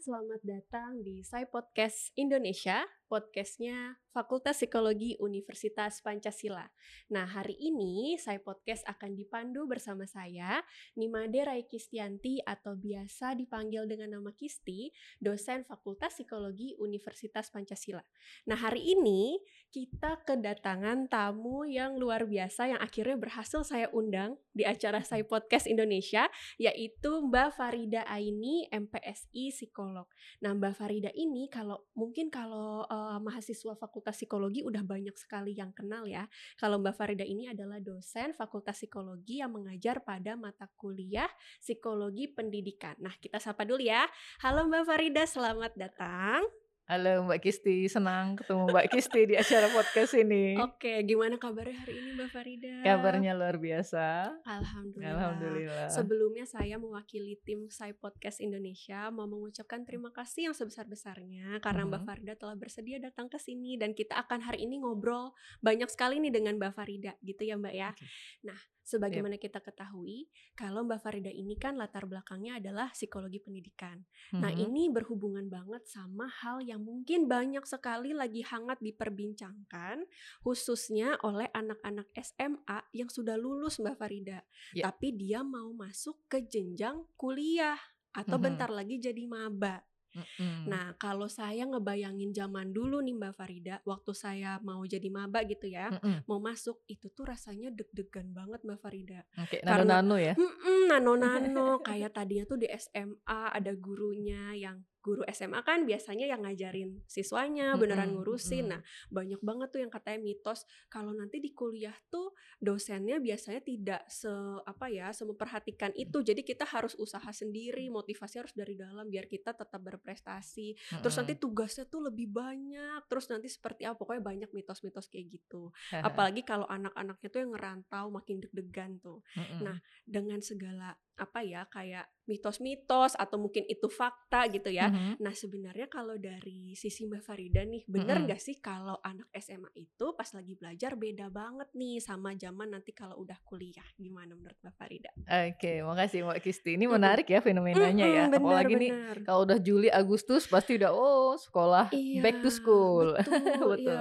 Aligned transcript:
selamat 0.00 0.40
datang 0.40 1.04
di 1.04 1.20
Sai 1.20 1.44
Podcast 1.44 2.16
Indonesia, 2.16 2.80
podcastnya 3.12 4.00
Fakultas 4.08 4.56
Psikologi 4.56 5.20
Universitas 5.20 6.00
Pancasila. 6.00 6.64
Nah, 7.12 7.28
hari 7.28 7.56
ini 7.60 8.16
Sai 8.16 8.40
Podcast 8.40 8.84
akan 8.88 9.12
dipandu 9.16 9.68
bersama 9.68 10.08
saya, 10.08 10.64
Nimade 10.96 11.44
Rai 11.44 11.64
Kistianti 11.68 12.40
atau 12.40 12.72
biasa 12.72 13.36
dipanggil 13.36 13.84
dengan 13.84 14.16
nama 14.16 14.32
Kisti, 14.32 14.92
dosen 15.20 15.64
Fakultas 15.68 16.16
Psikologi 16.16 16.72
Universitas 16.80 17.52
Pancasila. 17.52 18.04
Nah, 18.48 18.56
hari 18.56 18.96
ini 18.96 19.40
kita 19.68 20.24
kedatangan 20.24 21.08
tamu 21.08 21.68
yang 21.68 21.96
luar 21.96 22.24
biasa 22.28 22.76
yang 22.76 22.80
akhirnya 22.80 23.16
berhasil 23.16 23.64
saya 23.64 23.92
undang 23.92 24.40
di 24.56 24.64
acara 24.68 25.04
Sai 25.04 25.24
Podcast 25.24 25.68
Indonesia, 25.68 26.28
yaitu 26.60 27.24
Mbak 27.28 27.60
Farida 27.60 28.04
Aini, 28.04 28.68
MPSI 28.72 29.52
psikolog. 29.52 30.08
Nah, 30.44 30.52
Mbak 30.52 30.72
Farida 30.76 31.08
ini 31.16 31.48
kalau 31.48 31.88
mungkin 31.96 32.28
kalau 32.28 32.84
uh, 32.92 33.01
mahasiswa 33.18 33.74
Fakultas 33.74 34.16
Psikologi 34.16 34.62
udah 34.62 34.84
banyak 34.86 35.16
sekali 35.18 35.56
yang 35.56 35.74
kenal 35.74 36.06
ya. 36.06 36.28
Kalau 36.56 36.78
Mbak 36.78 36.94
Farida 36.94 37.26
ini 37.26 37.50
adalah 37.50 37.82
dosen 37.82 38.32
Fakultas 38.36 38.78
Psikologi 38.78 39.42
yang 39.42 39.50
mengajar 39.52 40.04
pada 40.06 40.38
mata 40.38 40.70
kuliah 40.78 41.28
Psikologi 41.58 42.30
Pendidikan. 42.30 42.94
Nah, 43.02 43.14
kita 43.18 43.42
sapa 43.42 43.66
dulu 43.66 43.82
ya. 43.82 44.06
Halo 44.44 44.68
Mbak 44.70 44.84
Farida, 44.86 45.24
selamat 45.26 45.72
datang. 45.74 46.61
Halo 46.82 47.22
Mbak 47.24 47.46
Kisti, 47.46 47.86
senang 47.86 48.34
ketemu 48.34 48.66
Mbak 48.66 48.90
Kisti 48.90 49.22
di 49.30 49.34
acara 49.38 49.70
podcast 49.70 50.18
ini. 50.18 50.58
Oke, 50.58 51.06
gimana 51.06 51.38
kabarnya 51.38 51.78
hari 51.78 51.94
ini 51.94 52.18
Mbak 52.18 52.28
Farida? 52.28 52.74
Kabarnya 52.82 53.32
luar 53.38 53.56
biasa. 53.56 54.34
Alhamdulillah. 54.42 55.14
Alhamdulillah. 55.14 55.86
Sebelumnya 55.88 56.42
saya 56.42 56.82
mewakili 56.82 57.38
tim 57.46 57.70
Sai 57.70 57.94
Podcast 57.94 58.42
Indonesia 58.42 59.08
mau 59.14 59.30
mengucapkan 59.30 59.86
terima 59.86 60.10
kasih 60.10 60.50
yang 60.50 60.56
sebesar-besarnya 60.58 61.62
karena 61.62 61.86
Mbak 61.86 62.02
Mhm. 62.02 62.08
Farida 62.10 62.34
telah 62.34 62.56
bersedia 62.58 62.98
datang 62.98 63.30
ke 63.30 63.38
sini 63.38 63.78
dan 63.78 63.94
kita 63.94 64.18
akan 64.18 64.42
hari 64.42 64.66
ini 64.66 64.82
ngobrol 64.82 65.32
banyak 65.62 65.86
sekali 65.86 66.18
nih 66.18 66.34
dengan 66.34 66.58
Mbak 66.58 66.74
Farida 66.74 67.14
gitu 67.22 67.46
ya 67.46 67.54
Mbak 67.56 67.74
ya. 67.78 67.94
Oke. 67.94 68.04
Nah, 68.42 68.58
sebagaimana 68.82 69.38
kita 69.38 69.62
ketahui, 69.62 70.26
kalau 70.54 70.82
Mbak 70.82 71.00
Farida 71.02 71.30
ini 71.30 71.54
kan 71.56 71.78
latar 71.78 72.04
belakangnya 72.04 72.58
adalah 72.58 72.90
psikologi 72.92 73.38
pendidikan. 73.38 74.02
Nah, 74.34 74.50
Mhm. 74.50 74.62
ini 74.68 74.82
berhubungan 74.90 75.46
banget 75.48 75.86
sama 75.86 76.26
hal 76.28 76.60
yang 76.62 76.82
mungkin 76.82 77.26
banyak 77.30 77.62
sekali 77.64 78.12
lagi 78.12 78.42
hangat 78.42 78.82
diperbincangkan, 78.82 80.04
khususnya 80.42 81.16
oleh 81.22 81.48
anak-anak 81.54 82.10
SMA 82.16 82.78
yang 82.92 83.08
sudah 83.08 83.38
lulus, 83.38 83.78
Mbak 83.78 83.96
Farida. 83.96 84.42
Ya. 84.74 84.90
Tapi 84.90 85.14
dia 85.14 85.46
mau 85.46 85.70
masuk 85.72 86.26
ke 86.28 86.42
jenjang 86.42 87.06
kuliah 87.16 87.78
atau 88.12 88.36
Mhm. 88.36 88.44
bentar 88.44 88.68
lagi 88.68 89.00
jadi 89.00 89.24
maba. 89.24 89.80
Mhm. 90.12 90.68
Nah, 90.68 90.92
kalau 91.00 91.26
saya 91.26 91.64
ngebayangin 91.64 92.30
zaman 92.30 92.70
dulu 92.70 93.00
nih 93.00 93.16
Mbak 93.16 93.32
Farida, 93.32 93.80
waktu 93.88 94.12
saya 94.12 94.60
mau 94.60 94.84
jadi 94.84 95.08
maba 95.08 95.40
gitu 95.48 95.66
ya, 95.66 95.88
Mhm. 95.88 96.28
mau 96.28 96.38
masuk 96.38 96.84
itu 96.86 97.08
tuh 97.08 97.24
rasanya 97.26 97.72
deg-degan 97.72 98.30
banget 98.36 98.60
Mbak 98.60 98.78
Farida. 98.78 99.20
Karena 99.64 99.98
nano-nano 100.04 100.16
ya. 100.20 100.34
Mm-mm, 100.36 100.80
nano-nano 100.88 101.66
kayak 101.88 102.12
tadinya 102.12 102.44
tuh 102.44 102.60
di 102.60 102.68
SMA 102.68 103.40
ada 103.50 103.72
gurunya 103.72 104.52
yang 104.52 104.84
guru 105.02 105.26
SMA 105.26 105.60
kan 105.66 105.82
biasanya 105.82 106.30
yang 106.30 106.46
ngajarin 106.46 107.02
siswanya 107.10 107.74
beneran 107.74 108.14
Mhm, 108.14 108.22
ngurusin. 108.22 108.64
mhm. 108.64 108.70
Nah, 108.70 108.80
banyak 109.10 109.40
banget 109.42 109.68
tuh 109.74 109.80
yang 109.82 109.90
katanya 109.90 110.22
mitos 110.22 110.62
kalau 110.86 111.10
nanti 111.10 111.42
di 111.42 111.50
kuliah 111.50 111.94
tuh 112.06 112.32
dosennya 112.56 113.18
biasanya 113.18 113.60
tidak 113.60 114.06
se 114.06 114.30
apa 114.62 114.86
ya, 114.86 115.10
memperhatikan 115.12 115.90
itu. 115.98 116.22
Jadi 116.22 116.46
kita 116.46 116.62
harus 116.62 116.94
usaha 116.94 117.26
sendiri, 117.34 117.90
motivasi 117.90 118.38
harus 118.38 118.54
dari 118.54 118.78
dalam 118.78 119.10
biar 119.10 119.26
kita 119.26 119.50
tetap 119.52 119.82
berprestasi. 119.82 120.78
Terus 121.02 121.14
nanti 121.18 121.34
tugasnya 121.34 121.84
tuh 121.84 122.06
lebih 122.06 122.30
banyak. 122.30 123.02
Terus 123.10 123.26
nanti 123.26 123.50
seperti 123.50 123.82
apa? 123.82 123.98
Pokoknya 123.98 124.22
banyak 124.22 124.50
mitos-mitos 124.54 125.10
kayak 125.10 125.26
gitu. 125.34 125.74
Apalagi 126.06 126.46
kalau 126.46 126.64
anak-anaknya 126.70 127.28
tuh 127.28 127.40
yang 127.42 127.52
ngerantau 127.52 128.06
makin 128.14 128.38
deg-degan 128.38 129.02
tuh. 129.02 129.18
Nah, 129.60 129.76
dengan 130.06 130.38
segala 130.38 130.94
apa 131.12 131.44
ya 131.44 131.66
kayak 131.68 132.08
mitos-mitos 132.22 133.18
atau 133.18 133.36
mungkin 133.36 133.66
itu 133.66 133.90
fakta 133.90 134.46
gitu 134.48 134.70
ya. 134.70 134.88
Mhm. 134.88 135.18
Nah, 135.18 135.34
sebenarnya 135.34 135.90
kalau 135.90 136.14
dari 136.16 136.72
sisi 136.78 137.04
Mbak 137.04 137.22
Farida 137.22 137.66
nih, 137.66 137.82
bener 137.90 138.22
nggak 138.22 138.38
sih 138.38 138.62
kalau 138.62 138.96
anak 139.02 139.26
SMA 139.34 139.70
itu 139.74 140.06
pas 140.14 140.30
lagi 140.30 140.54
belajar 140.54 140.94
beda 140.94 141.26
banget 141.28 141.66
nih 141.74 141.98
sama 141.98 142.32
zaman 142.38 142.78
nanti 142.78 142.94
kalau 142.94 143.18
udah 143.18 143.36
kuliah? 143.42 143.84
Gimana 143.98 144.38
menurut 144.38 144.54
Mbak 144.62 144.74
Farida? 144.78 145.10
Oke, 145.26 145.82
makasih 145.82 146.22
Mbak 146.22 146.38
Kisti. 146.40 146.70
Ini 146.78 146.86
menarik 146.86 147.26
ya 147.26 147.42
fenomenanya 147.42 148.06
ya. 148.06 148.22
Mm-mm, 148.26 148.32
bener, 148.38 148.42
Apalagi 148.42 148.74
nih 148.78 148.90
kalau 149.26 149.40
udah 149.42 149.58
Juli 149.58 149.88
Agustus 149.90 150.46
pasti 150.46 150.78
udah 150.78 150.94
oh 150.94 151.34
sekolah 151.34 151.90
Iya, 151.90 152.22
back 152.22 152.38
to 152.40 152.50
school. 152.54 153.18
betul, 153.18 153.26
Betul. 153.74 153.78
iya. 153.82 154.00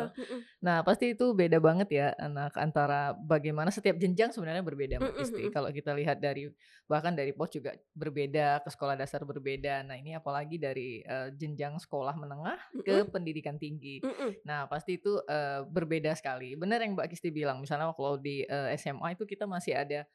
Nah, 0.61 0.77
pasti 0.85 1.17
itu 1.17 1.33
beda 1.33 1.57
banget 1.57 1.89
ya 1.89 2.07
anak 2.21 2.53
antara 2.55 3.17
bagaimana 3.17 3.73
setiap 3.73 3.97
jenjang 3.97 4.29
sebenarnya 4.29 4.61
berbeda 4.61 5.01
Mbak 5.01 5.13
Kisti. 5.17 5.49
mm-mm. 5.49 5.53
Kalau 5.53 5.69
kita 5.73 5.91
lihat 5.97 6.21
dari 6.21 6.45
bahkan 6.85 7.17
dari 7.17 7.31
pos 7.33 7.49
juga 7.49 7.73
berbeda, 7.95 8.11
ke 8.29 8.69
sekolah 8.69 8.93
dasar 8.93 9.23
berbeda. 9.23 9.81
Nah, 9.81 9.95
ini 9.97 10.13
apalagi 10.13 10.59
dari 10.59 11.01
eh, 11.01 11.29
jenjang 11.33 11.79
sekolah 11.79 12.13
menengah 12.13 12.59
ke 12.83 13.01
Mm-mm, 13.01 13.09
pendidikan 13.09 13.55
tinggi. 13.57 14.03
mm-mm. 14.03 14.43
Nah, 14.45 14.67
pasti 14.67 14.99
itu 14.99 15.17
eh, 15.25 15.61
berbeda 15.65 16.11
sekali. 16.13 16.53
Benar 16.53 16.83
yang 16.83 16.93
Mbak 16.93 17.09
Kisti 17.09 17.31
bilang, 17.31 17.57
misalnya 17.63 17.89
kalau 17.95 18.19
di 18.19 18.43
eh, 18.43 18.75
SMA 18.75 19.15
itu 19.15 19.23
kita 19.25 19.47
masih 19.47 19.73
ada 19.77 20.05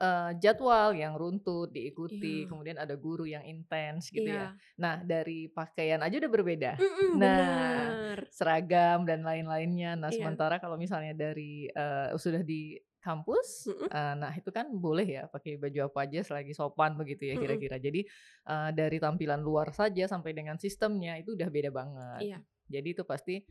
eh, 0.00 0.30
jadwal 0.40 0.96
yang 0.96 1.12
runtut 1.16 1.68
diikuti, 1.70 2.44
Iya, 2.44 2.48
kemudian 2.48 2.76
ada 2.80 2.94
guru 2.96 3.28
yang 3.28 3.44
intens 3.44 4.08
gitu 4.08 4.24
ya. 4.24 4.48
iya. 4.48 4.78
Nah, 4.80 4.94
dari 5.04 5.48
pakaian 5.50 6.00
aja 6.00 6.16
udah 6.20 6.32
berbeda. 6.32 6.72
Mm-mm, 6.80 7.10
Nah, 7.20 7.36
bener. 7.36 8.18
seragam 8.32 9.04
dan 9.04 9.20
lain-lainnya. 9.26 9.96
Nah, 9.98 10.08
Iya. 10.08 10.16
sementara 10.22 10.56
kalau 10.56 10.76
misalnya 10.80 11.12
dari 11.12 11.68
eh, 11.68 12.08
sudah 12.16 12.40
di 12.40 12.76
kampus, 13.00 13.66
Mm-mm, 13.66 13.88
eh, 13.90 14.14
nah 14.20 14.32
itu 14.36 14.52
kan 14.54 14.70
boleh 14.70 15.08
ya 15.08 15.22
pakai 15.26 15.56
baju 15.56 15.90
apa 15.90 15.98
aja 16.06 16.20
selagi 16.22 16.52
sopan 16.54 16.94
begitu 16.94 17.26
ya 17.26 17.34
kira-kira. 17.40 17.76
Jadi 17.80 18.06
eh, 18.46 18.70
dari 18.76 18.96
tampilan 19.02 19.40
luar 19.42 19.74
saja 19.74 20.06
sampai 20.06 20.30
dengan 20.36 20.60
sistemnya 20.60 21.18
itu 21.18 21.34
udah 21.34 21.48
beda 21.50 21.70
banget. 21.74 22.20
Iya. 22.22 22.38
Jadi 22.70 22.88
itu 22.94 23.02
pasti 23.02 23.42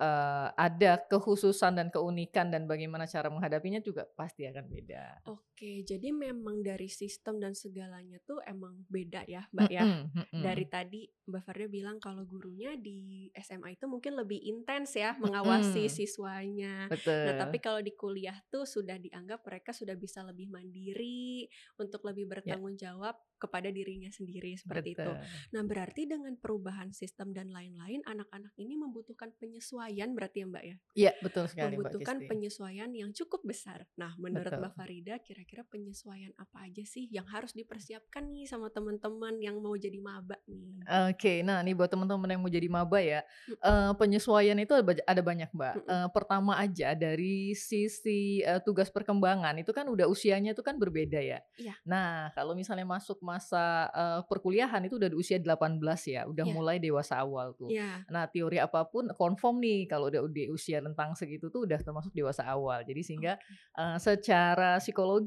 eh, 0.00 0.48
ada 0.56 0.92
kekhususan 1.04 1.76
dan 1.76 1.92
keunikan 1.92 2.48
dan 2.48 2.64
bagaimana 2.64 3.04
cara 3.04 3.28
menghadapinya 3.28 3.84
juga 3.84 4.08
pasti 4.16 4.48
akan 4.48 4.64
beda. 4.70 5.04
Oke, 5.28 5.51
jadi 5.62 6.10
memang 6.10 6.66
dari 6.66 6.90
sistem 6.90 7.38
dan 7.38 7.54
segalanya 7.54 8.18
tuh 8.26 8.42
emang 8.42 8.82
beda 8.90 9.22
ya, 9.30 9.46
Mbak 9.54 9.70
ya. 9.70 9.84
Mm-mm, 9.86 10.42
Dari 10.42 10.64
mm-mm, 10.66 10.72
tadi 10.72 11.00
Mbak 11.28 11.42
Farida 11.46 11.68
bilang 11.70 11.96
kalau 12.02 12.26
gurunya 12.26 12.74
di 12.74 13.30
SMA 13.38 13.78
itu 13.78 13.86
mungkin 13.86 14.18
lebih 14.18 14.42
intens 14.42 14.98
ya 14.98 15.14
mengawasi 15.22 15.86
mm-mm. 15.86 15.94
siswanya. 15.94 16.90
Nah, 16.90 17.34
tapi 17.38 17.58
Betul. 17.60 17.66
kalau 17.66 17.80
di 17.84 17.92
kuliah 17.94 18.34
tuh 18.50 18.66
sudah 18.66 18.98
dianggap 18.98 19.44
mereka 19.46 19.70
sudah 19.70 19.94
bisa 19.94 20.24
lebih 20.24 20.50
mandiri 20.50 21.46
untuk 21.78 22.02
lebih 22.08 22.24
Ya, 22.42 22.58
bertanggung 22.58 22.74
jawab 22.74 23.14
kepada 23.38 23.68
dirinya 23.74 24.08
sendiri 24.08 24.54
seperti 24.54 24.94
itu. 24.94 25.02
betul. 25.02 25.18
Nah, 25.52 25.62
berarti 25.66 26.06
dengan 26.08 26.38
perubahan 26.38 26.94
sistem 26.94 27.34
dan 27.34 27.50
lain-lain, 27.50 28.00
anak-anak 28.06 28.54
ini 28.56 28.78
membutuhkan 28.78 29.34
penyesuaian 29.36 30.14
berarti 30.14 30.42
ya, 30.42 30.46
Mbak 30.46 30.64
ya? 30.64 30.76
Iya, 30.94 31.12
betul 31.20 31.44
sekali 31.50 31.74
Mbak 31.74 31.90
Membutuhkan 31.90 32.16
Kisti. 32.22 32.30
penyesuaian 32.30 32.90
yang 32.94 33.10
cukup 33.12 33.42
besar. 33.44 33.84
Nah, 33.98 34.14
menurut 34.16 34.48
Betul. 34.48 34.62
Mbak 34.62 34.72
Farida, 34.78 35.14
kira-kira 35.20 35.51
penyesuaian 35.60 36.32
apa 36.40 36.64
aja 36.64 36.80
sih 36.88 37.04
yang 37.12 37.28
harus 37.28 37.52
dipersiapkan 37.52 38.32
nih 38.32 38.48
sama 38.48 38.72
teman-teman 38.72 39.36
yang 39.36 39.60
mau 39.60 39.76
jadi 39.76 40.00
maba 40.00 40.40
nih? 40.48 40.80
Oke, 41.12 41.44
nah 41.44 41.60
nih 41.60 41.76
buat 41.76 41.92
teman-teman 41.92 42.26
yang 42.32 42.40
mau 42.40 42.48
jadi 42.48 42.66
maba 42.66 42.98
ya, 42.98 43.20
Mm, 43.46 43.60
eh, 43.60 43.92
penyesuaian 44.00 44.56
itu 44.56 44.72
ada, 44.72 44.82
ba- 44.82 45.04
ada 45.04 45.22
banyak 45.22 45.50
Mbak. 45.52 45.74
mm-mm. 45.78 45.92
Eh, 45.92 46.08
pertama 46.10 46.52
aja 46.56 46.96
dari 46.96 47.52
sisi 47.52 48.40
eh, 48.40 48.58
tugas 48.64 48.88
perkembangan 48.88 49.52
itu 49.60 49.70
kan 49.70 49.84
udah 49.86 50.08
usianya 50.08 50.56
itu 50.56 50.64
kan 50.64 50.80
berbeda 50.80 51.20
ya. 51.20 51.38
Iya, 51.54 51.76
Nah, 51.84 52.32
kalau 52.32 52.56
misalnya 52.56 52.88
masuk 52.88 53.20
masa 53.20 53.92
eh, 53.92 54.20
perkuliahan 54.26 54.82
itu 54.88 54.96
udah 54.98 55.10
di 55.12 55.16
usia 55.20 55.36
18 55.38 56.00
ya, 56.08 56.24
udah 56.26 56.44
iya, 56.48 56.54
mulai 56.54 56.76
dewasa 56.80 57.20
awal 57.20 57.52
tuh. 57.54 57.70
iya. 57.70 58.02
Nah, 58.10 58.24
teori 58.26 58.58
apa 58.58 58.82
pun 58.88 59.10
confirm 59.14 59.60
nih 59.60 59.86
kalau 59.86 60.08
udah 60.10 60.24
di 60.30 60.48
usia 60.50 60.80
rentang 60.82 61.14
segitu 61.14 61.46
tuh 61.46 61.62
udah 61.68 61.78
termasuk 61.78 62.10
dewasa 62.10 62.42
awal. 62.42 62.82
Jadi 62.82 63.02
sehingga 63.04 63.38
Oke. 63.38 63.54
eh, 63.78 63.98
secara 64.02 64.82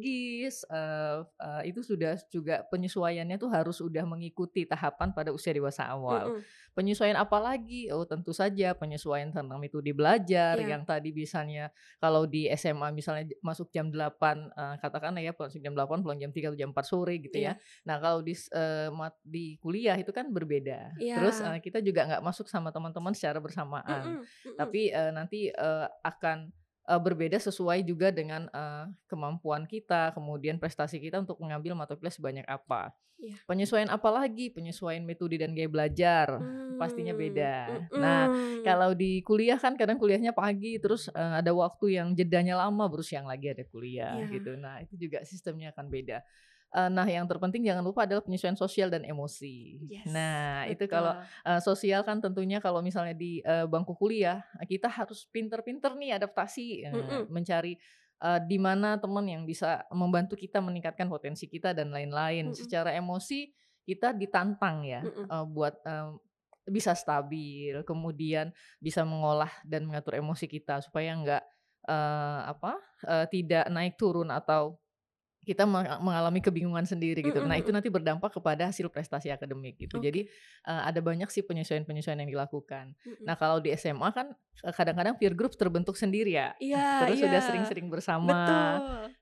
psikologis 0.06 0.62
eh, 0.70 1.20
eh, 1.26 1.62
itu 1.74 1.82
sudah 1.82 2.14
juga 2.30 2.62
penyesuaiannya 2.70 3.38
tuh 3.42 3.50
harus 3.50 3.82
udah 3.82 4.06
mengikuti 4.06 4.70
tahapan 4.70 5.10
pada 5.12 5.34
usia 5.34 5.52
dewasa 5.52 5.90
awal. 5.90 6.38
Mm-mm. 6.38 6.42
Penyesuaian 6.76 7.16
apa 7.16 7.40
lagi? 7.40 7.88
Oh, 7.90 8.06
tentu 8.06 8.36
saja 8.36 8.76
penyesuaian 8.76 9.32
tentang 9.32 9.58
metode 9.58 9.90
belajar 9.96 10.60
Iya, 10.60 10.76
yang 10.76 10.84
tadi 10.84 11.16
misalnya 11.16 11.72
kalau 12.04 12.28
di 12.28 12.52
SMA 12.52 12.92
misalnya 12.92 13.32
masuk 13.42 13.72
jam 13.74 13.90
8 13.90 13.98
eh, 14.54 14.76
katakanlah 14.84 15.24
ya 15.24 15.34
masuk 15.34 15.64
jam 15.64 15.74
8 15.74 16.04
pulang 16.06 16.20
jam 16.22 16.30
3 16.30 16.54
atau 16.54 16.60
jam 16.60 16.70
4 16.76 16.86
sore 16.86 17.16
gitu 17.18 17.42
iya, 17.42 17.56
ya. 17.58 17.84
Nah, 17.90 17.98
kalau 17.98 18.20
di 18.22 18.36
mat- 18.94 19.24
di 19.26 19.58
kuliah 19.58 19.98
itu 19.98 20.12
kan 20.14 20.30
berbeda. 20.30 21.00
Terus 21.00 21.42
iya. 21.42 21.58
eh, 21.58 21.60
kita 21.64 21.82
juga 21.82 22.06
nggak 22.06 22.22
masuk 22.22 22.46
sama 22.46 22.70
teman-teman 22.70 23.16
secara 23.16 23.42
bersamaan. 23.42 24.22
Mm-mm, 24.22 24.22
mm-mm. 24.22 24.58
Tapi 24.60 24.82
eh, 24.92 25.12
nanti 25.16 25.50
eh, 25.50 25.88
akan 26.04 26.52
uh, 26.86 27.02
berbeda 27.02 27.38
sesuai 27.38 27.82
juga 27.82 28.10
dengan 28.10 28.48
uh, 28.50 28.88
kemampuan 29.06 29.66
kita, 29.66 30.14
kemudian 30.14 30.58
prestasi 30.58 30.98
kita 30.98 31.20
untuk 31.20 31.38
mengambil 31.38 31.74
mata 31.74 31.94
kuliah 31.94 32.14
sebanyak 32.14 32.46
apa. 32.46 32.94
Iya. 33.16 33.40
Penyesuaian 33.48 33.88
apa 33.88 34.12
lagi? 34.12 34.52
Penyesuaian 34.52 35.00
metode 35.00 35.40
dan 35.40 35.56
gaya 35.56 35.72
belajar 35.72 36.36
Hmm, 36.36 36.76
pastinya 36.76 37.16
beda. 37.16 37.56
mm-mm. 37.88 37.96
Nah, 37.96 38.28
kalau 38.60 38.92
di 38.92 39.24
kuliah 39.24 39.56
kan 39.56 39.80
kadang 39.80 39.96
kuliahnya 39.96 40.36
pagi 40.36 40.76
terus 40.84 41.08
uh, 41.08 41.40
ada 41.40 41.56
waktu 41.56 41.96
yang 41.96 42.12
jedanya 42.12 42.60
lama 42.60 42.92
baru 42.92 43.00
siang 43.00 43.24
lagi 43.24 43.56
ada 43.56 43.64
kuliah 43.64 44.20
Iya. 44.20 44.36
gitu. 44.36 44.60
Nah, 44.60 44.84
itu 44.84 45.00
juga 45.00 45.24
sistemnya 45.24 45.72
akan 45.72 45.88
beda. 45.88 46.20
Uh, 46.76 46.92
nah, 46.92 47.08
yang 47.08 47.24
terpenting 47.24 47.64
jangan 47.64 47.80
lupa 47.80 48.04
adalah 48.04 48.20
penyesuaian 48.20 48.60
sosial 48.60 48.92
dan 48.92 49.08
emosi. 49.08 49.80
Yes, 49.88 50.12
nah, 50.12 50.68
itu 50.68 50.84
betul. 50.84 51.00
kalau 51.00 51.24
uh, 51.24 51.62
sosial 51.64 52.04
kan 52.04 52.20
tentunya 52.20 52.60
kalau 52.60 52.84
misalnya 52.84 53.16
di 53.16 53.40
uh, 53.48 53.64
bangku 53.64 53.96
kuliah 53.96 54.44
kita 54.68 54.92
harus 54.92 55.24
pinter-pinter 55.32 55.96
nih 55.96 56.20
adaptasi 56.20 56.84
uh, 56.84 56.92
Mm-mm. 56.92 57.22
mencari 57.32 57.80
uh, 58.20 58.44
di 58.44 58.60
mana 58.60 59.00
teman 59.00 59.24
yang 59.24 59.48
bisa 59.48 59.88
membantu 59.96 60.36
kita 60.36 60.60
meningkatkan 60.60 61.08
potensi 61.08 61.48
kita 61.48 61.72
dan 61.72 61.96
lain-lain. 61.96 62.52
Mm-mm. 62.52 62.60
Secara 62.60 62.92
emosi 62.92 63.56
kita 63.88 64.12
ditantang 64.12 64.84
ya 64.84 65.00
Mm-mm. 65.00 65.32
uh, 65.32 65.48
buat 65.48 65.80
um, 65.88 66.20
bisa 66.68 66.92
stabil, 66.92 67.88
kemudian 67.88 68.52
bisa 68.84 69.08
mengolah 69.08 69.54
dan 69.64 69.88
mengatur 69.88 70.20
emosi 70.20 70.50
kita 70.50 70.84
supaya 70.84 71.16
nggak 71.16 71.44
uh, 71.88 72.52
apa 72.52 72.74
uh, 73.06 73.26
tidak 73.30 73.70
naik 73.70 73.96
turun 73.96 74.28
atau 74.34 74.76
kita 75.46 75.70
meng- 75.70 76.02
mengalami 76.02 76.42
kebingungan 76.42 76.84
sendiri 76.84 77.22
gitu. 77.22 77.46
Nah 77.46 77.56
itu 77.56 77.70
nanti 77.70 77.94
berdampak 77.94 78.34
kepada 78.34 78.68
hasil 78.74 78.90
prestasi 78.90 79.30
akademik 79.30 79.78
gitu. 79.78 80.02
Oke. 80.02 80.10
Jadi 80.10 80.22
uh, 80.66 80.90
ada 80.90 81.00
banyak 81.00 81.30
sih 81.30 81.46
penyesuaian-penyesuaian 81.46 82.20
yang 82.26 82.32
dilakukan. 82.34 82.98
Mm-mm. 83.06 83.24
Nah 83.24 83.38
kalau 83.38 83.62
di 83.62 83.70
SMA 83.78 84.10
kan 84.10 84.34
uh, 84.66 84.74
kadang-kadang 84.74 85.16
peer 85.22 85.38
group 85.38 85.54
terbentuk 85.54 85.94
sendiri 85.96 86.34
ya. 86.34 86.58
Iya, 86.58 86.86
Terus 87.06 87.18
iya. 87.22 87.24
sudah 87.30 87.42
sering-sering 87.46 87.88
bersama, 87.88 88.40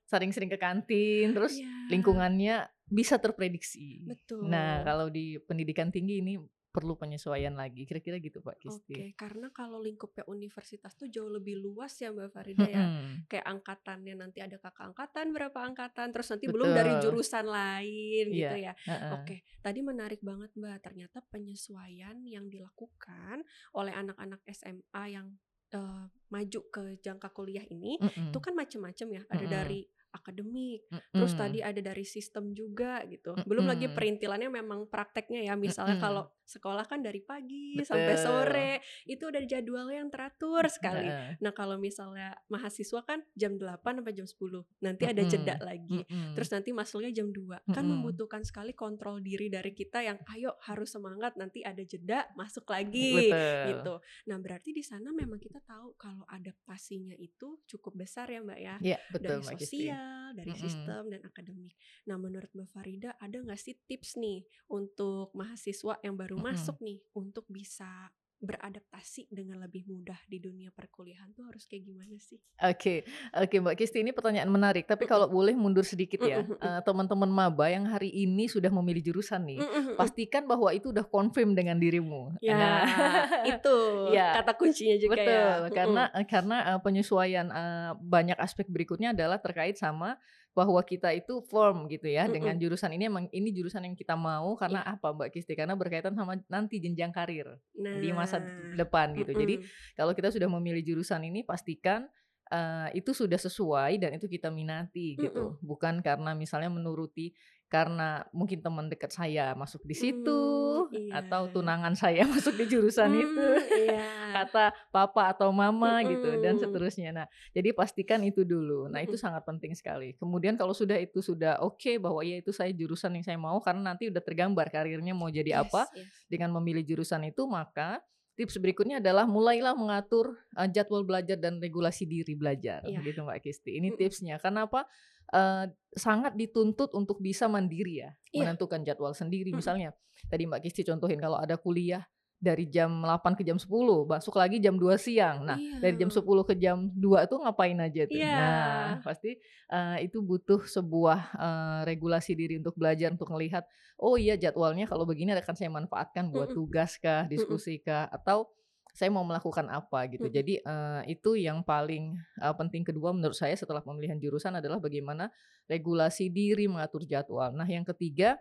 sering-sering 0.07 0.47
ke 0.47 0.57
kantin, 0.57 1.35
terus 1.35 1.59
Iya. 1.59 1.91
lingkungannya 1.91 2.55
bisa 2.87 3.19
terprediksi. 3.19 4.07
Betul. 4.07 4.47
Nah 4.47 4.81
kalau 4.87 5.11
di 5.11 5.35
pendidikan 5.43 5.91
tinggi 5.91 6.23
ini 6.23 6.39
perlu 6.73 6.97
penyesuaian 6.97 7.53
lagi. 7.53 7.85
Kira-kira 7.85 8.17
gitu 8.17 8.41
Pak 8.41 8.57
Kisti. 8.57 8.97
Oke, 8.97 9.05
karena 9.13 9.53
kalau 9.53 9.77
lingkupnya 9.77 10.25
universitas 10.25 10.97
tuh 10.97 11.05
jauh 11.05 11.29
lebih 11.29 11.61
luas 11.61 11.93
ya 12.01 12.09
Mbak 12.09 12.29
Farida 12.33 12.65
ya. 12.65 12.83
Kayak 13.29 13.45
angkatannya 13.45 14.17
nanti 14.17 14.41
ada 14.41 14.57
kakak 14.57 14.89
angkatan 14.89 15.29
berapa 15.29 15.53
angkatan, 15.61 16.09
terus 16.09 16.33
nanti 16.33 16.49
belum 16.49 16.73
dari 16.73 16.97
Betul. 16.97 17.03
jurusan 17.13 17.45
lain 17.45 18.25
Iya, 18.33 18.33
gitu 18.33 18.55
ya. 18.57 18.73
Heeh. 18.89 19.11
Oke, 19.13 19.35
tadi 19.61 19.79
menarik 19.85 20.25
banget 20.25 20.49
Mbak. 20.57 20.77
Ternyata 20.81 21.21
penyesuaian 21.29 22.17
yang 22.25 22.49
dilakukan 22.49 23.45
oleh 23.77 23.93
anak-anak 23.93 24.41
SMA 24.49 25.03
yang 25.13 25.29
eh, 25.77 26.05
maju 26.33 26.59
ke 26.73 26.83
jangka 27.05 27.29
kuliah 27.29 27.65
ini 27.69 28.01
Mm-mm. 28.01 28.33
itu 28.33 28.39
kan 28.41 28.57
macem-macem 28.57 29.07
ya. 29.13 29.21
Ada 29.29 29.45
Mm-mm. 29.45 29.53
dari 29.53 29.81
akademik, 30.13 30.85
terus 31.09 31.33
Mm-mm. 31.33 31.41
tadi 31.41 31.59
ada 31.65 31.81
dari 31.81 32.05
sistem 32.05 32.53
juga 32.53 33.01
gitu. 33.09 33.33
Belum 33.49 33.65
lagi 33.65 33.89
Mm-mm. 33.89 33.97
perintilannya 33.97 34.49
memang 34.53 34.85
prakteknya 34.85 35.41
ya. 35.41 35.53
Misalnya 35.57 35.97
Mm-mm. 35.97 36.05
kalau 36.05 36.23
sekolah 36.43 36.85
kan 36.85 37.01
dari 37.01 37.23
pagi 37.23 37.79
sampai 37.81 38.13
Betul. 38.13 38.23
sore, 38.23 38.71
itu 39.09 39.23
udah 39.25 39.43
jadwalnya 39.47 39.97
yang 40.05 40.11
teratur 40.13 40.63
sekali. 40.69 41.07
Heeh. 41.09 41.39
Nah, 41.41 41.51
kalau 41.55 41.79
misalnya 41.81 42.35
mahasiswa 42.51 43.01
kan 43.01 43.25
jam 43.33 43.57
8 43.57 43.81
sampai 43.81 44.13
jam 44.13 44.27
10. 44.27 44.61
Nanti 44.83 45.03
ada 45.07 45.23
Mm-mm. 45.23 45.31
jeda 45.33 45.55
lagi. 45.63 45.99
Mm-mm. 46.05 46.37
Terus 46.37 46.49
nanti 46.53 46.69
masuknya 46.75 47.11
jam 47.15 47.33
2. 47.33 47.63
Kan 47.73 47.83
Mm-mm. 47.83 47.89
membutuhkan 48.05 48.45
sekali 48.45 48.77
kontrol 48.77 49.23
diri 49.23 49.49
dari 49.49 49.73
kita 49.73 50.05
yang 50.05 50.19
ayo 50.35 50.53
harus 50.67 50.93
semangat 50.93 51.33
nanti 51.39 51.65
ada 51.65 51.81
jeda 51.81 52.29
masuk 52.37 52.69
lagi 52.69 53.33
Betul. 53.33 53.63
gitu. 53.73 53.93
Nah, 54.29 54.37
berarti 54.37 54.69
di 54.75 54.83
sana 54.85 55.09
memang 55.09 55.39
kita 55.41 55.63
tahu 55.63 55.95
kalau 55.97 56.27
adaptasinya 56.29 57.15
itu 57.17 57.63
cukup 57.65 58.05
besar 58.05 58.29
ya, 58.29 58.43
Mbak 58.43 58.59
ya. 58.59 58.75
Iya, 58.83 58.97
betul 59.09 59.41
dari 59.41 59.55
Kisti. 59.57 59.87
Sosial, 60.03 60.35
dari 60.35 60.51
Mm-mm. 60.51 60.63
sistem 60.63 61.03
dan 61.09 61.21
akademik. 61.23 61.75
Nah, 62.09 62.17
menurut 62.19 62.51
Mbak 62.51 62.69
Farida 62.75 63.11
ada 63.19 63.37
nggak 63.39 63.59
sih 63.59 63.75
tips 63.87 64.19
nih 64.19 64.43
untuk 64.67 65.31
mahasiswa 65.35 65.95
yang 66.03 66.15
baru 66.19 66.35
Mm-mm. 66.37 66.47
masuk 66.51 66.77
nih 66.83 66.99
untuk 67.15 67.45
bisa 67.47 68.11
beradaptasi 68.43 69.31
dengan 69.31 69.63
lebih 69.63 69.87
mudah 69.87 70.19
di 70.27 70.37
dunia 70.37 70.67
perkuliahan 70.69 71.31
tuh 71.31 71.47
harus 71.47 71.63
kayak 71.63 71.87
gimana 71.87 72.19
sih? 72.19 72.37
Oke, 72.59 73.07
oke 73.31 73.55
Mbak 73.57 73.75
Kisti 73.79 74.03
ini 74.03 74.11
pertanyaan 74.11 74.51
menarik. 74.51 74.83
Tapi 74.83 75.07
kalau 75.07 75.31
boleh 75.31 75.55
mundur 75.55 75.87
sedikit 75.87 76.19
ya. 76.21 76.43
Eh, 76.43 76.81
teman-teman 76.83 77.31
maba 77.31 77.71
yang 77.71 77.87
hari 77.87 78.11
ini 78.11 78.51
sudah 78.51 78.67
memilih 78.69 78.99
jurusan 79.11 79.47
nih, 79.47 79.63
pastikan 79.95 80.43
bahwa 80.43 80.69
itu 80.75 80.91
udah 80.91 81.07
confirm 81.07 81.55
dengan 81.55 81.79
dirimu. 81.79 82.35
Ya, 82.43 82.53
Nah, 82.53 82.79
itu 83.55 83.75
Ya, 84.17 84.35
kata 84.35 84.53
kuncinya 84.59 84.95
juga 84.99 85.15
betul. 85.15 85.31
ya. 85.31 85.71
Karena 85.71 86.03
eh, 86.11 86.25
karena 86.27 86.57
eh, 86.75 86.79
penyesuaian 86.83 87.47
eh, 87.47 87.91
banyak 87.97 88.35
aspek 88.37 88.67
berikutnya 88.67 89.15
adalah 89.15 89.39
terkait 89.39 89.79
sama 89.79 90.19
bahwa 90.53 90.79
kita 90.85 91.09
itu 91.17 91.41
firm 91.49 91.89
gitu 91.89 92.05
ya 92.05 92.29
Mm-mm. 92.29 92.33
dengan 92.37 92.55
jurusan 92.61 92.93
ini 92.93 93.09
emang 93.09 93.25
ini 93.33 93.49
jurusan 93.49 93.89
yang 93.89 93.97
kita 93.97 94.13
mau 94.13 94.53
karena 94.53 94.85
apa 94.85 95.09
Mbak 95.09 95.33
Kisti? 95.33 95.57
Karena 95.57 95.73
berkaitan 95.73 96.13
sama 96.13 96.37
nanti 96.45 96.77
jenjang 96.77 97.09
karir 97.09 97.57
nah, 97.73 97.97
di 97.97 98.13
masa 98.13 98.37
depan 98.77 99.17
gitu. 99.17 99.33
Jadi 99.33 99.65
mm-mm. 99.65 99.97
kalau 99.97 100.13
kita 100.13 100.29
sudah 100.29 100.45
memilih 100.45 100.85
jurusan 100.85 101.25
ini 101.25 101.41
pastikan 101.41 102.05
eh, 102.53 102.89
itu 102.93 103.11
sudah 103.17 103.41
sesuai 103.41 103.97
dan 103.97 104.13
itu 104.13 104.29
kita 104.29 104.53
minati 104.53 105.17
gitu 105.17 105.57
bukan 105.65 106.05
karena 106.05 106.37
misalnya 106.37 106.69
menuruti 106.69 107.33
karena 107.73 108.21
mungkin 108.29 108.61
teman 108.61 108.85
dekat 108.85 109.09
saya 109.09 109.57
masuk 109.57 109.81
di 109.81 109.97
situ 109.97 110.41
Hmm, 110.83 111.09
iya. 111.09 111.23
atau 111.25 111.47
tunangan 111.49 111.95
saya 111.95 112.21
masuk 112.33 112.53
di 112.53 112.69
jurusan 112.69 113.09
Hmm, 113.09 113.23
itu 113.23 113.45
iya. 113.87 114.03
kata 114.37 114.69
papa 114.93 115.33
atau 115.33 115.49
mama 115.49 116.03
gitu 116.05 116.37
dan 116.37 116.53
Mm-mm. 116.53 116.61
seterusnya 116.61 117.09
nah 117.09 117.25
jadi 117.49 117.73
pastikan 117.73 118.21
itu 118.21 118.45
dulu 118.45 118.85
nah 118.85 119.01
itu 119.01 119.15
Mm-mm. 119.15 119.23
sangat 119.25 119.41
penting 119.47 119.73
sekali 119.73 120.13
kemudian 120.19 120.53
kalau 120.53 120.75
sudah 120.75 120.99
itu 120.99 121.23
sudah 121.23 121.57
oke 121.63 121.97
bahwa 121.97 122.21
ya 122.21 122.37
itu 122.37 122.53
saya 122.53 122.69
jurusan 122.69 123.15
yang 123.17 123.25
saya 123.25 123.39
mau 123.39 123.57
karena 123.57 123.95
nanti 123.95 124.11
udah 124.13 124.21
tergambar 124.21 124.69
karirnya 124.69 125.15
mau 125.17 125.31
jadi 125.31 125.55
Yes, 125.55 125.65
apa 125.65 125.81
yes. 125.97 126.05
dengan 126.29 126.49
memilih 126.53 126.83
jurusan 126.85 127.25
itu 127.25 127.47
maka 127.47 127.97
tips 128.33 128.57
berikutnya 128.57 128.97
adalah 128.97 129.29
mulailah 129.29 129.77
mengatur 129.77 130.37
uh, 130.57 130.65
jadwal 130.65 131.05
belajar 131.05 131.37
dan 131.37 131.61
regulasi 131.61 132.09
diri 132.09 132.33
belajar 132.33 132.81
Iya. 132.85 133.01
gitu 133.05 133.21
Mbak 133.25 133.39
Kisti. 133.45 133.77
Ini 133.77 133.93
tipsnya. 133.93 134.41
Kenapa? 134.41 134.89
Uh, 135.33 135.65
sangat 135.93 136.37
dituntut 136.37 136.93
untuk 136.93 137.17
bisa 137.21 137.45
mandiri 137.49 138.05
ya, 138.05 138.11
Iya. 138.33 138.45
menentukan 138.45 138.81
jadwal 138.85 139.13
sendiri. 139.13 139.53
Misalnya 139.53 139.93
tadi 140.29 140.45
Mbak 140.45 140.61
Kisti 140.65 140.81
contohin 140.85 141.21
kalau 141.21 141.37
ada 141.37 141.57
kuliah 141.57 142.03
dari 142.43 142.67
jam 142.67 142.91
8 142.99 143.39
ke 143.39 143.47
jam 143.47 143.55
10, 143.55 143.71
masuk 144.03 144.35
lagi 144.35 144.59
jam 144.59 144.75
2 144.75 144.99
siang. 144.99 145.47
Nah, 145.47 145.55
dari 145.79 145.95
jam 145.95 146.11
Iya. 146.11 146.19
10 146.19 146.43
ke 146.43 146.53
jam 146.59 146.91
2 146.91 147.23
itu 147.23 147.35
ngapain 147.39 147.77
aja 147.79 148.03
tuh? 148.03 148.19
Iya. 148.19 148.35
Nah, 148.35 148.89
pasti 148.99 149.39
uh, 149.71 149.97
itu 150.03 150.19
butuh 150.19 150.67
sebuah 150.67 151.19
uh, 151.39 151.81
regulasi 151.87 152.35
diri 152.35 152.59
untuk 152.59 152.75
belajar 152.75 153.15
untuk 153.15 153.31
melihat 153.31 153.63
oh 153.95 154.19
iya 154.19 154.35
jadwalnya 154.35 154.83
kalau 154.83 155.07
begini 155.07 155.31
akan 155.31 155.55
saya 155.55 155.71
manfaatkan 155.71 156.27
buat 156.27 156.51
tugas 156.51 156.99
kah, 156.99 157.23
diskusi 157.31 157.79
kah 157.79 158.11
atau 158.11 158.51
saya 158.93 159.09
mau 159.09 159.25
melakukan 159.25 159.65
apa 159.73 160.05
gitu. 160.11 160.29
Mm-mm. 160.29 160.37
Jadi 160.37 160.53
uh, 160.61 161.01
itu 161.09 161.33
yang 161.33 161.65
paling 161.65 162.13
uh, 162.37 162.53
penting 162.53 162.85
kedua 162.85 163.09
menurut 163.09 163.33
saya 163.33 163.57
setelah 163.57 163.81
pemilihan 163.81 164.21
jurusan 164.21 164.53
adalah 164.53 164.77
bagaimana 164.77 165.33
regulasi 165.65 166.29
diri 166.29 166.69
mengatur 166.69 167.01
jadwal. 167.09 167.49
Nah, 167.57 167.65
yang 167.65 167.81
ketiga 167.81 168.37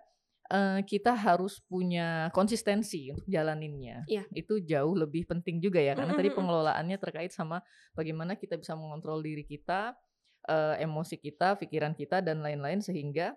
eh, 0.51 0.81
kita 0.83 1.15
harus 1.15 1.63
punya 1.69 2.33
konsistensi 2.35 3.13
untuk 3.13 3.29
jalaninnya. 3.29 4.03
Iya. 4.09 4.25
Itu 4.35 4.59
jauh 4.63 4.95
lebih 4.97 5.29
penting 5.29 5.63
juga 5.63 5.79
ya 5.79 5.95
karena 5.95 6.17
tadi 6.17 6.33
Mm-mm-mm. 6.33 6.39
pengelolaannya 6.39 6.97
terkait 6.99 7.31
sama 7.31 7.63
bagaimana 7.95 8.35
kita 8.35 8.59
bisa 8.59 8.75
mengontrol 8.75 9.23
diri 9.23 9.47
kita, 9.47 9.95
eh, 10.49 10.83
emosi 10.83 11.21
kita, 11.21 11.61
pikiran 11.61 11.95
kita 11.95 12.25
dan 12.25 12.43
lain-lain 12.43 12.83
sehingga 12.83 13.37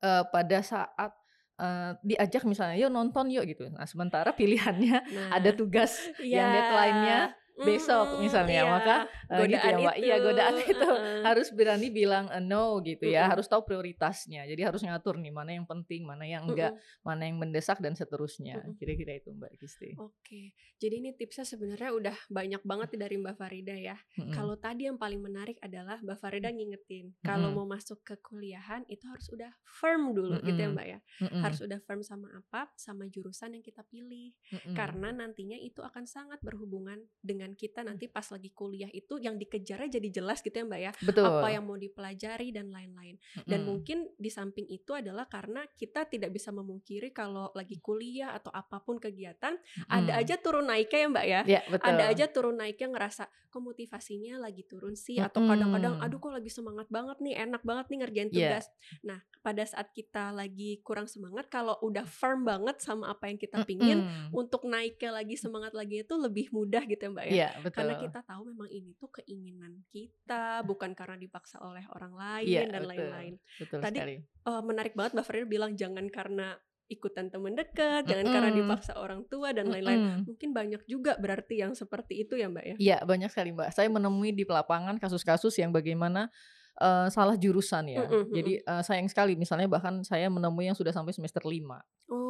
eh, 0.00 0.24
pada 0.30 0.58
saat 0.64 1.12
eh, 1.60 1.92
diajak 2.02 2.42
misalnya 2.48 2.80
yuk 2.80 2.90
nonton 2.90 3.28
yuk 3.30 3.44
gitu. 3.44 3.68
Nah, 3.70 3.84
sementara 3.84 4.32
pilihannya 4.32 4.98
Nah, 5.04 5.28
ada 5.34 5.50
tugas 5.52 5.98
yang 6.22 6.48
deadline-nya 6.50 7.18
besok 7.54 8.18
mm, 8.18 8.20
misalnya, 8.20 8.66
iya. 8.66 8.66
maka, 8.66 8.96
eh, 9.30 9.46
gitu 9.46 9.66
ya, 9.70 9.76
Mbak. 9.78 9.96
Iya, 10.02 10.16
godaan 10.18 10.54
itu. 10.74 10.90
harus 11.22 11.48
berani 11.54 11.88
bilang 11.94 12.26
eh, 12.34 12.42
no 12.42 12.82
gitu 12.82 13.06
ya, 13.06 13.30
harus 13.30 13.46
tahu 13.46 13.62
prioritasnya. 13.62 14.42
Jadi 14.50 14.62
harus 14.66 14.82
ngatur 14.82 15.22
nih 15.22 15.30
mana 15.30 15.54
yang 15.54 15.66
penting, 15.66 16.02
mana 16.02 16.26
yang 16.26 16.50
enggak, 16.50 16.74
mana 17.06 17.30
yang 17.30 17.38
mendesak 17.38 17.78
dan 17.78 17.94
seterusnya. 17.94 18.58
Kira-kira 18.74 19.22
itu 19.22 19.30
Mbak 19.30 19.50
Kisti. 19.58 19.94
Oke, 20.02 20.54
jadi 20.82 20.94
ini 20.98 21.14
tipsnya 21.14 21.46
sebenarnya 21.46 21.90
udah 21.94 22.16
banyak 22.26 22.62
banget 22.66 22.88
dari 22.98 23.16
Mbak 23.22 23.36
Farida 23.38 23.76
ya. 23.78 23.96
Kalau 24.34 24.58
tadi 24.58 24.90
yang 24.90 24.98
paling 24.98 25.22
menarik 25.22 25.56
adalah 25.62 26.02
Mbak 26.02 26.18
Farida 26.18 26.50
ngingetin 26.50 27.14
kalau 27.22 27.54
mau 27.54 27.66
masuk 27.66 28.02
ke 28.02 28.18
kuliahan 28.18 28.82
itu 28.90 29.06
harus 29.06 29.30
udah 29.30 29.50
firm 29.62 30.12
dulu 30.12 30.42
gitu 30.42 30.58
ya. 30.58 30.70
Mbak 30.70 30.86
ya. 30.86 30.98
Harus 31.38 31.62
udah 31.62 31.78
firm 31.86 32.02
sama 32.02 32.28
apa? 32.34 32.66
Sama 32.74 33.06
jurusan 33.06 33.54
yang 33.54 33.64
kita 33.64 33.86
pilih. 33.86 34.34
Karena 34.74 35.14
nantinya 35.14 35.56
itu 35.56 35.80
akan 35.80 36.04
sangat 36.04 36.42
berhubungan 36.42 36.98
dengan 37.22 37.43
keinginan 37.44 37.52
kita 37.54 37.84
nanti 37.84 38.08
pas 38.08 38.24
lagi 38.24 38.48
kuliah 38.50 38.88
itu 38.88 39.20
yang 39.20 39.36
dikejarnya 39.36 40.00
jadi 40.00 40.08
jelas 40.10 40.40
gitu 40.40 40.56
ya 40.56 40.64
Mbak 40.64 40.80
ya. 40.80 40.92
Betul. 41.04 41.24
Apa 41.28 41.52
yang 41.52 41.68
mau 41.68 41.76
dipelajari 41.76 42.48
dan 42.50 42.72
lain-lain. 42.72 43.20
Dan 43.44 43.60
Mm-mm. 43.60 43.68
mungkin 43.68 43.98
di 44.16 44.32
samping 44.32 44.64
itu 44.72 44.96
adalah 44.96 45.28
karena 45.28 45.68
kita 45.76 46.08
tidak 46.08 46.32
bisa 46.32 46.48
memungkiri 46.48 47.12
kalau 47.12 47.52
lagi 47.52 47.76
kuliah 47.78 48.32
atau 48.32 48.48
apa 48.48 48.80
pun 48.80 48.96
kegiatan 48.96 49.60
ada 49.86 50.12
Mm. 50.14 50.20
aja 50.24 50.34
turun 50.40 50.64
naiknya 50.64 50.98
ya 50.98 51.08
Mbak 51.12 51.26
ya. 51.26 51.40
Ya, 51.44 51.60
betul. 51.68 51.84
Ada 51.92 52.04
aja 52.08 52.24
turun 52.32 52.56
naiknya 52.56 52.88
ngerasa 52.96 53.24
kok 53.52 53.62
motivasinya 53.62 54.34
lagi 54.40 54.66
turun 54.66 54.98
sih 54.98 55.20
atau 55.20 55.44
kadang-kadang 55.46 56.02
aduh 56.02 56.18
kok 56.18 56.32
lagi 56.32 56.50
semangat 56.50 56.90
banget 56.90 57.22
nih, 57.22 57.38
enak 57.38 57.62
banget 57.62 57.86
nih 57.86 57.98
ngerjain 58.02 58.28
Iya. 58.30 58.34
tugas. 58.34 58.66
Nah, 59.04 59.18
pada 59.44 59.62
saat 59.62 59.92
kita 59.92 60.32
lagi 60.32 60.80
kurang 60.80 61.06
semangat 61.06 61.46
kalau 61.46 61.76
udah 61.78 62.02
firm 62.02 62.42
banget 62.42 62.80
sama 62.80 63.12
apa 63.12 63.28
yang 63.28 63.38
kita 63.38 63.62
pingin 63.62 64.02
Mm-mm. 64.02 64.34
untuk 64.34 64.64
naiknya 64.64 65.12
lagi 65.12 65.36
semangat 65.36 65.70
lagi 65.70 66.02
itu 66.02 66.14
lebih 66.16 66.50
mudah 66.50 66.82
gitu 66.82 66.98
ya 66.98 67.10
Mbak 67.12 67.24
ya. 67.28 67.33
Iya, 67.34 67.50
betul. 67.58 67.78
Karena 67.82 67.94
kita 67.98 68.20
tahu 68.22 68.42
memang 68.54 68.68
ini 68.70 68.90
tuh 68.94 69.10
keinginan 69.10 69.82
kita, 69.90 70.62
bukan 70.62 70.94
karena 70.94 71.18
dipaksa 71.18 71.58
oleh 71.60 71.82
orang 71.90 72.14
lain 72.14 72.46
Iya, 72.46 72.70
dan 72.70 72.82
lain-lain. 72.86 73.34
Betul 73.58 73.78
Tadi 73.82 73.98
sekali. 73.98 74.14
eh, 74.22 74.62
menarik 74.62 74.94
banget 74.94 75.12
Mbak 75.18 75.26
Farida 75.26 75.46
bilang 75.50 75.72
jangan 75.74 76.06
karena 76.08 76.54
ikutan 76.84 77.32
teman 77.32 77.56
dekat, 77.56 78.04
jangan 78.04 78.28
karena 78.28 78.50
dipaksa 78.52 78.92
orang 79.00 79.24
tua 79.26 79.56
dan 79.56 79.72
lain-lain. 79.72 80.00
Mm-mm. 80.04 80.20
Mungkin 80.28 80.52
banyak 80.52 80.82
juga 80.84 81.16
berarti 81.16 81.64
yang 81.64 81.72
seperti 81.72 82.28
itu 82.28 82.36
ya 82.36 82.52
Mbak 82.52 82.64
ya. 82.64 82.76
Iya, 82.76 82.98
banyak 83.08 83.32
sekali, 83.32 83.56
Mbak. 83.56 83.72
Saya 83.72 83.88
menemui 83.88 84.36
di 84.36 84.44
lapangan 84.44 85.00
kasus-kasus 85.00 85.56
yang 85.56 85.72
bagaimana 85.72 86.28
eh, 86.76 87.08
salah 87.08 87.40
jurusan 87.40 87.88
ya. 87.88 88.04
Mm-mm, 88.04 88.34
Jadi 88.36 88.52
eh, 88.60 88.82
sayang 88.84 89.08
sekali 89.08 89.32
misalnya 89.34 89.66
bahkan 89.66 90.04
saya 90.04 90.28
menemui 90.28 90.68
yang 90.68 90.76
sudah 90.76 90.92
sampai 90.92 91.16
semester 91.16 91.40
5. 91.40 91.80
Oh. 92.12 92.23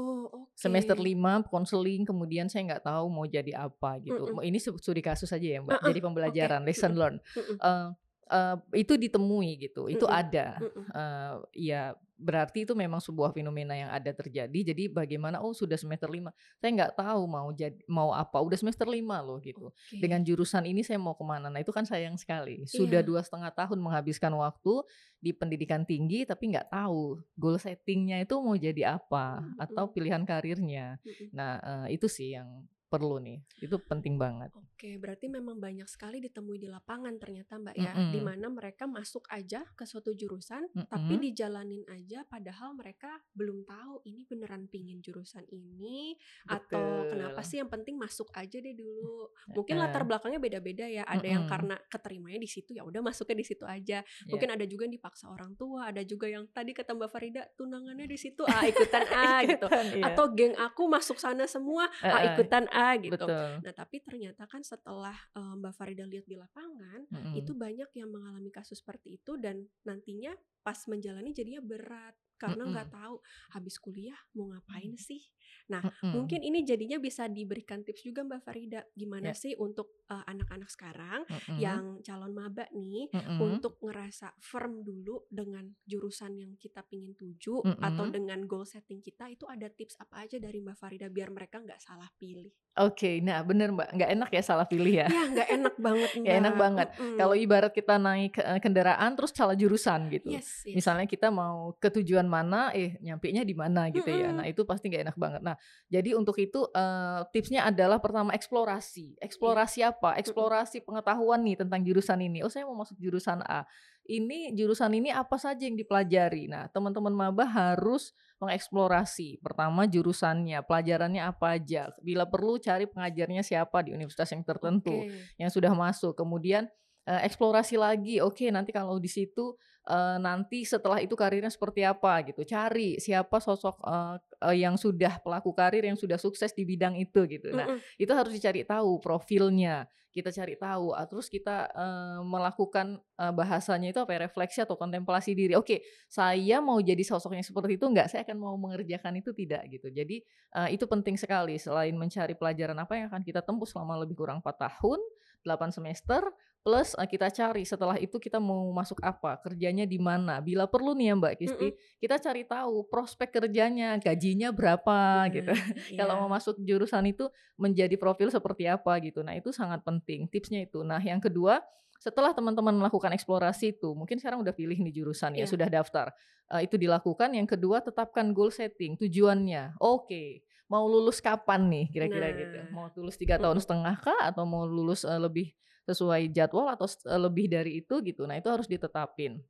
Semester 0.55 0.95
5 0.95 1.51
konseling 1.51 2.07
kemudian 2.07 2.47
saya 2.47 2.63
nggak 2.63 2.87
tahu 2.87 3.11
mau 3.11 3.27
jadi 3.27 3.59
apa 3.59 3.99
gitu. 3.99 4.31
Mm-mm. 4.31 4.47
Ini 4.47 4.59
se- 4.63 4.79
studi 4.79 5.03
kasus 5.03 5.29
aja 5.35 5.43
ya, 5.43 5.59
Mbak. 5.59 5.83
Uh-uh, 5.83 5.87
Jadi 5.91 6.01
pembelajaran, 6.01 6.63
oke. 6.63 6.69
lesson 6.71 6.93
learn. 6.95 7.17
Mm-mm. 7.35 7.57
Eh, 7.59 7.89
eh, 8.27 8.57
itu 8.81 8.95
ditemui 8.95 9.57
gitu. 9.61 9.87
Itu 9.87 10.07
Mm-mm. 10.07 10.21
ada. 10.21 10.47
Mm-mm. 10.61 10.85
Eh, 10.91 11.35
ya 11.71 11.83
berarti 12.15 12.63
itu 12.63 12.79
memang 12.79 13.03
sebuah 13.03 13.35
fenomena 13.35 13.75
yang 13.75 13.91
ada 13.91 14.15
terjadi. 14.15 14.71
Jadi 14.71 14.87
bagaimana 14.87 15.43
oh 15.43 15.51
sudah 15.51 15.75
semester 15.75 16.07
5. 16.07 16.31
Saya 16.57 16.71
nggak 16.71 16.95
tahu 16.95 17.23
mau 17.27 17.51
jadi 17.51 17.75
mau 17.91 18.15
apa. 18.15 18.39
Udah 18.39 18.55
semester 18.55 18.87
5 18.87 19.19
loh 19.21 19.43
gitu. 19.43 19.75
Oke. 19.75 19.99
Dengan 19.99 20.23
jurusan 20.23 20.63
ini 20.65 20.87
saya 20.87 20.97
mau 20.97 21.19
ke 21.19 21.25
mana? 21.27 21.51
Nah 21.51 21.59
itu 21.59 21.75
kan 21.75 21.83
sayang 21.83 22.15
sekali. 22.15 22.63
Sudah 22.65 23.03
Iya. 23.03 23.09
dua 23.09 23.21
setengah 23.21 23.51
tahun 23.51 23.83
menghabiskan 23.83 24.31
waktu 24.31 24.87
di 25.19 25.35
pendidikan 25.35 25.83
tinggi 25.83 26.23
tapi 26.23 26.55
nggak 26.55 26.71
tahu 26.71 27.19
goal 27.35 27.57
settingnya 27.59 28.23
itu 28.23 28.37
mau 28.39 28.55
jadi 28.55 28.95
apa 28.95 29.43
atau 29.59 29.91
Mm-mm. 29.91 29.95
pilihan 29.99 30.23
karirnya. 30.23 31.03
Mm-mm. 31.03 31.29
Nah 31.35 31.51
eh, 31.61 31.99
itu 31.99 32.07
sih 32.07 32.39
yang 32.39 32.63
perlu 32.95 33.19
nih. 33.19 33.39
Itu 33.59 33.83
penting 33.83 34.15
banget. 34.15 34.55
Oke, 34.55 34.95
berarti 35.03 35.27
memang 35.27 35.59
banyak 35.59 35.91
sekali 35.91 36.23
ditemui 36.23 36.63
di 36.63 36.71
lapangan 36.71 37.19
ternyata 37.19 37.59
Mbak 37.59 37.75
ya, 37.75 37.93
Mm-mm. 37.99 38.13
di 38.15 38.21
mana 38.23 38.47
mereka 38.47 38.87
masuk 38.87 39.27
aja 39.35 39.67
ke 39.75 39.83
suatu 39.83 40.15
jurusan, 40.15 40.71
tapi 40.87 41.19
Mm-mm. 41.19 41.25
dijalanin 41.27 41.83
aja, 41.91 42.23
padahal 42.31 42.79
mereka 42.79 43.11
belum 43.35 43.67
tahu 43.67 44.07
ini 44.07 44.23
beneran 44.29 44.71
pingin 44.71 45.03
jurusan 45.03 45.43
ini 45.51 46.15
atau 46.47 47.11
kenapa 47.11 47.43
Betul. 47.43 47.49
sih 47.51 47.57
yang 47.59 47.71
penting 47.73 47.99
masuk 47.99 48.31
aja 48.37 48.61
deh 48.61 48.77
dulu. 48.77 49.33
Mungkin 49.51 49.75
latar 49.81 50.07
belakangnya 50.07 50.39
beda-beda 50.39 50.87
ya. 50.87 51.03
Ada 51.09 51.27
yang 51.27 51.49
Mm-mm. 51.49 51.55
karena 51.57 51.75
keterimanya 51.91 52.39
di 52.39 52.51
situ 52.51 52.71
ya 52.77 52.87
udah 52.87 53.01
masuknya 53.01 53.41
di 53.41 53.47
situ 53.49 53.65
aja. 53.65 54.05
ya. 54.05 54.29
Mungkin 54.29 54.53
ada 54.53 54.69
juga 54.69 54.85
yang 54.85 54.95
dipaksa 55.01 55.33
orang 55.33 55.57
tua, 55.57 55.89
ada 55.89 56.05
juga 56.05 56.29
yang 56.29 56.45
tadi 56.53 56.77
kata 56.77 56.93
Mbak 56.93 57.09
Farida 57.09 57.43
tunangannya 57.57 58.05
di 58.05 58.19
situ, 58.21 58.45
ah 58.45 58.63
ikutan 58.69 59.05
ah 59.09 59.41
gitu. 59.49 59.65
Ikutan, 59.65 59.85
iya. 59.97 60.05
Atau 60.13 60.25
geng 60.37 60.53
aku 60.61 60.85
masuk 60.93 61.17
sana 61.17 61.49
semua, 61.49 61.89
ah 62.05 62.23
ikutan 62.37 62.69
ah 62.69 62.84
gitu. 63.01 63.15
betul. 63.15 63.49
Nah, 63.65 63.75
tapi 63.75 63.97
ternyata 64.05 64.43
kan 64.45 64.61
setelah 64.61 65.17
eh, 65.35 65.55
Mbak 65.61 65.75
Farida 65.75 66.05
lihat 66.05 66.27
di 66.29 66.37
lapangan, 66.37 67.01
Mm-mm. 67.09 67.35
itu 67.39 67.53
banyak 67.57 67.91
yang 67.97 68.09
mengalami 68.13 68.51
kasus 68.53 68.81
seperti 68.81 69.17
itu 69.21 69.37
dan 69.41 69.65
nantinya 69.89 70.37
pas 70.65 70.79
menjalani 70.89 71.37
jadinya 71.37 71.61
berat 71.61 72.17
karena 72.37 72.67
nggak 72.67 72.89
tahu 72.93 73.21
habis 73.53 73.77
kuliah 73.79 74.17
mau 74.35 74.51
ngapain 74.51 74.95
sih. 74.99 75.23
Nah, 75.65 75.81
Mm-mm. 75.81 76.13
mungkin 76.13 76.45
ini 76.45 76.61
jadinya 76.61 77.01
bisa 77.01 77.25
diberikan 77.25 77.81
tips 77.81 78.05
juga 78.05 78.21
Mbak 78.21 78.41
Farida 78.45 78.85
gimana 78.93 79.33
Ya. 79.33 79.37
sih 79.37 79.57
untuk 79.57 80.05
anak-anak 80.09 80.69
sekarang 80.69 81.25
Mm-mm. 81.25 81.57
yang 81.57 82.05
calon 82.05 82.37
maba 82.37 82.69
nih 82.77 83.09
Mm-mm. 83.09 83.41
untuk 83.41 83.81
ngerasa 83.81 84.37
firm 84.45 84.85
dulu 84.85 85.25
dengan 85.33 85.65
jurusan 85.89 86.37
yang 86.37 86.53
kita 86.61 86.85
pingin 86.85 87.17
tuju 87.17 87.65
atau 87.81 88.05
Mm-mm. 88.05 88.13
dengan 88.13 88.41
goal 88.45 88.69
setting 88.69 89.01
kita 89.01 89.33
itu 89.33 89.49
ada 89.49 89.73
tips 89.73 89.97
apa 90.01 90.29
aja 90.29 90.37
dari 90.37 90.61
Mbak 90.61 90.77
Farida 90.77 91.09
biar 91.09 91.33
mereka 91.33 91.65
nggak 91.65 91.81
salah 91.81 92.09
pilih. 92.21 92.53
Oke, 92.75 93.23
nah 93.23 93.41
bener 93.47 93.71
Mbak, 93.71 93.89
nggak 93.95 94.11
enak 94.19 94.31
ya 94.35 94.43
salah 94.43 94.67
pilih 94.67 94.93
ya. 95.01 95.07
Ya 95.09 95.23
nggak 95.31 95.49
enak 95.49 95.75
banget. 95.79 96.11
Nggak 96.19 96.37
enak 96.43 96.55
banget. 96.59 96.89
Mm-mm. 96.99 97.17
Kalau 97.17 97.35
ibarat 97.39 97.73
kita 97.73 97.95
naik 97.97 98.35
kendaraan 98.61 99.11
terus 99.17 99.33
salah 99.33 99.55
jurusan 99.57 100.11
gitu. 100.13 100.29
yes, 100.29 100.67
yes. 100.67 100.77
Misalnya 100.77 101.07
kita 101.07 101.31
mau 101.33 101.73
ke 101.79 101.89
tujuan 101.89 102.24
mana, 102.27 102.71
eh 102.75 102.97
nyampe 103.01 103.31
nya 103.31 103.43
di 103.43 103.55
mana 103.57 103.89
gitu 103.89 104.09
ya. 104.09 104.31
Nah 104.35 104.47
itu 104.49 104.65
pasti 104.67 104.91
nggak 104.91 105.03
enak 105.11 105.17
banget. 105.17 105.41
Nah 105.45 105.57
jadi 105.89 106.17
untuk 106.17 106.37
itu 106.41 106.67
eh, 106.71 107.21
tipsnya 107.31 107.69
adalah 107.69 107.99
pertama 107.99 108.35
eksplorasi. 108.35 109.19
Eksplorasi 109.21 109.81
apa? 109.87 110.17
Eksplorasi 110.19 110.83
pengetahuan 110.85 111.43
nih 111.43 111.61
tentang 111.61 111.81
jurusan 111.83 112.19
ini. 112.21 112.41
Oh 112.45 112.51
saya 112.53 112.65
mau 112.69 112.79
masuk 112.79 112.97
jurusan 112.99 113.41
A. 113.45 113.67
Ini 114.05 114.53
jurusan 114.53 114.93
ini 114.93 115.09
apa 115.09 115.41
saja 115.41 115.65
yang 115.65 115.81
dipelajari. 115.81 116.49
Nah 116.49 116.69
teman-teman 116.69 117.13
maba 117.13 117.49
harus 117.49 118.13
mengeksplorasi. 118.45 119.41
Pertama 119.41 119.89
jurusannya, 119.89 120.61
pelajarannya 120.67 121.23
apa 121.25 121.57
aja. 121.57 121.89
Bila 122.05 122.29
perlu 122.29 122.61
cari 122.61 122.85
pengajarnya 122.85 123.41
siapa 123.41 123.81
di 123.81 123.97
universitas 123.97 124.29
yang 124.37 124.45
tertentu 124.45 124.93
Oke. 124.93 125.41
yang 125.41 125.49
sudah 125.49 125.73
masuk. 125.73 126.13
Kemudian 126.13 126.69
eh, 127.05 127.21
eksplorasi 127.29 127.77
lagi. 127.77 128.21
Oke, 128.25 128.49
nanti 128.49 128.73
kalau 128.73 128.97
di 128.97 129.09
situ 129.13 129.53
eh, 129.85 130.17
nanti 130.17 130.65
setelah 130.65 131.01
itu 131.05 131.13
karirnya 131.13 131.53
seperti 131.53 131.85
apa 131.85 132.25
gitu. 132.25 132.45
Cari 132.49 132.97
siapa 132.97 133.41
sosok 133.41 133.77
eh, 133.85 134.17
yang 134.57 134.77
sudah 134.81 135.21
pelaku 135.21 135.53
karir 135.53 135.85
yang 135.85 135.97
sudah 135.97 136.17
sukses 136.17 136.53
di 136.57 136.65
bidang 136.65 136.97
itu 136.97 137.25
gitu. 137.29 137.53
Nah, 137.53 137.69
Mm-mm. 137.69 137.81
itu 138.01 138.13
harus 138.13 138.33
dicari 138.33 138.65
tahu 138.65 139.01
profilnya. 139.01 139.85
Kita 140.15 140.31
cari 140.31 140.55
tahu, 140.55 140.95
ah, 140.95 141.11
terus 141.11 141.27
kita 141.27 141.75
melakukan 142.23 143.03
bahasanya 143.35 143.91
itu 143.91 143.99
apa 143.99 144.15
ya, 144.15 144.31
refleksi 144.31 144.63
atau 144.63 144.79
kontemplasi 144.79 145.35
diri. 145.35 145.59
Oke, 145.59 145.83
saya 146.07 146.63
mau 146.63 146.79
jadi 146.79 147.03
sosoknya 147.03 147.43
seperti 147.43 147.75
itu 147.75 147.91
enggak? 147.91 148.15
Saya 148.15 148.23
akan 148.23 148.39
mau 148.39 148.55
mengerjakan 148.55 149.19
itu 149.19 149.35
tidak 149.35 149.67
gitu. 149.75 149.91
Jadi 149.91 150.23
itu 150.71 150.85
penting 150.87 151.19
sekali 151.19 151.59
selain 151.59 151.99
mencari 151.99 152.39
pelajaran 152.39 152.79
apa 152.79 152.95
yang 152.95 153.11
akan 153.11 153.27
kita 153.27 153.43
tempuh 153.43 153.67
selama 153.67 154.07
lebih 154.07 154.15
kurang 154.15 154.39
4 154.39 154.55
tahun, 154.55 155.03
8 155.43 155.75
semester, 155.75 156.23
plus 156.65 156.97
eh, 156.97 157.05
kita 157.05 157.29
cari 157.29 157.69
setelah 157.69 158.01
itu 158.01 158.17
kita 158.17 158.41
mau 158.41 158.73
masuk 158.73 158.97
apa, 159.05 159.37
kerjanya 159.45 159.85
di 159.85 160.01
mana. 160.01 160.41
Bila 160.41 160.65
perlu 160.65 160.97
nih 160.97 161.13
ya 161.13 161.15
Mbak 161.21 161.35
Kisti, 161.37 161.69
kita 162.01 162.17
cari 162.17 162.49
tahu 162.49 162.89
prospek 162.89 163.37
kerjanya, 163.37 164.01
gajinya 164.01 164.49
berapa 164.49 165.29
gitu. 165.29 165.53
Nah, 165.53 165.69
Kalau 166.01 166.15
iya. 166.17 166.21
mau 166.25 166.31
masuk 166.33 166.57
jurusan 166.65 167.05
itu 167.05 167.29
menjadi 167.61 168.01
profil 168.01 168.33
seperti 168.33 168.65
apa 168.65 168.97
gitu. 169.05 169.21
Nah, 169.21 169.37
itu 169.37 169.53
sangat 169.53 169.85
penting. 169.85 170.25
Tipsnya 170.33 170.65
itu. 170.65 170.81
Nah, 170.81 171.05
yang 171.05 171.21
kedua, 171.21 171.61
setelah 172.01 172.33
teman-teman 172.33 172.73
melakukan 172.73 173.13
eksplorasi 173.13 173.77
itu, 173.77 173.93
mungkin 173.93 174.17
sekarang 174.17 174.41
udah 174.41 174.57
pilih 174.57 174.81
nih 174.81 175.05
jurusan 175.05 175.37
ya, 175.37 175.45
Iya. 175.45 175.53
sudah 175.53 175.69
daftar. 175.69 176.17
Eh, 176.49 176.65
itu 176.65 176.81
dilakukan. 176.81 177.29
Yang 177.37 177.61
kedua, 177.61 177.85
tetapkan 177.85 178.33
goal 178.33 178.49
setting, 178.49 178.97
tujuannya. 178.97 179.77
Oke, 179.85 180.41
mau 180.73 180.89
lulus 180.89 181.21
kapan 181.21 181.69
nih 181.69 181.87
kira-kira 181.93 182.33
gitu. 182.33 182.57
Nah. 182.57 182.69
Mau 182.73 182.87
lulus 182.97 183.21
tiga 183.21 183.37
tahun 183.37 183.61
setengah 183.61 184.01
kah 184.01 184.21
atau 184.33 184.49
mau 184.49 184.65
lulus 184.65 185.05
eh, 185.05 185.21
lebih 185.21 185.53
sesuai 185.85 186.33
jadwal 186.33 186.69
atau 186.73 186.89
lebih 187.21 187.53
dari 187.53 187.81
itu 187.85 188.01
gitu. 188.01 188.25
Nah, 188.25 188.41
itu 188.41 188.49
harus 188.49 188.69
ditetapin. 188.69 189.41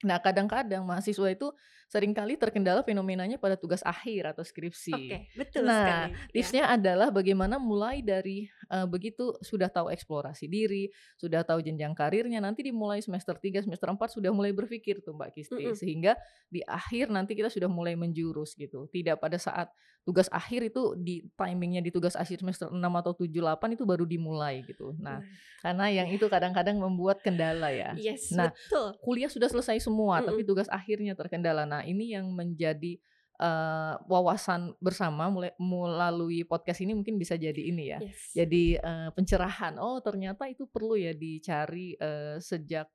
Nah, 0.00 0.16
kadang-kadang 0.16 0.80
mahasiswa 0.80 1.28
itu 1.28 1.52
sering 1.84 2.16
kali 2.16 2.40
terkendala 2.40 2.80
fenomenanya 2.80 3.36
pada 3.36 3.52
tugas 3.60 3.84
akhir 3.84 4.32
atau 4.32 4.40
skripsi. 4.40 4.96
Oke, 4.96 5.18
betul 5.36 5.68
Nah, 5.68 5.76
sekali. 5.76 6.08
Ya. 6.08 6.16
Tipsnya 6.32 6.64
adalah 6.72 7.08
bagaimana 7.12 7.60
mulai 7.60 8.00
dari 8.00 8.48
eh, 8.48 8.86
begitu 8.88 9.36
sudah 9.44 9.68
tahu 9.68 9.92
eksplorasi 9.92 10.48
diri, 10.48 10.88
sudah 11.20 11.44
tahu 11.44 11.60
jenjang 11.60 11.92
karirnya, 11.92 12.40
nanti 12.40 12.64
dimulai 12.64 13.04
semester 13.04 13.36
3, 13.36 13.60
semester 13.60 13.92
4 13.92 14.00
sudah 14.08 14.32
mulai 14.32 14.56
berpikir 14.56 15.04
tuh 15.04 15.12
Mbak 15.12 15.30
Kisti. 15.36 15.68
Mm-mm. 15.68 15.76
Sehingga 15.76 16.16
di 16.48 16.64
akhir 16.64 17.12
nanti 17.12 17.36
kita 17.36 17.52
sudah 17.52 17.68
mulai 17.68 17.92
menjurus 17.92 18.56
gitu. 18.56 18.88
Tidak 18.88 19.20
pada 19.20 19.36
saat 19.36 19.68
tugas 20.00 20.26
akhir 20.32 20.72
itu 20.72 20.96
di 20.96 21.22
timingnya 21.36 21.84
di 21.84 21.92
tugas 21.92 22.16
akhir 22.16 22.40
semester 22.40 22.72
6 22.72 22.80
atau 22.80 23.12
7, 23.12 23.28
8 23.30 23.76
itu 23.76 23.84
baru 23.84 24.08
dimulai 24.08 24.64
gitu. 24.64 24.96
Nah, 24.98 25.20
karena 25.60 25.86
yang 25.92 26.08
itu 26.08 26.24
kadang-kadang 26.26 26.80
membuat 26.80 27.20
kendala 27.20 27.68
ya. 27.70 27.92
yes, 27.94 28.32
Nah, 28.32 28.50
betul. 28.50 28.96
kuliah 29.04 29.28
sudah 29.28 29.46
selesai 29.52 29.78
semua, 29.84 30.24
tapi 30.24 30.42
Mm-mm. 30.42 30.50
tugas 30.50 30.68
akhirnya 30.72 31.12
terkendala. 31.12 31.68
Nah, 31.68 31.84
ini 31.84 32.16
yang 32.16 32.26
menjadi 32.32 32.96
eh, 33.40 33.94
wawasan 34.08 34.72
bersama 34.80 35.28
mulai 35.32 35.52
melalui 35.60 36.44
podcast 36.44 36.80
ini 36.84 36.92
mungkin 36.96 37.16
bisa 37.20 37.36
jadi 37.36 37.60
ini 37.60 37.84
ya. 37.92 37.98
Yes. 38.00 38.36
Jadi 38.36 38.64
eh, 38.80 39.08
pencerahan. 39.12 39.76
Oh, 39.80 40.00
ternyata 40.00 40.48
itu 40.48 40.64
perlu 40.68 40.96
ya 40.96 41.12
dicari 41.12 41.92
eh, 41.96 42.36
sejak 42.40 42.88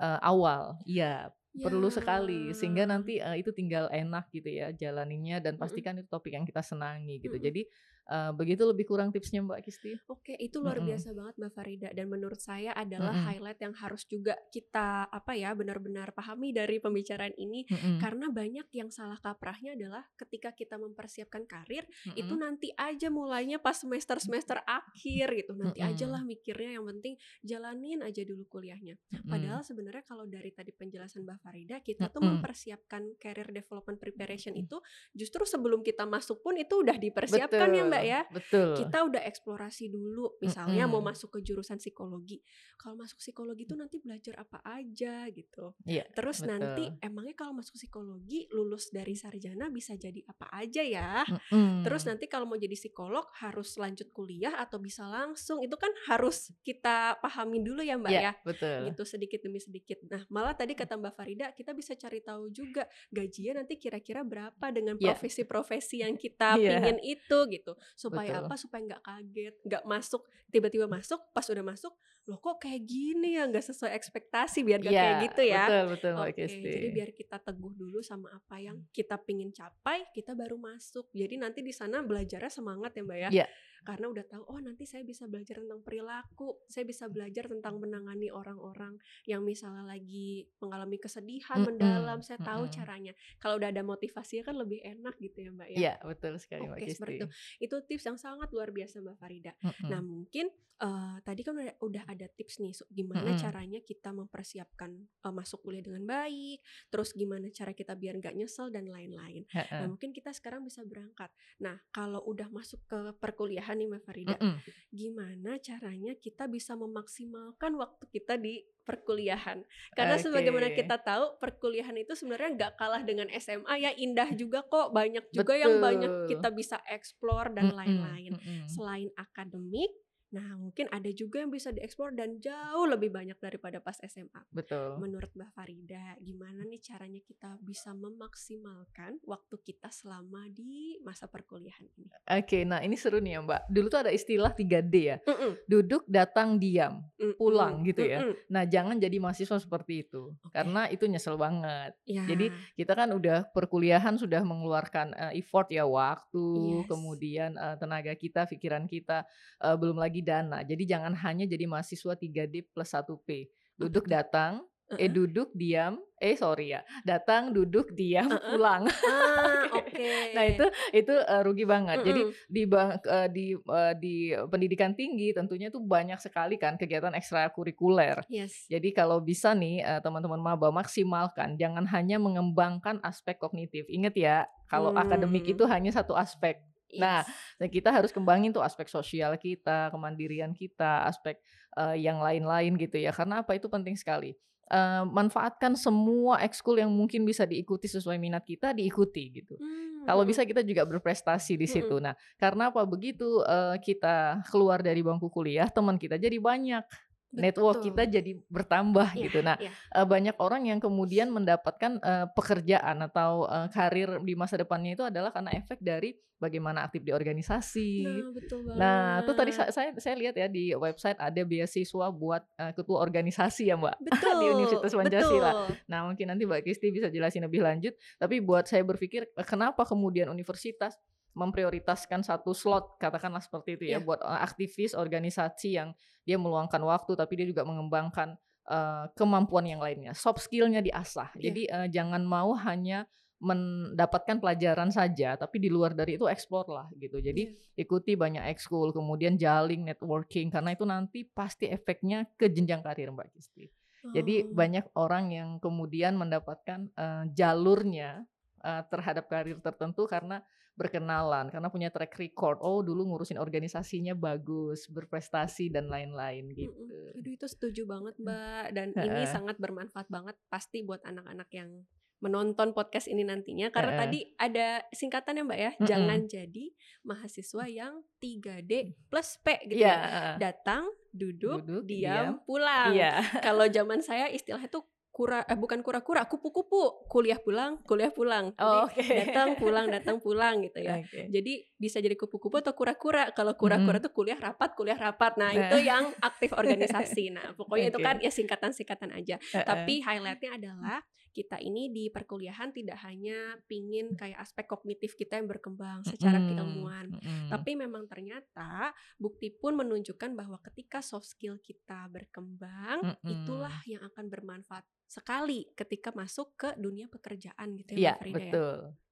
eh, 0.00 0.20
awal. 0.24 0.76
Iya, 0.84 1.32
perlu 1.58 1.90
sekali 1.90 2.54
sehingga 2.54 2.86
nanti 2.86 3.18
eh, 3.18 3.42
itu 3.42 3.50
tinggal 3.50 3.90
enak 3.90 4.30
gitu 4.30 4.46
ya 4.46 4.70
jalaninya 4.70 5.42
dan 5.42 5.58
pastikan 5.58 5.98
itu 5.98 6.06
topik 6.06 6.38
yang 6.38 6.46
kita 6.46 6.62
senangi 6.62 7.18
gitu. 7.18 7.34
Mm-mm. 7.34 7.46
Jadi 7.50 7.62
Uh, 8.10 8.34
begitu 8.34 8.66
lebih 8.66 8.90
kurang 8.90 9.14
tipsnya 9.14 9.38
Mbak 9.38 9.62
Kisti. 9.62 9.94
Oke, 10.10 10.34
itu 10.34 10.58
luar 10.58 10.82
mm 10.82 10.82
-mm. 10.82 10.88
biasa 10.90 11.08
banget 11.14 11.34
Mbak 11.38 11.52
Farida 11.54 11.88
dan 11.94 12.06
menurut 12.10 12.42
saya 12.42 12.74
adalah 12.74 13.14
mm 13.14 13.22
-mm. 13.22 13.28
highlight 13.30 13.60
yang 13.62 13.74
harus 13.78 14.02
juga 14.02 14.34
kita 14.50 15.06
apa 15.06 15.38
ya 15.38 15.54
benar-benar 15.54 16.10
pahami 16.10 16.50
dari 16.50 16.82
pembicaraan 16.82 17.30
ini 17.38 17.70
mm 17.70 17.78
-mm. 17.78 17.96
karena 18.02 18.26
banyak 18.34 18.66
yang 18.74 18.90
salah 18.90 19.14
kaprahnya 19.22 19.78
adalah 19.78 20.02
ketika 20.18 20.50
kita 20.50 20.74
mempersiapkan 20.74 21.46
karir 21.46 21.86
mm 21.86 22.10
-mm. 22.10 22.18
itu 22.18 22.34
nanti 22.34 22.68
aja 22.74 23.14
mulainya 23.14 23.62
pas 23.62 23.78
semester-semester 23.78 24.58
akhir 24.66 25.26
gitu. 25.30 25.54
Nanti 25.54 25.78
mm 25.78 25.86
-mm. 25.86 25.90
aja 25.94 26.06
lah 26.10 26.22
mikirnya 26.26 26.82
yang 26.82 26.90
penting 26.90 27.14
jalanin 27.46 28.02
aja 28.02 28.26
dulu 28.26 28.42
kuliahnya. 28.50 28.98
Mm 28.98 29.22
-mm. 29.22 29.30
Padahal 29.30 29.62
sebenarnya 29.62 30.02
kalau 30.02 30.26
dari 30.26 30.50
tadi 30.50 30.74
penjelasan 30.74 31.22
Mbak 31.22 31.38
Farida 31.46 31.78
kita 31.78 32.06
mm 32.06 32.10
-mm. 32.10 32.14
tuh 32.18 32.22
mempersiapkan 32.26 33.02
career 33.22 33.54
development 33.54 34.02
preparation 34.02 34.58
mm 34.58 34.58
-mm. 34.58 34.66
itu 34.66 34.76
justru 35.14 35.46
sebelum 35.46 35.86
kita 35.86 36.10
masuk 36.10 36.42
pun 36.42 36.58
itu 36.58 36.82
udah 36.82 36.98
dipersiapkan 36.98 37.70
Betul. 37.70 37.78
ya 37.78 37.84
Mbak 37.86 37.99
Ya. 38.04 38.20
Betul. 38.30 38.76
Kita 38.76 39.04
udah 39.06 39.22
eksplorasi 39.24 39.92
dulu, 39.92 40.38
misalnya 40.40 40.84
mm 40.84 40.90
-hmm. 40.90 41.00
mau 41.00 41.02
masuk 41.04 41.38
ke 41.38 41.40
jurusan 41.44 41.78
psikologi. 41.78 42.40
Kalau 42.80 42.96
masuk 42.96 43.20
psikologi 43.20 43.68
itu 43.68 43.76
nanti 43.76 44.00
belajar 44.00 44.40
apa 44.40 44.64
aja 44.64 45.28
gitu. 45.28 45.76
Iya. 45.84 46.08
Terus 46.16 46.40
betul. 46.40 46.50
nanti 46.50 46.84
emangnya 47.04 47.34
kalau 47.36 47.52
masuk 47.56 47.76
psikologi 47.76 48.48
lulus 48.50 48.88
dari 48.88 49.12
sarjana 49.12 49.68
bisa 49.68 49.94
jadi 49.94 50.24
apa 50.24 50.48
aja 50.56 50.82
ya. 50.82 51.24
Mm 51.28 51.38
-hmm. 51.38 51.82
Terus 51.84 52.02
nanti 52.08 52.24
kalau 52.26 52.48
mau 52.48 52.56
jadi 52.56 52.74
psikolog 52.74 53.28
harus 53.40 53.76
lanjut 53.76 54.08
kuliah 54.10 54.56
atau 54.56 54.80
bisa 54.80 55.04
langsung 55.04 55.60
itu 55.60 55.76
kan 55.76 55.92
harus 56.08 56.52
kita 56.64 57.20
pahami 57.20 57.60
dulu 57.60 57.84
ya 57.84 58.00
Mbak 58.00 58.12
yeah, 58.12 58.32
ya. 58.32 58.32
Betul. 58.42 58.78
Gitu 58.92 59.02
sedikit 59.04 59.40
demi 59.44 59.60
sedikit. 59.60 59.98
Nah 60.08 60.24
malah 60.32 60.56
tadi 60.56 60.72
kata 60.72 60.96
Mbak 60.96 61.14
Farida 61.14 61.46
kita 61.52 61.76
bisa 61.76 61.92
cari 61.94 62.24
tahu 62.24 62.48
juga 62.48 62.88
gajinya 63.12 63.60
nanti 63.62 63.76
kira-kira 63.76 64.24
berapa 64.24 64.66
dengan 64.72 64.96
iya. 64.96 65.12
profesi-profesi 65.12 66.00
yang 66.00 66.16
kita 66.16 66.56
yeah. 66.56 66.80
pingin 66.80 66.98
itu 67.02 67.38
gitu 67.50 67.72
supaya 67.98 68.40
Betul. 68.40 68.46
apa 68.46 68.54
supaya 68.56 68.80
nggak 68.86 69.02
kaget 69.02 69.54
nggak 69.66 69.84
masuk 69.86 70.22
tiba-tiba 70.50 70.86
masuk 70.90 71.20
pas 71.30 71.46
udah 71.46 71.64
masuk 71.64 71.94
loh 72.28 72.38
kok 72.38 72.62
kayak 72.62 72.84
gini 72.84 73.40
ya? 73.40 73.48
Nggak 73.48 73.64
sesuai 73.72 73.90
ekspektasi 73.96 74.62
biar 74.62 74.78
gak 74.84 74.92
ya, 74.92 75.02
kayak 75.02 75.16
gitu 75.26 75.42
ya. 75.48 75.64
betul 75.66 75.84
betul 75.96 76.12
oke 76.20 76.30
okay, 76.36 76.46
jadi 76.46 76.88
biar 76.92 77.10
kita 77.16 77.36
teguh 77.42 77.72
dulu 77.74 77.98
sama 78.04 78.28
apa 78.30 78.60
yang 78.60 78.76
hmm. 78.78 78.92
kita 78.92 79.16
pingin 79.18 79.50
capai 79.50 80.04
kita 80.12 80.36
baru 80.36 80.60
masuk. 80.60 81.08
Jadi 81.10 81.40
nanti 81.40 81.64
di 81.64 81.72
sana 81.72 82.04
belajarnya 82.04 82.52
semangat 82.52 82.94
ya 82.94 83.02
mbak 83.02 83.18
ya, 83.18 83.28
ya 83.42 83.46
karena 83.84 84.06
udah 84.12 84.24
tahu 84.28 84.42
oh 84.48 84.60
nanti 84.60 84.84
saya 84.84 85.02
bisa 85.02 85.24
belajar 85.24 85.60
tentang 85.60 85.80
perilaku 85.80 86.60
saya 86.68 86.84
bisa 86.84 87.08
belajar 87.08 87.48
tentang 87.48 87.80
menangani 87.80 88.28
orang-orang 88.28 89.00
yang 89.24 89.40
misalnya 89.44 89.84
lagi 89.84 90.48
mengalami 90.60 90.98
kesedihan 91.00 91.60
mm 91.60 91.64
-hmm. 91.64 91.68
mendalam 91.68 92.18
saya 92.20 92.38
tahu 92.40 92.64
mm 92.64 92.68
-hmm. 92.68 92.76
caranya 92.76 93.12
kalau 93.40 93.56
udah 93.56 93.70
ada 93.72 93.82
motivasinya 93.82 94.44
kan 94.44 94.56
lebih 94.56 94.80
enak 94.84 95.14
gitu 95.18 95.38
ya 95.44 95.50
mbak 95.50 95.68
ya 95.72 95.78
iya 95.78 95.94
betul 96.04 96.36
sekali 96.36 96.68
Oke, 96.68 96.84
mbak 96.84 96.88
seperti 96.92 97.14
itu 97.16 97.26
itu 97.60 97.76
tips 97.88 98.04
yang 98.06 98.18
sangat 98.20 98.48
luar 98.52 98.70
biasa 98.70 99.00
mbak 99.00 99.16
Farida 99.16 99.52
mm 99.58 99.70
-hmm. 99.70 99.88
nah 99.88 100.00
mungkin 100.04 100.48
uh, 100.80 101.16
tadi 101.22 101.40
kan 101.44 101.56
udah, 101.56 101.76
udah 101.84 102.04
ada 102.08 102.26
tips 102.32 102.60
nih 102.64 102.72
so, 102.72 102.88
gimana 102.90 103.24
mm 103.24 103.36
-hmm. 103.36 103.42
caranya 103.44 103.80
kita 103.84 104.10
mempersiapkan 104.10 104.90
uh, 105.28 105.32
masuk 105.32 105.62
kuliah 105.62 105.84
dengan 105.84 106.04
baik 106.08 106.60
terus 106.88 107.12
gimana 107.14 107.52
cara 107.52 107.76
kita 107.76 107.94
biar 107.94 108.18
nggak 108.18 108.34
nyesel 108.36 108.72
dan 108.72 108.88
lain-lain 108.88 109.44
mm 109.44 109.54
-hmm. 109.54 109.78
nah 109.80 109.86
mungkin 109.86 110.10
kita 110.10 110.32
sekarang 110.32 110.64
bisa 110.64 110.82
berangkat 110.82 111.28
nah 111.60 111.78
kalau 111.92 112.24
udah 112.26 112.48
masuk 112.48 112.80
ke 112.88 113.00
perkuliahan 113.20 113.76
nih 113.76 113.88
Mbak 113.88 114.02
Farida. 114.04 114.36
Mm 114.36 114.56
-mm. 114.56 114.58
Gimana 114.90 115.50
caranya 115.60 116.12
kita 116.16 116.44
bisa 116.46 116.72
memaksimalkan 116.74 117.72
waktu 117.76 118.04
kita 118.10 118.34
di 118.40 118.64
perkuliahan? 118.84 119.62
Karena 119.94 120.16
okay. 120.18 120.24
sebagaimana 120.24 120.68
kita 120.74 120.96
tahu 121.00 121.38
perkuliahan 121.38 121.96
itu 122.00 122.12
sebenarnya 122.16 122.50
nggak 122.56 122.72
kalah 122.80 123.02
dengan 123.04 123.28
SMA 123.36 123.74
ya 123.80 123.90
indah 123.94 124.30
juga 124.34 124.64
kok 124.66 124.90
banyak 124.90 125.24
juga 125.30 125.54
Betul. 125.54 125.62
yang 125.62 125.74
banyak 125.78 126.12
kita 126.30 126.48
bisa 126.50 126.76
explore 126.88 127.52
dan 127.54 127.72
lain-lain. 127.72 128.34
Mm 128.36 128.42
-mm. 128.42 128.66
Selain 128.66 129.08
akademik 129.14 129.90
Nah, 130.30 130.54
mungkin 130.54 130.86
ada 130.94 131.10
juga 131.10 131.42
yang 131.42 131.50
bisa 131.50 131.74
dieksplor 131.74 132.14
dan 132.14 132.38
jauh 132.38 132.86
lebih 132.86 133.10
banyak 133.10 133.34
daripada 133.42 133.82
pas 133.82 133.98
SMA. 133.98 134.46
Betul. 134.54 135.02
Menurut 135.02 135.34
Mbak 135.34 135.50
Farida, 135.58 136.14
gimana 136.22 136.62
nih 136.62 136.78
caranya 136.78 137.18
kita 137.18 137.58
bisa 137.58 137.90
memaksimalkan 137.90 139.18
waktu 139.26 139.56
kita 139.58 139.90
selama 139.90 140.46
di 140.54 141.02
masa 141.02 141.26
perkuliahan 141.26 141.82
ini? 141.98 142.06
Oke, 142.30 142.62
nah 142.62 142.78
ini 142.78 142.94
seru 142.94 143.18
nih 143.18 143.38
ya 143.38 143.40
Mbak. 143.42 143.60
Dulu 143.74 143.86
tuh 143.90 144.00
ada 144.06 144.12
istilah 144.14 144.54
3D 144.54 144.94
ya. 145.02 145.16
Mm 145.26 145.34
-mm. 145.34 145.52
Duduk, 145.66 146.02
datang, 146.06 146.62
diam, 146.62 147.02
mm 147.18 147.18
-mm. 147.18 147.34
pulang 147.34 147.82
gitu 147.82 148.06
ya. 148.06 148.22
Mm 148.22 148.30
-mm. 148.30 148.34
Nah, 148.54 148.62
jangan 148.70 148.96
jadi 149.02 149.16
mahasiswa 149.18 149.58
seperti 149.58 150.06
itu. 150.06 150.30
Okay. 150.46 150.62
Karena 150.62 150.86
itu 150.86 151.04
nyesel 151.10 151.34
banget. 151.34 151.98
Ya. 152.06 152.22
Jadi 152.30 152.54
kita 152.78 152.94
kan 152.94 153.10
udah 153.10 153.50
perkuliahan 153.50 154.14
sudah 154.14 154.46
mengeluarkan 154.46 155.10
uh, 155.10 155.32
effort 155.34 155.74
ya 155.74 155.82
waktu, 155.90 156.46
yes. 156.54 156.86
kemudian 156.86 157.50
uh, 157.58 157.74
tenaga 157.74 158.14
kita, 158.14 158.46
pikiran 158.46 158.86
kita, 158.86 159.26
uh, 159.58 159.74
belum 159.74 159.98
lagi 159.98 160.19
dana. 160.22 160.62
Jadi 160.64 160.84
jangan 160.86 161.12
hanya 161.24 161.44
jadi 161.44 161.64
mahasiswa 161.66 162.14
3D 162.16 162.72
plus 162.72 162.92
1P. 162.92 163.48
Duduk 163.80 164.04
datang, 164.06 164.64
uh-uh. 164.90 164.98
eh 165.00 165.10
duduk 165.10 165.54
diam, 165.54 166.02
eh 166.18 166.34
sorry 166.34 166.74
ya, 166.74 166.82
datang 167.06 167.54
duduk 167.54 167.94
diam 167.94 168.28
uh-uh. 168.28 168.50
pulang. 168.52 168.82
Ah, 168.90 169.64
Oke. 169.80 169.94
Okay. 169.94 170.34
nah 170.34 170.44
itu 170.44 170.66
itu 170.92 171.14
uh, 171.14 171.40
rugi 171.46 171.64
banget. 171.64 172.02
Uh-uh. 172.02 172.06
Jadi 172.06 172.20
di 172.50 172.62
uh, 172.66 173.28
di 173.30 173.46
uh, 173.54 173.94
di 173.94 174.16
pendidikan 174.50 174.92
tinggi 174.92 175.30
tentunya 175.30 175.70
itu 175.70 175.78
banyak 175.78 176.18
sekali 176.18 176.58
kan 176.58 176.74
kegiatan 176.74 177.14
ekstrakurikuler. 177.14 178.26
Yes. 178.26 178.66
Jadi 178.66 178.90
kalau 178.90 179.22
bisa 179.22 179.54
nih 179.54 179.80
uh, 179.86 180.00
teman-teman 180.02 180.42
maba 180.42 180.68
maksimalkan, 180.74 181.54
jangan 181.56 181.86
hanya 181.88 182.18
mengembangkan 182.18 182.98
aspek 183.06 183.38
kognitif. 183.38 183.86
Ingat 183.88 184.14
ya, 184.18 184.36
kalau 184.66 184.92
hmm. 184.92 185.00
akademik 185.00 185.46
itu 185.46 185.64
hanya 185.66 185.94
satu 185.94 186.12
aspek 186.18 186.60
Nah, 186.98 187.22
Nah, 187.60 187.68
kita 187.68 187.92
harus 187.92 188.08
kembangin 188.08 188.56
tuh 188.56 188.64
aspek 188.64 188.88
sosial 188.88 189.36
kita, 189.36 189.92
kemandirian 189.92 190.56
kita, 190.56 191.04
aspek 191.04 191.36
uh, 191.76 191.92
yang 191.92 192.16
lain-lain 192.16 192.72
gitu 192.80 192.96
ya. 192.96 193.12
Karena 193.12 193.44
apa 193.44 193.52
itu 193.52 193.68
penting 193.68 194.00
sekali. 194.00 194.32
Uh, 194.70 195.04
manfaatkan 195.04 195.74
semua 195.74 196.40
ekskul 196.46 196.78
yang 196.78 196.88
mungkin 196.94 197.26
bisa 197.26 197.42
diikuti 197.42 197.90
sesuai 197.90 198.16
minat 198.16 198.46
kita 198.46 198.72
diikuti 198.72 199.42
gitu. 199.42 199.58
Hmm. 199.60 200.08
Kalau 200.08 200.24
bisa 200.24 200.46
kita 200.48 200.64
juga 200.64 200.88
berprestasi 200.88 201.60
di 201.60 201.68
situ. 201.68 202.00
Hmm. 202.00 202.08
Nah, 202.08 202.14
karena 202.40 202.72
apa 202.72 202.80
begitu 202.88 203.44
uh, 203.44 203.76
kita 203.76 204.40
keluar 204.48 204.80
dari 204.80 205.04
bangku 205.04 205.28
kuliah, 205.28 205.68
teman 205.68 206.00
kita 206.00 206.16
jadi 206.16 206.40
banyak. 206.40 206.86
Betul. 207.30 207.42
network 207.46 207.78
kita 207.86 208.02
jadi 208.10 208.32
bertambah 208.50 209.08
yeah, 209.14 209.22
gitu. 209.30 209.38
Nah, 209.38 209.54
yeah. 209.62 209.70
Iya. 209.70 210.02
banyak 210.02 210.36
orang 210.42 210.66
yang 210.66 210.82
kemudian 210.82 211.30
mendapatkan 211.30 212.02
uh, 212.02 212.26
pekerjaan 212.34 213.06
atau 213.06 213.46
uh, 213.46 213.70
karir 213.70 214.18
di 214.26 214.34
masa 214.34 214.58
depannya 214.58 214.98
itu 214.98 215.06
adalah 215.06 215.30
karena 215.30 215.54
efek 215.54 215.78
dari 215.78 216.10
bagaimana 216.40 216.88
aktif 216.88 217.06
di 217.06 217.14
organisasi. 217.14 218.02
Nah, 218.02 218.32
betul 218.34 218.58
banget. 218.66 218.80
Nah, 218.82 219.06
itu 219.22 219.32
tadi 219.36 219.52
saya 219.54 219.90
saya 219.94 220.14
lihat 220.18 220.34
ya 220.34 220.48
di 220.50 220.74
website 220.74 221.20
ada 221.22 221.42
beasiswa 221.46 222.06
buat 222.10 222.42
uh, 222.58 222.72
ketua 222.74 222.98
organisasi 222.98 223.70
ya, 223.70 223.78
Mbak. 223.78 223.96
Betul. 224.10 224.34
di 224.40 224.46
Universitas 224.50 224.92
Pancasila. 224.96 225.50
Betul. 225.52 225.74
Nah, 225.86 225.98
mungkin 226.08 226.26
nanti 226.34 226.42
Mbak 226.48 226.66
Kisti 226.66 226.90
bisa 226.90 227.12
jelasin 227.12 227.46
lebih 227.46 227.62
lanjut, 227.62 227.94
tapi 228.18 228.42
buat 228.42 228.66
saya 228.66 228.82
berpikir 228.82 229.30
kenapa 229.46 229.86
kemudian 229.86 230.32
universitas 230.32 230.98
memprioritaskan 231.34 232.26
satu 232.26 232.50
slot 232.50 232.98
katakanlah 232.98 233.42
seperti 233.42 233.78
itu 233.78 233.84
ya 233.90 233.98
yeah. 233.98 234.00
buat 234.02 234.20
aktivis 234.22 234.98
organisasi 234.98 235.78
yang 235.78 235.94
dia 236.26 236.36
meluangkan 236.36 236.82
waktu 236.82 237.14
tapi 237.14 237.38
dia 237.38 237.46
juga 237.46 237.62
mengembangkan 237.62 238.34
uh, 238.66 239.06
kemampuan 239.14 239.66
yang 239.66 239.80
lainnya 239.80 240.12
soft 240.12 240.42
skillnya 240.42 240.82
diasah 240.82 241.30
yeah. 241.38 241.42
jadi 241.50 241.62
uh, 241.70 241.88
jangan 241.88 242.22
mau 242.26 242.52
hanya 242.58 243.06
mendapatkan 243.40 244.36
pelajaran 244.36 244.92
saja 244.92 245.32
tapi 245.32 245.56
di 245.64 245.72
luar 245.72 245.96
dari 245.96 246.20
itu 246.20 246.28
explore 246.28 246.68
lah 246.68 246.86
gitu 246.98 247.22
jadi 247.24 247.48
yeah. 247.48 247.82
ikuti 247.82 248.12
banyak 248.18 248.44
ekskul 248.52 248.92
kemudian 248.92 249.40
jaling 249.40 249.86
networking 249.86 250.52
karena 250.52 250.76
itu 250.76 250.84
nanti 250.84 251.24
pasti 251.24 251.70
efeknya 251.70 252.28
ke 252.36 252.52
jenjang 252.52 252.84
karir 252.84 253.08
mbak 253.08 253.32
Kisti 253.32 253.64
oh. 254.04 254.12
jadi 254.12 254.44
banyak 254.44 254.92
orang 254.92 255.32
yang 255.32 255.50
kemudian 255.56 256.20
mendapatkan 256.20 256.92
uh, 257.00 257.24
jalurnya 257.32 258.28
uh, 258.64 258.82
terhadap 258.88 259.26
karir 259.28 259.58
tertentu 259.60 260.04
karena 260.08 260.44
berkenalan 260.80 261.52
karena 261.52 261.68
punya 261.68 261.92
track 261.92 262.16
record. 262.16 262.64
Oh, 262.64 262.80
dulu 262.80 263.12
ngurusin 263.12 263.36
organisasinya 263.36 264.16
bagus, 264.16 264.88
berprestasi 264.88 265.68
dan 265.68 265.92
lain-lain 265.92 266.48
gitu. 266.56 266.72
Aduh 267.20 267.32
itu 267.36 267.44
setuju 267.44 267.84
banget, 267.84 268.16
Mbak. 268.16 268.64
Dan 268.72 268.88
ini 268.96 269.28
sangat 269.28 269.60
bermanfaat 269.60 270.08
banget 270.08 270.40
pasti 270.48 270.80
buat 270.80 271.04
anak-anak 271.04 271.52
yang 271.52 271.84
menonton 272.20 272.76
podcast 272.76 273.08
ini 273.08 273.24
nantinya 273.24 273.72
karena 273.72 273.96
uh, 273.96 273.98
tadi 274.04 274.28
ada 274.36 274.84
singkatan 274.92 275.40
ya 275.40 275.44
Mbak 275.44 275.60
ya, 275.60 275.72
uh, 275.72 275.86
jangan 275.88 276.20
jadi 276.28 276.64
mahasiswa 277.00 277.64
yang 277.64 278.04
3D 278.20 278.92
plus 279.08 279.40
P 279.40 279.56
gitu 279.72 279.80
yeah. 279.80 280.36
ya. 280.36 280.52
Datang, 280.52 280.92
duduk, 281.16 281.64
duduk 281.64 281.88
diam, 281.88 282.36
diam, 282.36 282.44
pulang. 282.44 282.92
Yeah. 282.92 283.24
Kalau 283.40 283.64
zaman 283.72 284.04
saya 284.04 284.28
istilahnya 284.28 284.68
tuh 284.68 284.84
kura 285.20 285.44
eh 285.44 285.52
bukan 285.52 285.84
kura-kura 285.84 286.24
kupu-kupu 286.24 287.04
kuliah 287.04 287.36
pulang 287.36 287.76
kuliah 287.84 288.08
pulang 288.08 288.56
oh, 288.56 288.88
okay. 288.88 289.28
datang 289.28 289.52
pulang 289.60 289.92
datang 289.92 290.16
pulang 290.16 290.64
gitu 290.64 290.80
ya 290.80 291.04
okay. 291.04 291.28
jadi 291.28 291.60
bisa 291.76 292.00
jadi 292.00 292.16
kupu-kupu 292.16 292.64
atau 292.64 292.72
kura-kura 292.72 293.36
kalau 293.36 293.52
kura-kura 293.52 294.00
mm. 294.00 294.04
tuh 294.08 294.12
kuliah 294.16 294.40
rapat 294.40 294.72
kuliah 294.72 294.96
rapat 294.96 295.36
nah, 295.36 295.52
nah. 295.52 295.60
itu 295.60 295.76
yang 295.84 296.08
aktif 296.24 296.56
organisasi 296.56 297.36
nah 297.36 297.52
pokoknya 297.52 297.92
okay. 297.92 297.92
itu 297.92 298.00
kan 298.00 298.16
ya 298.24 298.30
singkatan-singkatan 298.32 299.12
aja 299.12 299.36
uh 299.36 299.60
-uh. 299.60 299.66
tapi 299.68 300.00
highlightnya 300.00 300.56
adalah 300.56 301.04
kita 301.40 301.56
ini 301.56 301.88
di 301.88 302.12
perkuliahan 302.12 302.68
tidak 302.76 303.00
hanya 303.08 303.56
pingin 303.64 304.12
kayak 304.12 304.44
aspek 304.44 304.68
kognitif 304.68 305.16
kita 305.16 305.40
yang 305.40 305.48
berkembang 305.48 306.04
secara 306.04 306.36
mm 306.36 306.44
-hmm. 306.44 306.48
keilmuan, 306.52 307.06
mm 307.16 307.20
-hmm. 307.24 307.48
Tapi 307.48 307.70
memang 307.80 308.04
ternyata 308.04 308.92
bukti 309.16 309.48
pun 309.48 309.72
menunjukkan 309.80 310.36
bahwa 310.36 310.60
ketika 310.68 311.00
soft 311.00 311.32
skill 311.32 311.56
kita 311.64 312.04
berkembang, 312.12 313.16
Mhm. 313.24 313.30
itulah 313.32 313.76
yang 313.88 314.04
akan 314.04 314.28
bermanfaat 314.28 314.84
sekali 315.10 315.66
ketika 315.74 316.14
masuk 316.14 316.54
ke 316.54 316.68
dunia 316.78 317.10
pekerjaan 317.10 317.74
gitu 317.74 317.98
ya 317.98 317.98
Iya, 317.98 318.12
Mbak 318.14 318.22
Farida 318.22 318.62
ya. 318.62 318.66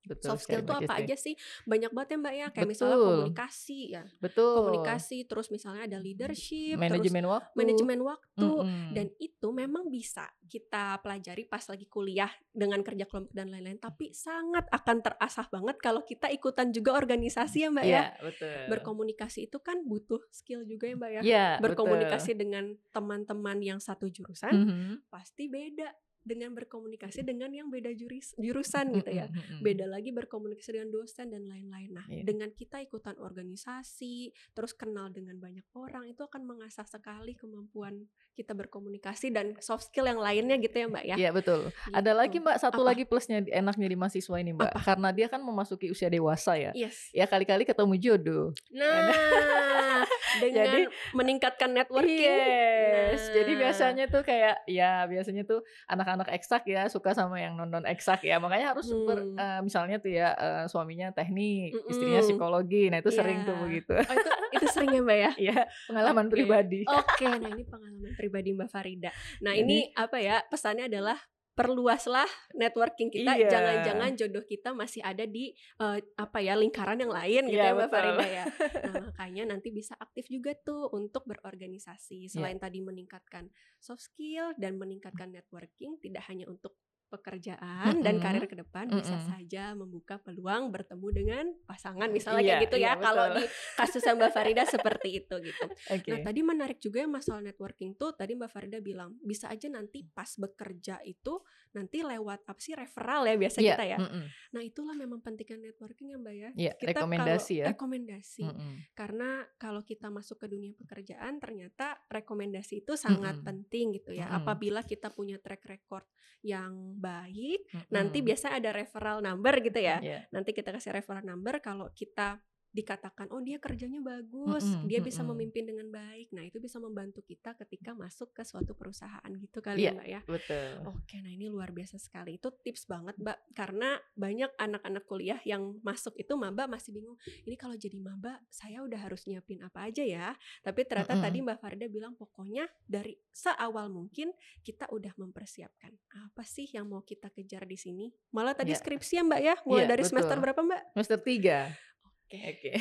Betul. 0.04 0.16
Betul 0.18 0.28
Soft 0.34 0.42
skill 0.44 0.62
tuh 0.62 0.74
Mbak 0.78 0.88
apa 0.88 0.94
aja 1.04 1.16
sih? 1.16 1.34
Banyak 1.64 1.90
banget 1.94 2.08
ya 2.08 2.18
Mbak 2.18 2.34
ya. 2.34 2.46
Kayak 2.50 2.68
misalnya 2.68 2.96
Betul. 2.96 3.08
komunikasi 3.08 3.78
ya. 3.90 4.04
Betul. 4.18 4.54
Komunikasi, 4.58 5.18
terus 5.26 5.46
misalnya 5.48 5.82
ada 5.86 5.98
leadership, 5.98 6.76
terus 6.76 6.82
Manajemen 6.82 7.24
waktu. 7.26 7.54
manajemen 7.54 8.00
waktu. 8.02 8.50
Mhm. 8.64 8.90
Dan 8.94 9.06
itu 9.18 9.48
memang 9.50 9.84
bisa 9.88 10.24
kita 10.48 10.98
pelajari 11.04 11.44
pas 11.44 11.64
lagi 11.68 11.86
kuliah 11.86 12.30
dengan 12.50 12.80
kerja 12.80 13.04
kelompok 13.04 13.32
dan 13.32 13.52
lain-lain. 13.52 13.78
Tapi 13.78 14.10
sangat 14.12 14.64
akan 14.68 14.96
terasah 15.04 15.46
banget 15.48 15.76
kalau 15.78 16.02
kita 16.02 16.28
ikutan 16.28 16.72
juga 16.72 16.96
organisasi 16.96 17.64
ya 17.64 17.68
Mbak 17.68 17.84
ya. 17.84 17.92
Iya, 17.92 18.04
betul. 18.20 18.56
Berkomunikasi 18.72 19.38
itu 19.46 19.58
kan 19.60 19.84
butuh 19.84 20.20
skill 20.30 20.64
juga 20.64 20.88
ya 20.88 20.96
Mbak 20.96 21.10
ya. 21.10 21.20
Iya, 21.22 21.46
Berkomunikasi 21.60 22.32
dengan 22.34 22.74
teman-teman 22.90 23.58
yang 23.60 23.78
satu 23.78 24.08
jurusan 24.08 24.50
betul. 24.50 24.66
Mhm. 24.68 24.92
pasti 25.08 25.44
beda 25.48 25.88
dengan 26.28 26.52
berkomunikasi 26.52 27.24
dengan 27.24 27.48
yang 27.48 27.66
beda 27.66 27.88
juris, 27.90 28.36
jurusan 28.36 28.92
gitu 28.92 29.08
ya. 29.10 29.26
Beda 29.58 29.88
lagi 29.88 30.12
berkomunikasi 30.12 30.76
dengan 30.76 30.92
dosen 30.92 31.32
dan 31.32 31.42
lain-lain. 31.42 31.90
Nah, 31.90 32.04
Iya. 32.04 32.22
dengan 32.22 32.52
kita 32.52 32.78
ikutan 32.78 33.16
organisasi, 33.16 34.28
terus 34.52 34.72
kenal 34.72 35.08
dengan 35.08 35.40
banyak 35.40 35.64
orang, 35.72 36.04
itu 36.06 36.20
akan 36.20 36.44
mengasah 36.44 36.84
sekali 36.84 37.32
kemampuan 37.32 38.04
kita 38.34 38.52
berkomunikasi 38.52 39.32
dan 39.32 39.58
soft 39.58 39.88
skill 39.88 40.06
yang 40.06 40.20
lainnya 40.20 40.54
gitu 40.58 40.76
ya, 40.76 40.86
Mbak 40.86 41.04
ya. 41.04 41.16
Iya 41.16 41.30
betul. 41.32 41.60
Ada 41.90 42.12
Gitu. 42.12 42.18
lagi 42.20 42.36
Mbak 42.38 42.56
satu 42.60 42.82
Apa? 42.82 42.88
lagi 42.92 43.02
plusnya 43.02 43.38
di- 43.40 43.50
enaknya 43.50 43.88
di 43.88 43.96
mahasiswa 43.96 44.36
ini 44.36 44.52
Mbak, 44.52 44.70
Apa? 44.70 44.80
karena 44.84 45.08
dia 45.10 45.26
kan 45.26 45.40
memasuki 45.40 45.88
usia 45.88 46.06
dewasa 46.06 46.54
ya. 46.54 46.70
Yes. 46.70 47.10
Ya 47.10 47.24
kali-kali 47.24 47.64
ketemu 47.64 47.94
jodoh. 47.96 48.46
Nah, 48.70 50.06
dengan 50.36 50.66
Jadi- 50.68 50.86
meningkatkan 51.12 51.70
networking. 51.72 52.28
Yes. 52.28 53.30
Jadi 53.30 53.52
Nah. 53.52 53.60
biasanya 53.64 54.04
tuh 54.06 54.22
kayak 54.22 54.56
ya 54.64 55.04
biasanya 55.04 55.42
tuh 55.42 55.60
anak-anak 55.86 56.28
eksak 56.30 56.64
ya 56.64 56.86
suka 56.86 57.12
sama 57.12 57.38
yang 57.38 57.54
non-non 57.54 57.84
eksak 57.84 58.22
ya. 58.22 58.36
Makanya 58.36 58.72
harus 58.72 58.84
super 58.84 59.18
Hmm. 59.18 59.34
eh, 59.34 59.60
misalnya 59.60 59.96
tuh 59.96 60.10
ya 60.10 60.28
eh, 60.32 60.64
suaminya 60.66 61.10
teknik, 61.10 61.72
istrinya 61.86 62.20
Mm-mm. 62.20 62.28
psikologi. 62.28 62.88
Nah, 62.88 62.98
itu 62.98 63.10
sering 63.10 63.42
tuh 63.42 63.54
Iya. 63.54 63.62
begitu. 63.64 63.94
Oh, 63.94 64.14
itu 64.14 64.30
itu 64.50 64.66
sering 64.68 64.90
ya, 64.90 65.00
Mbak 65.00 65.18
ya? 65.18 65.30
Iya, 65.38 65.58
pengalaman 65.86 66.26
Oke. 66.26 66.32
pribadi. 66.34 66.80
Oke, 66.84 67.26
nah 67.28 67.48
ini 67.48 67.64
pengalaman 67.64 68.12
pribadi 68.14 68.48
Mbak 68.52 68.68
Farida. 68.68 69.10
Nah 69.40 69.52
Jadi- 69.52 69.62
ini 69.62 69.78
apa 69.92 70.16
ya 70.18 70.40
pesannya 70.44 70.86
adalah 70.86 71.18
perluaslah 71.58 72.30
networking 72.54 73.10
kita. 73.10 73.34
Iya. 73.34 73.50
Jangan-jangan 73.50 74.10
jodoh 74.14 74.44
kita 74.46 74.70
masih 74.70 75.02
ada 75.02 75.26
di 75.26 75.50
eh, 75.82 75.98
apa 76.14 76.38
ya 76.38 76.54
lingkaran 76.54 77.02
yang 77.02 77.10
lain 77.10 77.50
gitu 77.50 77.58
Iya, 77.58 77.74
ya 77.74 77.76
Mbak. 77.76 77.88
Farida 77.90 78.26
ya. 78.30 78.44
Nah 78.86 78.94
makanya 79.10 79.42
nanti 79.50 79.74
bisa 79.74 79.98
aktif 79.98 80.30
juga 80.30 80.54
tuh 80.54 80.86
untuk 80.94 81.26
berorganisasi. 81.26 82.30
Selain 82.30 82.62
tadi 82.62 82.78
meningkatkan 82.78 83.50
soft 83.82 84.06
skill 84.06 84.54
dan 84.54 84.78
meningkatkan 84.78 85.34
networking, 85.34 85.98
tidak 85.98 86.22
hanya 86.30 86.46
untuk 86.46 86.78
pekerjaan 87.08 88.04
dan 88.04 88.16
Mm-mm. 88.16 88.24
karir 88.24 88.44
ke 88.44 88.56
depan 88.56 88.86
bisa 88.92 89.16
Mm-mm. 89.16 89.28
saja 89.32 89.72
membuka 89.72 90.20
peluang 90.20 90.68
bertemu 90.68 91.08
dengan 91.10 91.44
pasangan 91.64 92.08
misalnya 92.08 92.40
Iya, 92.40 92.50
kayak 92.54 92.64
gitu 92.68 92.76
ya. 92.76 92.84
iya, 92.84 92.92
Kalau 93.00 93.26
di 93.34 93.44
kasus 93.74 94.04
Mbak 94.04 94.30
Farida 94.30 94.64
seperti 94.74 95.08
itu 95.24 95.34
gitu. 95.40 95.66
Oke. 95.88 96.10
Nah 96.12 96.18
tadi 96.20 96.40
menarik 96.44 96.78
juga 96.78 97.02
ya 97.02 97.08
masalah 97.08 97.40
networking 97.40 97.96
tuh 97.96 98.12
tadi 98.12 98.36
Mbak 98.36 98.50
Farida 98.52 98.78
bilang 98.78 99.16
bisa 99.18 99.48
aja 99.48 99.66
nanti 99.66 100.04
pas 100.04 100.28
bekerja 100.36 101.00
itu 101.02 101.40
nanti 101.72 102.00
lewat 102.00 102.44
apa 102.48 102.60
sih 102.60 102.72
referral 102.72 103.24
ya 103.24 103.34
biasa 103.36 103.58
Iya, 103.60 103.74
kita 103.76 103.84
ya. 103.84 103.98
mm-mm. 104.00 104.24
Nah 104.56 104.62
itulah 104.64 104.94
memang 104.96 105.20
pentingnya 105.20 105.72
networking 105.72 106.12
ya 106.12 106.18
Mbak 106.20 106.34
ya. 106.36 106.50
Iya, 106.54 106.72
Kita 106.76 106.88
rekomendasi 106.94 107.54
kalau, 107.54 107.62
ya. 107.62 107.66
Rekomendasi. 107.72 108.44
Mm-mm. 108.44 108.72
Karena 108.92 109.28
kalau 109.56 109.80
kita 109.82 110.08
masuk 110.08 110.36
ke 110.42 110.46
dunia 110.48 110.72
pekerjaan 110.76 111.40
ternyata 111.40 111.96
rekomendasi 112.08 112.84
itu 112.84 112.94
sangat 112.94 113.40
Mm-mm. 113.40 113.46
penting 113.48 113.86
gitu 113.96 114.12
ya. 114.12 114.28
Mm-mm. 114.28 114.44
Apabila 114.44 114.80
kita 114.84 115.08
punya 115.08 115.40
track 115.40 115.64
record 115.64 116.04
yang 116.42 116.97
baik, 116.98 117.60
nanti 117.88 118.18
Mm-mm. 118.20 118.28
biasa 118.34 118.58
ada 118.58 118.70
referral 118.74 119.22
number 119.22 119.54
gitu 119.62 119.78
ya 119.78 120.02
Iya. 120.02 120.26
nanti 120.28 120.50
kita 120.52 120.74
kasih 120.74 120.92
referral 120.92 121.22
number 121.24 121.62
kalau 121.62 121.88
kita 121.94 122.42
dikatakan 122.68 123.32
oh 123.32 123.40
dia 123.40 123.56
kerjanya 123.56 123.98
bagus, 123.98 124.62
Mm-mm, 124.62 124.84
dia 124.86 125.00
bisa 125.00 125.20
mm-mm. 125.20 125.32
memimpin 125.34 125.64
dengan 125.64 125.88
baik. 125.88 126.30
Nah, 126.30 126.44
itu 126.44 126.58
bisa 126.58 126.76
membantu 126.76 127.20
kita 127.20 127.56
ketika 127.56 127.92
masuk 127.92 128.30
ke 128.30 128.42
suatu 128.42 128.72
perusahaan 128.72 129.30
gitu 129.34 129.58
kali 129.58 129.82
Iya. 129.82 129.88
ya, 129.88 129.92
Mbak 129.94 130.08
ya. 130.08 130.20
Betul. 130.24 130.68
Oke, 130.86 131.16
nah 131.18 131.30
ini 131.30 131.46
luar 131.48 131.70
biasa 131.70 131.96
sekali. 131.96 132.36
Itu 132.36 132.52
tips 132.52 132.84
banget, 132.84 133.16
Mbak. 133.16 133.38
Karena 133.52 133.96
banyak 134.12 134.52
anak-anak 134.54 135.04
kuliah 135.04 135.40
yang 135.42 135.80
masuk 135.80 136.12
itu 136.14 136.32
maba 136.34 136.68
masih 136.68 136.92
bingung. 136.92 137.16
Ini 137.44 137.56
kalau 137.56 137.74
jadi 137.74 137.98
maba, 137.98 138.38
saya 138.48 138.84
udah 138.84 139.00
harus 139.00 139.24
nyiapin 139.24 139.58
apa 139.60 139.88
aja 139.88 140.04
ya. 140.04 140.36
Tapi 140.60 140.84
ternyata 140.84 141.16
Mm-mm. 141.16 141.24
tadi 141.24 141.38
Mbak 141.40 141.58
Farida 141.58 141.86
bilang 141.88 142.12
pokoknya 142.14 142.68
dari 142.84 143.16
seawal 143.30 143.88
mungkin 143.88 144.30
kita 144.60 144.90
udah 144.90 145.14
mempersiapkan 145.16 145.94
apa 146.10 146.42
sih 146.42 146.68
yang 146.68 146.84
mau 146.84 147.00
kita 147.00 147.30
kejar 147.30 147.64
di 147.64 147.76
sini. 147.76 148.06
Malah 148.30 148.52
tadi 148.52 148.70
Iya. 148.70 148.78
skripsi 148.78 149.12
ya, 149.16 149.22
Mbak 149.24 149.40
ya. 149.40 149.54
Mulai 149.64 149.80
Iya, 149.80 149.88
dari 149.88 150.02
semester 150.04 150.36
betul. 150.36 150.44
berapa, 150.44 150.60
Mbak? 150.62 150.80
Semester 150.92 151.18
3. 151.18 151.87
Oke. 152.28 152.60
Oke. 152.60 152.72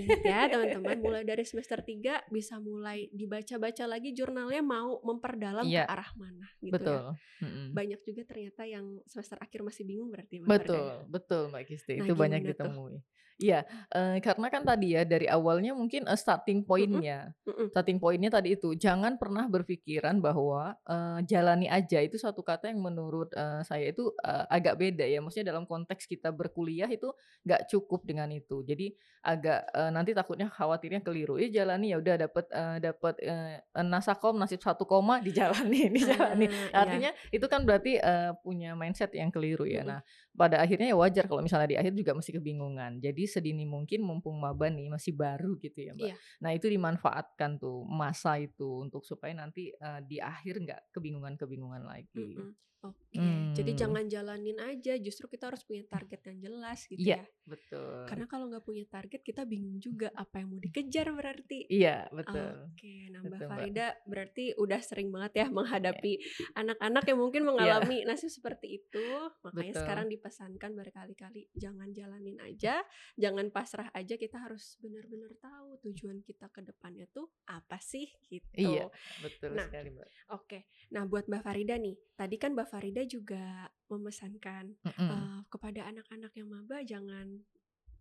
Ingat 0.00 0.20
ya 0.24 0.38
teman-teman, 0.56 0.96
mulai 1.04 1.22
dari 1.28 1.44
semester 1.44 1.84
3 1.84 2.24
bisa 2.32 2.56
mulai 2.56 3.12
dibaca-baca 3.12 3.84
lagi 3.84 4.16
jurnalnya 4.16 4.64
mau 4.64 4.96
memperdalam 5.04 5.68
Iya. 5.68 5.84
ke 5.84 5.92
arah 5.92 6.10
mana 6.16 6.46
gitu 6.56 6.72
ya. 6.72 6.72
Betul. 6.80 7.02
Mm-mm. 7.44 7.66
Banyak 7.76 8.00
juga 8.00 8.22
ternyata 8.24 8.62
yang 8.64 9.04
semester 9.04 9.36
akhir 9.36 9.60
masih 9.60 9.84
bingung 9.84 10.08
berarti 10.08 10.40
Mbak 10.40 10.48
Betul, 10.48 10.88
ya? 10.88 11.04
betul 11.12 11.42
Mbak 11.52 11.62
Kisti. 11.68 11.92
Nah, 12.00 12.06
itu 12.08 12.12
banyak 12.16 12.40
ditemui. 12.48 12.96
Iya, 13.34 13.66
eh, 13.90 14.22
karena 14.22 14.46
kan 14.46 14.62
tadi 14.62 14.94
ya 14.94 15.02
dari 15.02 15.26
awalnya 15.26 15.74
mungkin 15.74 16.06
eh, 16.06 16.14
starting 16.14 16.62
pointnya, 16.62 17.34
Mm-mm. 17.42 17.66
starting 17.74 17.98
pointnya 17.98 18.30
tadi 18.30 18.54
itu 18.54 18.78
jangan 18.78 19.18
pernah 19.18 19.50
berpikiran 19.50 20.22
bahwa 20.22 20.78
eh, 20.86 21.18
jalani 21.26 21.66
aja 21.66 21.98
itu 21.98 22.14
satu 22.14 22.46
kata 22.46 22.70
yang 22.70 22.78
menurut 22.78 23.34
eh, 23.34 23.66
saya 23.66 23.90
itu 23.90 24.14
eh, 24.22 24.46
agak 24.48 24.78
beda 24.78 25.02
ya. 25.02 25.18
Maksudnya 25.18 25.50
dalam 25.50 25.66
konteks 25.66 26.06
kita 26.06 26.30
berkuliah 26.30 26.86
itu 26.86 27.10
nggak 27.42 27.66
cukup 27.74 28.06
dengan 28.06 28.30
itu. 28.30 28.62
Jadi 28.62 28.93
agak 29.24 29.72
eh, 29.72 29.90
nanti 29.90 30.12
takutnya 30.12 30.52
khawatirnya 30.52 31.00
keliru. 31.00 31.40
Ya 31.40 31.48
jalani 31.48 31.96
ya 31.96 31.96
udah 31.96 32.28
dapat 32.28 32.44
eh, 32.52 32.76
dapat 32.84 33.14
eh, 33.24 33.56
nasakom 33.80 34.36
nasib 34.36 34.60
satu 34.60 34.84
koma 34.84 35.18
dijalani, 35.26 35.88
dijalani. 35.88 36.46
Ah, 36.46 36.52
iya. 36.52 36.76
Artinya 36.76 37.10
itu 37.32 37.46
kan 37.48 37.64
berarti 37.64 37.96
eh, 37.96 38.30
punya 38.44 38.76
mindset 38.76 39.16
yang 39.16 39.32
keliru 39.32 39.64
ya. 39.64 39.80
Nah, 39.80 40.00
pada 40.36 40.60
akhirnya 40.60 40.92
ya 40.92 40.96
wajar 41.00 41.24
kalau 41.24 41.40
misalnya 41.40 41.72
di 41.72 41.78
akhir 41.80 41.96
juga 41.96 42.12
masih 42.12 42.36
kebingungan. 42.36 43.00
Jadi 43.00 43.24
sedini 43.24 43.64
mungkin 43.64 44.04
mumpung 44.04 44.36
maba 44.36 44.68
nih 44.68 44.92
masih 44.92 45.16
baru 45.16 45.56
gitu 45.56 45.80
ya, 45.80 45.96
Mbak. 45.96 46.04
Iya. 46.12 46.16
Nah, 46.44 46.50
itu 46.52 46.66
dimanfaatkan 46.68 47.56
tuh 47.56 47.88
masa 47.88 48.36
itu 48.36 48.84
untuk 48.84 49.08
supaya 49.08 49.32
nanti 49.32 49.72
eh, 49.72 50.00
di 50.04 50.20
akhir 50.20 50.60
nggak 50.60 50.92
kebingungan-kebingungan 50.92 51.80
lagi. 51.88 52.36
Mm-mm. 52.36 52.52
Oke, 52.84 53.16
jadi 53.56 53.72
Hmm. 53.72 53.80
jangan 53.80 54.04
jalanin 54.06 54.60
aja. 54.60 54.92
Justru 55.00 55.24
kita 55.26 55.48
harus 55.48 55.64
punya 55.64 55.88
target 55.88 56.20
yang 56.28 56.38
jelas 56.42 56.84
gitu 56.84 57.00
Iya, 57.00 57.16
ya. 57.16 57.24
betul. 57.48 58.04
Karena 58.04 58.28
kalau 58.28 58.44
nggak 58.52 58.60
punya 58.60 58.84
target, 58.84 59.24
kita 59.24 59.42
bingung 59.42 59.80
juga 59.80 60.12
apa 60.12 60.44
yang 60.44 60.52
mau 60.52 60.60
dikejar 60.60 61.08
berarti. 61.10 61.64
Iya, 61.66 62.12
betul. 62.12 62.68
Oke, 62.68 63.08
nah 63.08 63.20
Mbak 63.20 63.24
Betul, 63.24 63.40
Mbak. 63.40 63.48
Farida 63.48 63.86
berarti 64.04 64.44
udah 64.54 64.80
sering 64.84 65.08
banget 65.08 65.32
ya 65.40 65.46
menghadapi 65.48 66.12
anak-anak 66.52 67.04
yang 67.08 67.18
mungkin 67.18 67.42
mengalami 67.48 67.96
nasib 68.04 68.28
seperti 68.28 68.84
itu. 68.84 69.06
Makanya 69.40 69.56
Iya. 69.56 69.72
Betul. 69.72 69.80
sekarang 69.80 70.06
dipesankan 70.12 70.70
berkali-kali 70.76 71.42
jangan 71.56 71.88
jalanin 71.90 72.36
aja, 72.44 72.84
jangan 73.16 73.48
pasrah 73.48 73.88
aja. 73.90 74.14
Kita 74.14 74.44
harus 74.44 74.76
benar-benar 74.78 75.32
tahu 75.40 75.80
tujuan 75.82 76.20
kita 76.20 76.52
ke 76.52 76.60
depannya 76.60 77.08
tuh 77.08 77.32
apa 77.48 77.80
sih 77.80 78.12
gitu. 78.28 78.60
Iya, 78.60 78.92
betul 79.20 79.56
Nah, 79.56 79.66
sekali, 79.66 79.88
Mbak. 79.88 80.08
Oke, 80.34 80.58
nah 80.90 81.04
buat 81.04 81.24
Mbak 81.24 81.42
Farida 81.42 81.76
nih, 81.76 81.96
tadi 82.12 82.36
kan 82.36 82.52
Mbak 82.52 82.68
Farida 82.74 83.06
juga 83.06 83.70
memesankan 83.86 84.74
Mm-mm. 84.82 85.06
eh, 85.14 85.40
kepada 85.46 85.86
anak-anak 85.86 86.34
yang 86.34 86.50
maba 86.50 86.82
jangan 86.82 87.38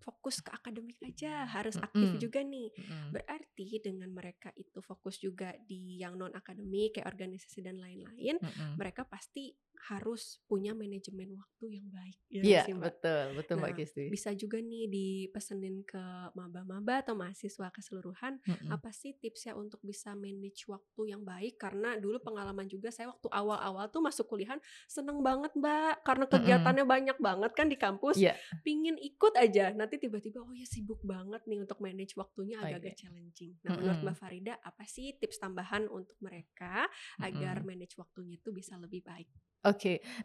fokus 0.01 0.41
ke 0.43 0.51
akademik 0.51 0.97
aja, 1.05 1.45
harus 1.45 1.77
aktif 1.79 2.17
Mm-mm. 2.17 2.19
juga 2.19 2.41
nih. 2.41 2.73
Mm-mm. 2.73 3.13
Berarti 3.13 3.67
dengan 3.79 4.09
mereka 4.09 4.49
itu 4.57 4.81
fokus 4.81 5.21
juga 5.21 5.53
di 5.63 6.01
yang 6.01 6.17
non 6.17 6.33
akademik 6.33 6.97
kayak 6.97 7.07
organisasi 7.07 7.61
dan 7.61 7.77
lain-lain, 7.77 8.41
Mm-mm. 8.41 8.75
mereka 8.75 9.05
pasti 9.05 9.53
harus 9.83 10.39
punya 10.45 10.71
manajemen 10.71 11.33
waktu 11.33 11.65
yang 11.75 11.87
baik. 11.89 12.17
Ya 12.27 12.41
Iya, 12.41 12.61
sih, 12.63 12.73
Mbak? 12.73 12.83
betul, 12.83 13.23
betul 13.35 13.55
Mbak 13.57 13.69
Nah, 13.69 13.77
Kisti. 13.77 14.03
Bisa 14.07 14.29
juga 14.31 14.57
nih 14.57 14.85
dipesenin 14.87 15.83
ke 15.83 16.03
maba-maba 16.33 17.01
atau 17.01 17.13
mahasiswa 17.13 17.67
keseluruhan 17.69 18.39
Mm-mm. 18.41 18.69
apa 18.69 18.89
sih 18.89 19.13
tipsnya 19.13 19.53
untuk 19.53 19.79
bisa 19.81 20.13
manage 20.13 20.65
waktu 20.65 21.01
yang 21.09 21.21
baik 21.21 21.57
karena 21.57 21.95
dulu 21.95 22.19
pengalaman 22.19 22.65
juga 22.65 22.89
saya 22.89 23.09
waktu 23.09 23.27
awal-awal 23.27 23.87
tuh 23.87 23.99
masuk 23.99 24.25
kuliahan 24.25 24.57
seneng 24.85 25.19
banget 25.19 25.51
mbak 25.53 26.01
karena 26.01 26.25
kegiatannya 26.27 26.85
banyak 26.85 27.17
banget 27.19 27.51
kan 27.51 27.67
di 27.67 27.75
kampus 27.75 28.15
Iya. 28.15 28.33
pingin 28.61 28.95
ikut 28.95 29.33
aja 29.35 29.71
nanti 29.71 29.97
tiba-tiba 29.97 30.39
oh 30.39 30.53
ya 30.53 30.63
sibuk 30.63 31.01
banget 31.01 31.43
nih 31.43 31.59
untuk 31.61 31.79
manage 31.79 32.13
waktunya 32.15 32.59
Oke. 32.61 32.71
agak-agak 32.71 32.95
challenging 32.95 33.51
nah 33.61 33.73
menurut 33.73 33.99
Mm-mm. 33.99 34.07
mbak 34.07 34.17
Farida 34.17 34.53
apa 34.59 34.83
sih 34.85 35.15
tips 35.17 35.39
tambahan 35.39 35.87
untuk 35.87 36.15
mereka 36.19 36.87
agar 37.19 37.59
Mm-mm. 37.59 37.67
manage 37.67 37.95
waktunya 37.95 38.37
itu 38.37 38.49
bisa 38.49 38.75
lebih 38.77 39.03
baik 39.03 39.27
Oke, 39.63 39.72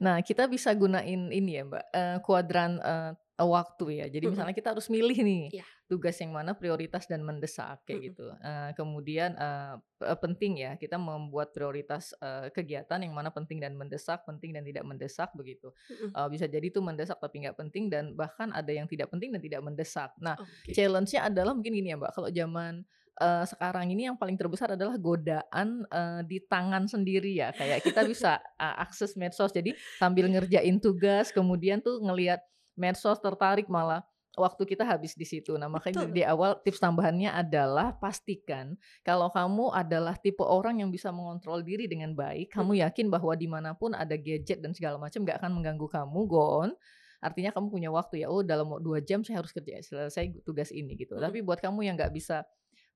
nah 0.01 0.21
kita 0.21 0.47
bisa 0.47 0.73
gunain 0.77 1.33
ini 1.33 1.59
ya 1.59 1.63
Mbak, 1.65 1.85
eh, 1.95 2.17
kuadran 2.25 2.79
uh, 2.83 3.13
waktu 3.39 4.03
ya. 4.03 4.07
Jadi 4.11 4.27
Mhm. 4.27 4.33
misalnya 4.35 4.55
kita 4.57 4.75
harus 4.75 4.91
milih 4.91 5.15
nih 5.23 5.63
Iya. 5.63 5.67
tugas 5.87 6.19
yang 6.19 6.35
mana 6.35 6.59
prioritas 6.59 7.07
dan 7.07 7.23
mendesak 7.23 7.87
kayak 7.87 7.99
Mhm. 8.03 8.07
gitu. 8.11 8.25
Uh, 8.35 8.71
kemudian 8.75 9.39
uh, 9.39 9.79
penting 10.19 10.59
ya 10.59 10.75
kita 10.75 10.99
membuat 10.99 11.55
prioritas 11.55 12.11
uh, 12.19 12.51
kegiatan 12.51 12.99
yang 12.99 13.15
mana 13.15 13.31
penting 13.31 13.63
dan 13.63 13.79
mendesak, 13.79 14.27
penting 14.27 14.51
dan 14.51 14.67
tidak 14.67 14.83
mendesak 14.83 15.31
begitu. 15.39 15.71
Mhm. 15.87 16.11
Uh, 16.19 16.27
bisa 16.27 16.51
jadi 16.51 16.67
itu 16.67 16.83
mendesak 16.83 17.23
tapi 17.23 17.47
nggak 17.47 17.55
penting 17.55 17.87
dan 17.87 18.19
bahkan 18.19 18.51
ada 18.51 18.75
yang 18.75 18.91
tidak 18.91 19.07
penting 19.15 19.31
dan 19.31 19.39
tidak 19.39 19.63
mendesak. 19.63 20.11
Nah, 20.19 20.35
Oke. 20.35 20.75
challenge-nya 20.75 21.31
adalah 21.31 21.55
mungkin 21.55 21.79
gini 21.79 21.95
ya 21.95 21.97
Mbak, 21.97 22.13
kalau 22.19 22.29
zaman 22.35 22.83
uh, 23.19 23.45
sekarang 23.45 23.91
ini 23.91 24.09
yang 24.09 24.17
paling 24.17 24.39
terbesar 24.39 24.75
adalah 24.79 24.97
godaan 24.97 25.85
uh, 25.91 26.23
di 26.25 26.41
tangan 26.43 26.87
sendiri 26.87 27.35
ya. 27.35 27.53
Kayak 27.53 27.85
kita 27.85 28.07
bisa 28.07 28.39
uh, 28.63 28.77
akses 28.83 29.19
medsos. 29.19 29.53
Jadi 29.53 29.75
sambil 29.99 30.31
ngerjain 30.31 30.79
tugas, 30.79 31.35
kemudian 31.35 31.83
tuh 31.83 32.01
ngelihat 32.01 32.41
medsos 32.79 33.19
tertarik 33.19 33.67
malah 33.67 34.07
waktu 34.39 34.63
kita 34.65 34.87
habis 34.87 35.19
di 35.19 35.27
situ. 35.27 35.59
Nah 35.59 35.67
makanya 35.67 36.07
Betul. 36.07 36.15
di 36.15 36.23
awal 36.23 36.63
tips 36.63 36.79
tambahannya 36.79 37.35
adalah 37.35 37.93
pastikan 37.99 38.79
kalau 39.03 39.29
kamu 39.35 39.75
adalah 39.75 40.15
tipe 40.15 40.47
orang 40.47 40.81
yang 40.81 40.95
bisa 40.95 41.11
mengontrol 41.11 41.61
diri 41.61 41.91
dengan 41.91 42.15
baik, 42.15 42.55
kamu 42.55 42.79
yakin 42.87 43.11
bahwa 43.11 43.35
di 43.35 43.51
mana 43.51 43.75
pun 43.75 43.93
ada 43.93 44.15
gadget 44.15 44.63
dan 44.63 44.73
segala 44.73 44.97
macam 44.97 45.27
nggak 45.27 45.43
akan 45.43 45.51
mengganggu 45.59 45.87
kamu, 45.91 46.21
gon. 46.31 46.71
Artinya 47.19 47.51
kamu 47.51 47.67
punya 47.67 47.91
waktu 47.91 48.23
ya, 48.23 48.31
oh 48.31 48.47
dalam 48.47 48.71
dua 48.79 49.03
jam 49.03 49.27
saya 49.27 49.43
harus 49.43 49.51
kerja 49.51 49.83
selesai 49.83 50.39
tugas 50.47 50.71
ini 50.71 50.95
gitu. 50.95 51.19
Mhm. 51.19 51.23
Tapi 51.27 51.39
buat 51.43 51.59
kamu 51.59 51.91
yang 51.91 51.99
nggak 51.99 52.15
bisa 52.15 52.47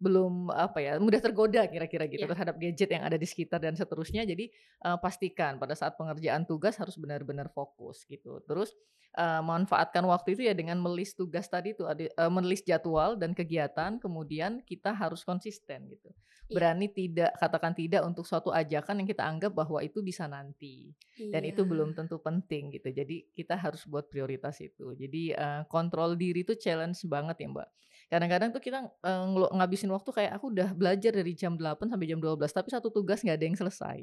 belum 0.02 0.50
apa 0.50 0.82
ya 0.82 0.92
mudah 0.98 1.22
tergoda 1.22 1.62
kira-kira 1.64 2.10
gitu 2.10 2.26
Iya. 2.26 2.30
terhadap 2.34 2.58
gadget 2.58 2.90
yang 2.90 3.06
ada 3.06 3.14
di 3.14 3.22
sekitar 3.22 3.62
dan 3.62 3.78
seterusnya 3.78 4.26
jadi 4.26 4.50
eh, 4.50 4.98
pastikan 4.98 5.62
pada 5.62 5.78
saat 5.78 5.94
pengerjaan 5.94 6.42
tugas 6.42 6.74
harus 6.74 6.98
benar-benar 6.98 7.46
fokus 7.54 8.02
gitu 8.04 8.42
terus 8.42 8.74
eh, 9.14 9.42
manfaatkan 9.42 10.02
waktu 10.02 10.34
itu 10.34 10.42
ya 10.42 10.52
dengan 10.52 10.82
melis 10.82 11.14
tugas 11.14 11.46
tadi 11.46 11.70
tuh 11.72 11.86
ada 11.86 12.02
eh, 12.02 12.30
menulis 12.32 12.66
jadwal 12.66 13.14
dan 13.14 13.30
kegiatan 13.30 14.02
kemudian 14.02 14.58
kita 14.66 14.90
harus 14.90 15.22
konsisten 15.22 15.86
gitu 15.86 16.10
Iya. 16.42 16.58
berani 16.58 16.90
tidak 16.90 17.32
katakan 17.38 17.72
tidak 17.72 18.02
untuk 18.02 18.26
suatu 18.26 18.50
ajakan 18.50 19.00
yang 19.00 19.08
kita 19.08 19.24
anggap 19.24 19.54
bahwa 19.54 19.78
itu 19.80 20.02
bisa 20.02 20.26
nanti 20.26 20.90
dan 21.30 21.46
itu 21.46 21.62
Iya. 21.62 21.70
belum 21.70 21.94
tentu 21.94 22.18
penting 22.18 22.74
gitu 22.74 22.90
jadi 22.90 23.24
kita 23.30 23.54
harus 23.54 23.86
buat 23.86 24.10
prioritas 24.10 24.58
itu 24.58 24.92
jadi 24.92 25.22
eh, 25.32 25.62
kontrol 25.70 26.12
diri 26.12 26.42
itu 26.42 26.52
challenge 26.52 27.06
banget 27.06 27.40
ya 27.40 27.48
mbak 27.48 27.68
kadang-kadang 28.12 28.52
tuh 28.52 28.60
kita 28.60 28.84
ngelu- 29.00 29.48
ngabisin 29.50 29.88
waktu 29.88 30.10
kayak 30.12 30.32
aku 30.36 30.52
udah 30.52 30.68
belajar 30.70 31.10
dari 31.10 31.32
jam 31.32 31.56
8 31.56 31.88
sampai 31.88 32.04
jam 32.04 32.20
12 32.20 32.44
tapi 32.46 32.68
satu 32.68 32.92
tugas 32.92 33.18
nggak 33.18 33.34
ada 33.34 33.46
yang 33.46 33.56
selesai 33.56 33.98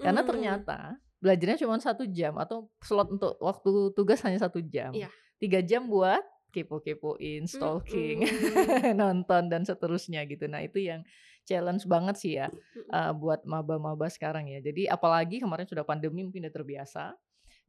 karena 0.00 0.24
ternyata 0.24 0.78
belajarnya 1.18 1.60
cuma 1.60 1.76
satu 1.76 2.08
jam 2.08 2.32
atau 2.34 2.72
slot 2.80 3.12
untuk 3.12 3.36
waktu 3.38 3.70
tugas 3.92 4.24
hanya 4.24 4.40
satu 4.40 4.58
jam 4.58 4.90
Iya. 4.90 5.12
tiga 5.36 5.60
jam 5.60 5.84
buat 5.86 6.24
kepo-kepoin 6.50 7.44
stalking 7.46 8.24
Mhm. 8.24 8.96
nonton 9.00 9.46
dan 9.46 9.62
seterusnya 9.62 10.24
gitu 10.24 10.44
nah 10.44 10.58
itu 10.58 10.80
yang 10.80 11.04
challenge 11.42 11.84
banget 11.84 12.16
sih 12.16 12.32
ya 12.34 12.48
uh, 12.88 13.12
buat 13.12 13.42
maba-maba 13.42 14.06
sekarang 14.06 14.46
ya. 14.46 14.60
Jadi 14.60 14.86
apalagi 14.86 15.40
kemarin 15.40 15.66
sudah 15.66 15.82
pandemi 15.82 16.22
mungkin 16.22 16.46
udah 16.46 16.52
terbiasa 16.52 17.16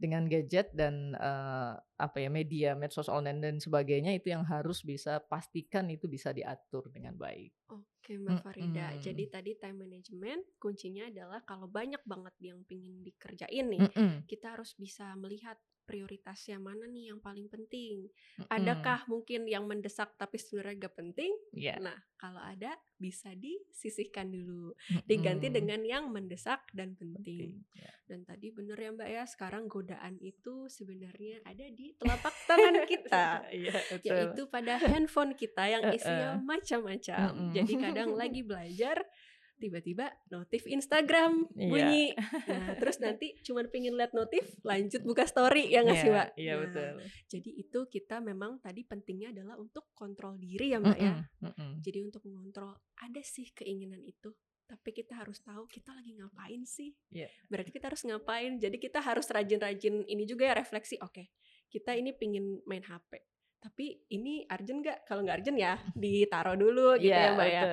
dengan 0.02 0.26
gadget 0.26 0.74
dan 0.74 1.14
uh, 1.14 1.78
apa 2.02 2.18
ya 2.18 2.34
media, 2.34 2.74
medsos 2.74 3.06
online 3.06 3.38
dan 3.38 3.56
sebagainya 3.62 4.18
itu 4.18 4.34
yang 4.34 4.42
harus 4.42 4.82
bisa 4.82 5.22
pastikan 5.22 5.86
itu 5.94 6.10
bisa 6.10 6.34
diatur 6.34 6.90
dengan 6.90 7.14
baik. 7.14 7.54
Oke 7.70 8.18
Mbak 8.18 8.42
Farida, 8.42 8.98
Mm-mm. 8.98 9.04
jadi 9.06 9.24
tadi 9.30 9.52
time 9.62 9.86
management 9.86 10.42
kuncinya 10.58 11.06
adalah 11.08 11.46
kalau 11.46 11.70
banyak 11.70 12.02
banget 12.04 12.34
yang 12.42 12.66
pingin 12.66 13.06
dikerjain 13.06 13.70
nih, 13.70 13.86
Mm-mm, 13.86 14.26
kita 14.26 14.58
harus 14.58 14.74
bisa 14.74 15.14
melihat 15.16 15.56
prioritasnya 15.84 16.62
mana 16.62 16.88
nih 16.88 17.12
yang 17.12 17.20
paling 17.20 17.52
penting. 17.52 18.08
Adakah 18.48 19.06
mungkin 19.12 19.46
yang 19.50 19.68
mendesak 19.68 20.14
tapi 20.16 20.40
sebenarnya 20.40 20.88
gak 20.88 20.96
penting? 20.96 21.32
Ya. 21.52 21.78
Nah, 21.82 21.98
kalau 22.16 22.40
ada 22.42 22.78
bisa 23.02 23.34
disisihkan 23.34 24.30
dulu, 24.30 24.78
diganti 25.10 25.50
mm-mm, 25.50 25.58
dengan 25.58 25.82
yang 25.82 26.06
mendesak 26.14 26.62
dan 26.72 26.94
penting. 26.94 27.58
penting. 27.58 27.66
Ya. 27.74 27.92
Dan 28.06 28.28
tadi 28.28 28.54
bener 28.54 28.78
ya 28.78 28.90
Mbak 28.94 29.10
ya, 29.10 29.24
sekarang 29.26 29.66
godaan 29.66 30.22
itu 30.22 30.70
sebenarnya 30.70 31.42
ada 31.48 31.66
di 31.74 31.98
telapak 31.98 32.36
tangan 32.46 32.76
kita. 32.86 33.24
Iya, 33.52 33.74
betul. 33.92 34.08
yaitu 34.16 34.42
pada 34.48 34.80
handphone 34.80 35.34
kita 35.36 35.64
yang 35.68 35.84
isinya 35.92 36.40
macam-macam. 36.40 37.52
Jadi 37.52 37.74
kadang 37.78 38.16
lagi 38.22 38.42
belajar 38.46 39.02
tiba-tiba 39.62 40.10
notif 40.28 40.66
Instagram 40.66 41.46
Iya. 41.54 41.70
bunyi. 41.70 42.06
Nah, 42.50 42.74
terus 42.76 42.98
nanti 42.98 43.38
cuman 43.46 43.70
pengen 43.70 43.94
lihat 43.94 44.12
notif, 44.12 44.42
lanjut 44.66 45.06
buka 45.06 45.24
story 45.24 45.70
ya 45.70 45.86
nggak 45.86 45.96
sih, 45.96 46.10
Iya, 46.10 46.16
Mbak? 46.18 46.28
Iya 46.34 46.54
Nah, 46.54 46.60
betul. 46.66 46.92
Jadi 47.30 47.50
itu 47.56 47.80
kita 47.88 48.18
memang 48.18 48.58
tadi 48.58 48.82
pentingnya 48.82 49.30
adalah 49.30 49.56
untuk 49.56 49.94
kontrol 49.94 50.36
diri 50.36 50.74
ya, 50.74 50.82
Mbak 50.82 50.98
ya. 50.98 51.14
Mm-mm, 51.14 51.46
mm-mm. 51.46 51.72
Jadi 51.80 52.00
untuk 52.02 52.26
mengontrol 52.26 52.74
ada 52.98 53.22
sih 53.22 53.54
keinginan 53.54 54.02
itu, 54.02 54.34
tapi 54.66 54.90
kita 54.90 55.20
harus 55.20 55.38
tahu 55.40 55.68
kita 55.68 55.92
lagi 55.92 56.16
ngapain 56.16 56.66
sih. 56.66 56.90
Iya. 57.12 57.30
Berarti 57.46 57.70
kita 57.70 57.92
harus 57.92 58.02
ngapain. 58.02 58.58
Jadi 58.58 58.78
kita 58.80 59.00
harus 59.00 59.28
rajin-rajin 59.28 60.08
ini 60.08 60.24
juga 60.26 60.50
ya 60.50 60.56
refleksi. 60.58 60.98
Oke, 61.04 61.30
kita 61.68 61.94
ini 61.94 62.12
pingin 62.12 62.60
main 62.66 62.82
HP. 62.82 63.20
Tapi 63.62 64.10
ini 64.10 64.42
urgent 64.50 64.82
nggak? 64.82 64.98
Kalau 65.06 65.22
nggak 65.22 65.38
urgent 65.46 65.58
ya 65.62 65.78
ditaruh 66.02 66.58
dulu 66.58 66.98
gitu 66.98 67.14
Iya, 67.14 67.30
ya 67.30 67.36
Mbak 67.38 67.48
ya. 67.48 67.64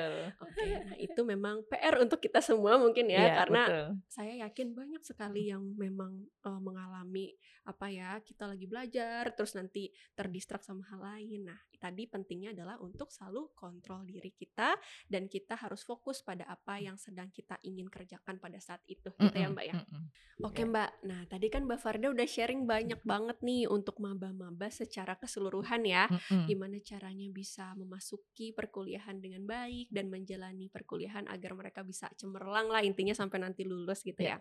Oke, 0.44 0.66
nah 0.85 0.96
itu 1.01 1.20
memang 1.24 1.57
PR 1.64 1.96
untuk 2.05 2.20
kita 2.20 2.44
semua 2.44 2.77
mungkin 2.77 3.09
ya. 3.09 3.24
Iya, 3.24 3.33
karena 3.44 3.62
betul. 3.64 3.87
saya 4.07 4.33
yakin 4.44 4.68
banyak 4.77 5.03
sekali 5.03 5.48
yang 5.48 5.64
memang 5.81 6.29
eh, 6.44 6.61
mengalami 6.61 7.33
apa 7.64 7.88
ya 7.92 8.20
kita 8.24 8.48
lagi 8.48 8.64
belajar 8.64 9.33
terus 9.37 9.53
nanti 9.57 9.88
terdistrak 10.12 10.61
sama 10.61 10.85
hal 10.92 11.01
lain. 11.01 11.48
Nah 11.48 11.59
tadi 11.78 12.10
pentingnya 12.10 12.50
adalah 12.52 12.76
untuk 12.82 13.08
selalu 13.08 13.54
kontrol 13.54 14.02
diri 14.04 14.34
kita 14.34 14.74
dan 15.06 15.30
kita 15.30 15.54
harus 15.54 15.86
fokus 15.86 16.20
pada 16.20 16.44
apa 16.44 16.82
yang 16.82 16.98
sedang 16.98 17.30
kita 17.30 17.56
ingin 17.62 17.86
kerjakan 17.86 18.42
pada 18.42 18.58
saat 18.58 18.82
itu 18.90 19.14
gitu 19.14 19.34
ya 19.34 19.46
Mm-mm, 19.48 19.54
Mbak 19.54 19.64
ya. 19.64 19.74
mm-mm. 19.78 20.04
Oke 20.38 20.62
Iya. 20.62 20.70
Mbak, 20.70 20.90
nah 21.06 21.20
tadi 21.26 21.46
kan 21.50 21.62
Mbak 21.66 21.80
Farda 21.82 22.06
udah 22.14 22.26
sharing 22.26 22.62
banyak 22.62 23.00
banget 23.02 23.38
nih 23.42 23.66
untuk 23.66 23.98
maba-maba 23.98 24.70
secara 24.70 25.18
keseluruhan 25.18 25.82
ya 25.82 26.06
Mm-mm. 26.06 26.46
gimana 26.46 26.78
caranya 26.82 27.26
bisa 27.30 27.74
memasuki 27.74 28.54
perkuliahan 28.54 29.18
dengan 29.18 29.42
baik 29.46 29.90
dan 29.90 30.10
menjalani 30.10 30.70
perkuliahan 30.70 31.26
agar 31.26 31.54
mereka 31.58 31.82
bisa 31.82 32.06
cemerlang 32.14 32.70
lah 32.70 32.82
intinya 32.82 33.14
sampai 33.14 33.38
nanti 33.42 33.62
lulus 33.66 34.02
gitu 34.02 34.18
ya. 34.22 34.28
Ya. 34.28 34.38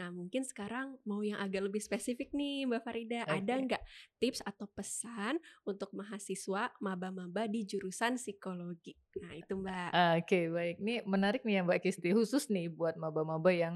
Nah 0.00 0.08
mungkin 0.12 0.44
sekarang 0.44 0.96
mau 1.04 1.20
yang 1.24 1.40
agak 1.40 1.68
lebih 1.68 1.80
spesifik 1.80 2.32
nih 2.32 2.64
Mbak 2.68 2.82
Farida, 2.84 3.20
ada 3.24 3.54
Oke. 3.56 3.64
nggak 3.68 3.82
tips 4.20 4.40
atau 4.44 4.66
pesan 4.68 5.38
untuk 5.64 5.92
mahasiswa 5.92 6.72
maba-maba 6.80 7.46
di 7.50 7.66
jurusan 7.66 8.16
psikologi? 8.16 8.94
Nah 9.18 9.34
itu 9.34 9.54
Mbak. 9.58 9.90
Oke 10.22 10.40
baik, 10.50 10.76
ini 10.78 10.94
menarik 11.02 11.42
nih 11.42 11.60
ya 11.60 11.62
Mbak 11.66 11.80
Kisti, 11.82 12.14
khusus 12.14 12.46
nih 12.48 12.70
buat 12.70 12.94
maba-maba 12.94 13.50
yang 13.50 13.74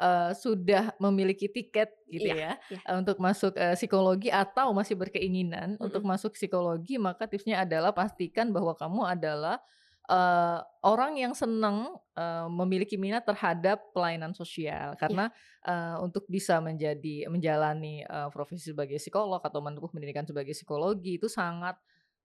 eh, 0.00 0.32
sudah 0.34 0.94
memiliki 0.98 1.46
tiket 1.46 1.94
gitu 2.10 2.26
Iya, 2.32 2.34
ya 2.34 2.52
iya. 2.72 2.80
eh, 2.82 2.96
untuk 2.98 3.16
masuk 3.22 3.54
eh, 3.54 3.76
psikologi 3.78 4.28
atau 4.32 4.74
masih 4.74 4.98
berkeinginan 4.98 5.78
untuk 5.78 6.02
Mm-mm. 6.02 6.12
masuk 6.16 6.34
psikologi, 6.34 6.98
maka 6.98 7.30
tipsnya 7.30 7.62
adalah 7.62 7.94
pastikan 7.94 8.50
bahwa 8.50 8.74
kamu 8.74 9.06
adalah 9.06 9.62
eh, 10.10 10.58
orang 10.82 11.20
yang 11.20 11.32
senang 11.36 11.94
eh, 12.18 12.46
memiliki 12.50 12.98
minat 12.98 13.22
terhadap 13.28 13.92
pelayanan 13.94 14.34
sosial 14.34 14.96
karena 14.98 15.30
eh, 15.62 15.96
untuk 16.02 16.26
bisa 16.26 16.58
menjadi 16.58 17.30
menjalani 17.30 18.02
eh, 18.02 18.28
profesi 18.34 18.72
sebagai 18.74 18.98
psikolog 18.98 19.38
atau 19.44 19.60
menempuh 19.62 19.92
pendidikan 19.92 20.26
sebagai 20.26 20.56
psikologi 20.56 21.20
itu 21.20 21.30
sangat 21.30 21.78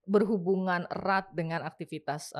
berhubungan 0.06 0.86
erat 0.88 1.28
dengan 1.34 1.66
aktivitas 1.66 2.30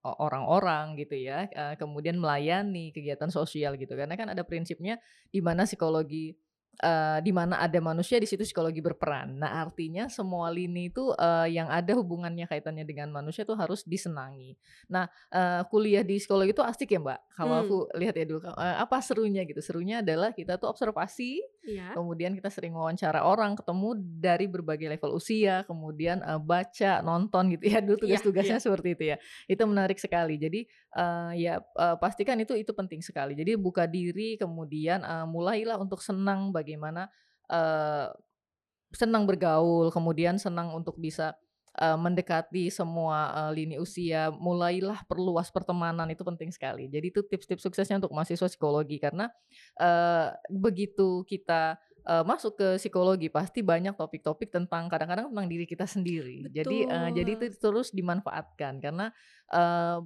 o- 0.00 0.18
orang-orang 0.24 0.96
gitu 0.96 1.16
ya, 1.20 1.44
eh, 1.52 1.74
kemudian 1.76 2.16
melayani 2.16 2.88
kegiatan 2.96 3.28
sosial 3.28 3.76
gitu. 3.76 3.92
Karena 3.92 4.16
kan 4.16 4.32
ada 4.32 4.42
prinsipnya 4.48 4.96
di 5.28 5.44
mana 5.44 5.68
psikologi 5.68 6.32
eh, 6.80 7.18
di 7.20 7.30
mana 7.30 7.60
ada 7.60 7.78
manusia 7.78 8.16
di 8.16 8.26
situ 8.26 8.42
psikologi 8.42 8.80
berperan. 8.80 9.36
Nah, 9.36 9.62
artinya 9.62 10.08
semua 10.08 10.48
lini 10.48 10.88
itu 10.88 11.12
eh, 11.14 11.52
yang 11.52 11.68
ada 11.68 11.92
hubungannya 11.94 12.48
kaitannya 12.48 12.88
dengan 12.88 13.12
manusia 13.12 13.44
itu 13.44 13.52
harus 13.54 13.84
disenangi. 13.84 14.56
Nah, 14.88 15.06
eh, 15.30 15.62
kuliah 15.68 16.00
di 16.02 16.16
psikologi 16.18 16.56
itu 16.56 16.64
asik 16.64 16.90
ya, 16.96 17.00
Mbak. 17.00 17.20
Kalau 17.36 17.56
Hmm. 17.56 17.64
aku 17.64 17.76
lihat 17.96 18.14
ya 18.16 18.24
dulu 18.24 18.40
apa 18.56 18.96
serunya 19.04 19.44
gitu. 19.44 19.60
Serunya 19.60 20.00
adalah 20.00 20.32
kita 20.32 20.56
tuh 20.56 20.72
observasi 20.72 21.40
Iya. 21.60 21.92
Kemudian 21.92 22.32
kita 22.32 22.48
sering 22.48 22.72
wawancara 22.72 23.20
orang, 23.20 23.52
ketemu 23.52 23.92
dari 24.00 24.48
berbagai 24.48 24.88
level 24.96 25.20
usia, 25.20 25.60
kemudian 25.68 26.24
eh, 26.24 26.40
baca, 26.40 27.04
nonton 27.04 27.52
gitu 27.52 27.64
ya. 27.68 27.84
Dulu 27.84 28.00
Iya, 28.00 28.04
tugas-tugasnya 28.16 28.58
seperti 28.64 28.88
itu 28.96 29.04
ya. 29.12 29.16
Itu 29.44 29.68
menarik 29.68 30.00
sekali. 30.00 30.40
Jadi 30.40 30.64
eh, 30.96 31.32
ya 31.38 31.54
eh, 31.60 31.96
pastikan 31.98 32.38
itu 32.40 32.54
itu 32.58 32.72
penting 32.74 33.00
sekali. 33.04 33.38
Jadi 33.38 33.54
buka 33.58 33.86
diri, 33.86 34.34
kemudian 34.40 35.02
eh, 35.02 35.26
mulailah 35.26 35.78
untuk 35.78 36.02
senang 36.02 36.50
bagaimana 36.50 37.10
eh, 37.50 38.08
senang 38.90 39.26
bergaul, 39.26 39.94
kemudian 39.94 40.38
senang 40.38 40.74
untuk 40.74 40.98
bisa 40.98 41.34
eh, 41.78 41.98
mendekati 41.98 42.70
semua 42.70 43.48
eh, 43.48 43.50
lini 43.54 43.76
usia, 43.78 44.34
mulailah 44.34 45.06
perluas 45.06 45.50
pertemanan 45.54 46.10
itu 46.10 46.26
penting 46.26 46.50
sekali. 46.50 46.90
Jadi 46.90 47.06
itu 47.14 47.20
tips-tips 47.22 47.62
suksesnya 47.66 48.02
untuk 48.02 48.14
mahasiswa 48.14 48.50
psikologi 48.50 48.98
karena 48.98 49.30
eh, 49.78 50.34
begitu 50.50 51.22
kita 51.26 51.78
uh, 52.06 52.24
masuk 52.24 52.56
ke 52.56 52.68
psikologi 52.80 53.28
pasti 53.28 53.60
banyak 53.60 53.96
topik-topik 53.96 54.48
tentang 54.48 54.88
kadang-kadang 54.88 55.28
tentang 55.32 55.48
diri 55.50 55.66
kita 55.68 55.84
sendiri. 55.84 56.48
Betul. 56.48 56.54
Jadi 56.56 56.78
uh, 56.88 57.10
jadi 57.12 57.30
itu 57.36 57.46
terus 57.60 57.92
dimanfaatkan 57.92 58.80
karena 58.80 59.12
uh, 59.52 60.04